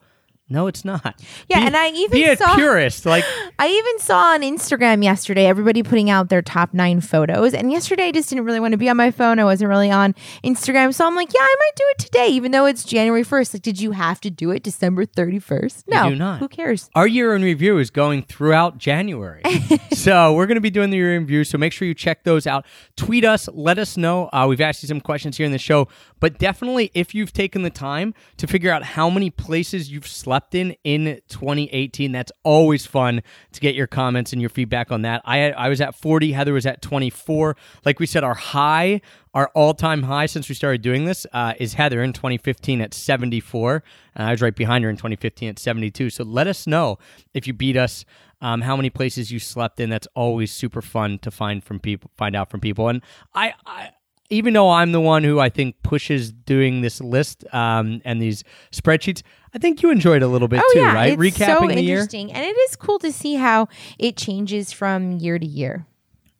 No, 0.49 0.69
it's 0.69 0.85
not. 0.85 1.21
Yeah, 1.49 1.61
Be- 1.61 1.67
and 1.67 1.77
I 1.77 1.89
even 1.91 2.11
be 2.13 2.25
a 2.25 2.37
saw- 2.37 2.55
purist. 2.55 3.05
Like, 3.17 3.25
I 3.59 3.69
even 3.69 3.99
saw 3.99 4.33
on 4.35 4.43
Instagram 4.43 5.03
yesterday 5.03 5.47
everybody 5.47 5.83
putting 5.83 6.09
out 6.11 6.29
their 6.29 6.43
top 6.43 6.75
nine 6.75 7.01
photos. 7.01 7.55
And 7.55 7.73
yesterday 7.73 8.05
I 8.09 8.13
just 8.13 8.29
didn't 8.29 8.45
really 8.45 8.61
want 8.61 8.73
to 8.73 8.79
be 8.79 8.89
on 8.89 8.97
my 8.97 9.11
phone. 9.11 9.39
I 9.39 9.45
wasn't 9.45 9.69
really 9.71 9.91
on 9.91 10.15
Instagram. 10.45 10.93
So 10.95 11.07
I'm 11.07 11.15
like, 11.17 11.33
yeah, 11.33 11.41
I 11.41 11.57
might 11.59 11.77
do 11.77 11.85
it 11.91 11.99
today, 11.99 12.29
even 12.29 12.53
though 12.53 12.67
it's 12.67 12.85
January 12.85 13.23
1st. 13.25 13.55
Like, 13.55 13.63
did 13.63 13.81
you 13.81 13.93
have 13.93 14.21
to 14.21 14.31
do 14.31 14.51
it 14.51 14.63
December 14.63 15.05
31st? 15.07 15.85
No. 15.89 16.11
do 16.11 16.17
not. 16.17 16.39
Who 16.41 16.49
cares? 16.49 16.91
Our 16.95 17.07
year 17.07 17.35
in 17.35 17.43
review 17.43 17.79
is 17.79 17.91
going 17.91 18.23
throughout 18.25 18.79
January. 18.79 19.43
so 19.95 20.33
we're 20.35 20.47
going 20.47 20.57
to 20.57 20.61
be 20.61 20.71
doing 20.71 20.91
the 20.91 20.97
year 20.97 21.15
in 21.15 21.23
review. 21.23 21.45
So 21.45 21.59
make 21.59 21.73
sure 21.73 21.89
you 21.89 21.95
check 21.95 22.25
those 22.25 22.47
out. 22.47 22.67
Tweet 22.97 23.25
us. 23.25 23.49
Let 23.53 23.79
us 23.79 23.97
know. 23.97 24.29
Uh, 24.33 24.47
we've 24.49 24.61
asked 24.61 24.83
you 24.83 24.89
some 24.89 25.01
questions 25.01 25.37
here 25.37 25.47
in 25.47 25.53
the 25.53 25.59
show. 25.59 25.89
But 26.21 26.39
definitely, 26.39 26.91
if 26.95 27.15
you've 27.15 27.33
taken 27.33 27.63
the 27.63 27.71
time 27.71 28.15
to 28.37 28.47
figure 28.47 28.71
out 28.71 28.83
how 28.83 29.09
many 29.11 29.31
places 29.31 29.91
you've 29.91 30.07
slept 30.07 30.36
in 30.55 30.77
in 30.85 31.21
2018, 31.29 32.13
that's 32.13 32.33
always 32.43 32.87
fun 32.87 33.23
to 33.53 33.61
get 33.61 33.75
your 33.75 33.87
comments 33.87 34.33
and 34.33 34.41
your 34.41 34.49
feedback 34.49 34.91
on 34.91 35.03
that. 35.03 35.23
I, 35.25 35.51
I 35.53 35.69
was 35.69 35.81
at 35.81 35.95
40. 35.95 36.33
Heather 36.33 36.53
was 36.53 36.67
at 36.67 36.83
24. 36.83 37.57
Like 37.85 38.01
we 38.01 38.07
said, 38.07 38.25
our 38.25 38.35
high, 38.35 39.01
our 39.35 39.51
all 39.55 39.75
time 39.75 40.05
high 40.05 40.27
since 40.27 40.49
we 40.49 40.55
started 40.55 40.83
doing 40.83 41.05
this 41.05 41.27
uh, 41.33 41.55
is 41.59 41.75
Heather 41.75 42.03
in 42.03 42.13
2015 42.13 42.81
at 42.81 42.95
74. 42.95 43.83
And 44.15 44.27
I 44.27 44.31
was 44.31 44.43
right 44.43 44.55
behind 44.55 44.85
her 44.85 44.91
in 44.91 44.97
2015 44.97 45.49
at 45.51 45.59
72. 45.59 46.11
So 46.11 46.25
let 46.25 46.47
us 46.47 46.67
know 46.67 46.99
if 47.35 47.47
you 47.47 47.53
beat 47.53 47.77
us. 47.77 48.05
Um, 48.43 48.61
how 48.61 48.77
many 48.77 48.91
places 48.91 49.33
you 49.33 49.39
slept 49.39 49.81
in? 49.81 49.89
That's 49.89 50.07
always 50.15 50.53
super 50.53 50.83
fun 50.83 51.19
to 51.21 51.31
find 51.31 51.65
from 51.65 51.81
people, 51.81 52.11
find 52.19 52.37
out 52.37 52.51
from 52.51 52.61
people. 52.61 52.89
And 52.89 53.01
I, 53.35 53.55
I 53.65 53.91
even 54.31 54.55
though 54.55 54.71
I'm 54.71 54.93
the 54.93 55.01
one 55.01 55.25
who 55.25 55.39
I 55.41 55.49
think 55.49 55.77
pushes 55.83 56.33
doing 56.33 56.81
this 56.81 57.01
list 57.01 57.45
um, 57.53 58.01
and 58.05 58.21
these 58.21 58.45
spreadsheets, 58.73 59.23
I 59.55 59.59
think 59.59 59.83
you 59.83 59.91
enjoyed 59.91 60.23
a 60.23 60.29
little 60.29 60.49
bit 60.49 60.61
Oh, 60.65 60.71
too, 60.73 60.81
yeah. 60.81 60.93
right? 60.95 61.13
It's 61.19 61.39
Recapping 61.39 61.61
so 61.61 61.67
the 61.69 61.81
year. 61.83 61.95
interesting. 61.99 62.33
And 62.33 62.45
it 62.45 62.57
is 62.57 62.77
cool 62.77 62.99
to 63.01 63.13
see 63.13 63.35
how 63.37 63.69
it 63.99 64.17
changes 64.17 64.73
from 64.73 65.13
year 65.13 65.39
to 65.39 65.47
year. 65.47 65.87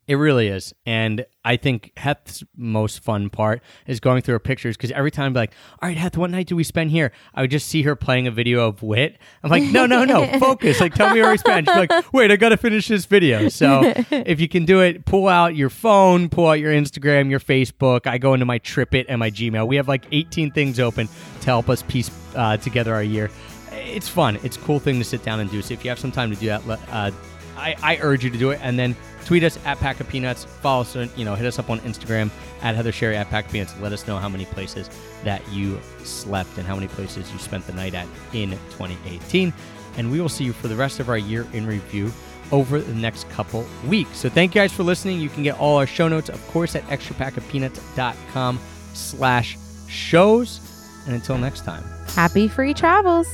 It 0.09 0.15
really 0.15 0.47
is. 0.47 0.73
And 0.87 1.27
I 1.45 1.57
think 1.57 1.91
Heth's 1.97 2.45
most 2.57 3.01
fun 3.01 3.29
part 3.29 3.61
is 3.89 3.99
going 3.99 4.23
through 4.23 4.35
her 4.35 4.39
pictures 4.39 4.77
because 4.77 4.93
every 4.93 5.11
time 5.11 5.27
I'm 5.27 5.33
like, 5.33 5.53
all 5.83 5.89
right, 5.89 5.97
Heth, 5.97 6.17
what 6.17 6.31
night 6.31 6.47
do 6.47 6.55
we 6.55 6.63
spend 6.63 6.93
here? 6.93 7.11
I 7.35 7.41
would 7.41 7.51
just 7.51 7.67
see 7.67 7.83
her 7.83 7.97
playing 7.97 8.29
a 8.29 8.31
video 8.31 8.69
of 8.69 8.85
Wit. 8.85 9.19
I'm 9.43 9.51
like, 9.51 9.65
no, 9.65 9.85
no, 9.85 10.05
no, 10.05 10.25
focus. 10.39 10.81
Like, 10.81 10.95
tell 10.95 11.13
me 11.13 11.21
where 11.21 11.33
we 11.33 11.39
spend. 11.39 11.67
She's 11.67 11.77
like, 11.77 12.13
wait, 12.13 12.31
I 12.31 12.37
got 12.37 12.51
to 12.51 12.57
finish 12.57 12.87
this 12.87 13.05
video. 13.07 13.49
So 13.49 13.81
if 14.11 14.41
you 14.41 14.49
can 14.49 14.65
do 14.65 14.81
it, 14.81 15.07
pull 15.07 15.27
out 15.27 15.57
your 15.57 15.71
phone, 15.71 16.29
pull 16.29 16.47
out 16.47 16.61
your 16.61 16.73
Instagram, 16.73 17.29
your 17.29 17.41
Facebook. 17.41 18.07
I 18.07 18.19
go 18.19 18.33
into 18.35 18.47
my 18.47 18.61
TripIt 18.61 19.07
and 19.09 19.19
my 19.19 19.31
Gmail. 19.33 19.67
We 19.67 19.75
have 19.75 19.89
like 19.89 20.05
18 20.13 20.53
things 20.53 20.79
open 20.79 21.09
to 21.41 21.47
help 21.47 21.69
us 21.69 21.83
piece 21.83 22.13
uh, 22.37 22.57
together 22.59 22.95
our 22.95 23.03
year. 23.03 23.29
It's 23.73 24.09
fun. 24.09 24.39
It's 24.45 24.57
a 24.57 24.61
cool 24.61 24.79
thing 24.79 24.99
to 24.99 25.05
sit 25.05 25.25
down 25.25 25.41
and 25.41 25.51
do. 25.51 25.63
So 25.63 25.75
if 25.75 25.85
you 25.85 25.91
have 25.91 25.99
some 25.99 26.13
time 26.13 26.31
to 26.31 26.37
do 26.37 26.47
that, 26.47 26.65
let- 26.67 26.81
uh, 26.91 27.11
I, 27.57 27.77
I 27.83 27.99
urge 28.01 28.25
you 28.25 28.31
to 28.31 28.39
do 28.39 28.51
it. 28.51 28.61
And 28.63 28.79
then 28.79 28.97
tweet 29.25 29.43
us 29.43 29.59
at 29.65 29.79
Pack 29.79 30.01
of 30.01 30.09
Peanuts. 30.09 30.45
Follow 30.45 30.83
us, 30.83 30.97
on, 30.97 31.11
you 31.17 31.25
know, 31.25 31.35
hit 31.35 31.47
us 31.47 31.59
up 31.59 31.71
on 31.71 31.81
Instagram 31.81 32.31
at 32.63 32.75
Heather 32.75 32.93
Sherry 32.93 33.17
at 33.17 33.29
Pack 33.29 33.47
of 33.47 33.53
Peanuts. 33.53 33.79
Let 33.81 33.93
us 33.93 34.07
know 34.07 34.19
how 34.19 34.29
many 34.29 34.45
places 34.47 34.89
that 35.25 35.43
you 35.51 35.81
slept 36.05 36.59
and 36.59 36.67
how 36.67 36.75
many 36.75 36.89
places 36.89 37.31
you 37.33 37.39
spent 37.39 37.67
the 37.67 37.73
night 37.73 37.95
at 37.95 38.07
in 38.33 38.51
2018. 38.51 39.53
And 39.97 40.11
we 40.11 40.21
will 40.21 40.29
see 40.29 40.45
you 40.45 40.53
for 40.53 40.69
the 40.69 40.77
rest 40.77 41.01
of 41.01 41.09
our 41.09 41.19
year 41.19 41.47
in 41.53 41.67
review 41.67 42.13
over 42.53 42.81
the 42.81 42.95
next 42.95 43.29
couple 43.31 43.67
weeks. 43.87 44.19
So 44.19 44.29
thank 44.29 44.55
you 44.55 44.61
guys 44.61 44.73
for 44.73 44.83
listening. 44.83 45.21
You 45.21 45.29
can 45.29 45.43
get 45.43 45.59
all 45.59 45.79
our 45.79 45.87
show 45.87 46.09
notes, 46.09 46.29
of 46.29 46.45
course, 46.49 46.77
at 46.77 46.83
extrapackofpeanuts.com 46.85 48.61
slash 48.95 49.59
shows. 49.89 50.61
And 51.07 51.15
until 51.15 51.39
next 51.39 51.65
time. 51.65 51.85
Happy 52.15 52.49
free 52.49 52.75
travels. 52.75 53.27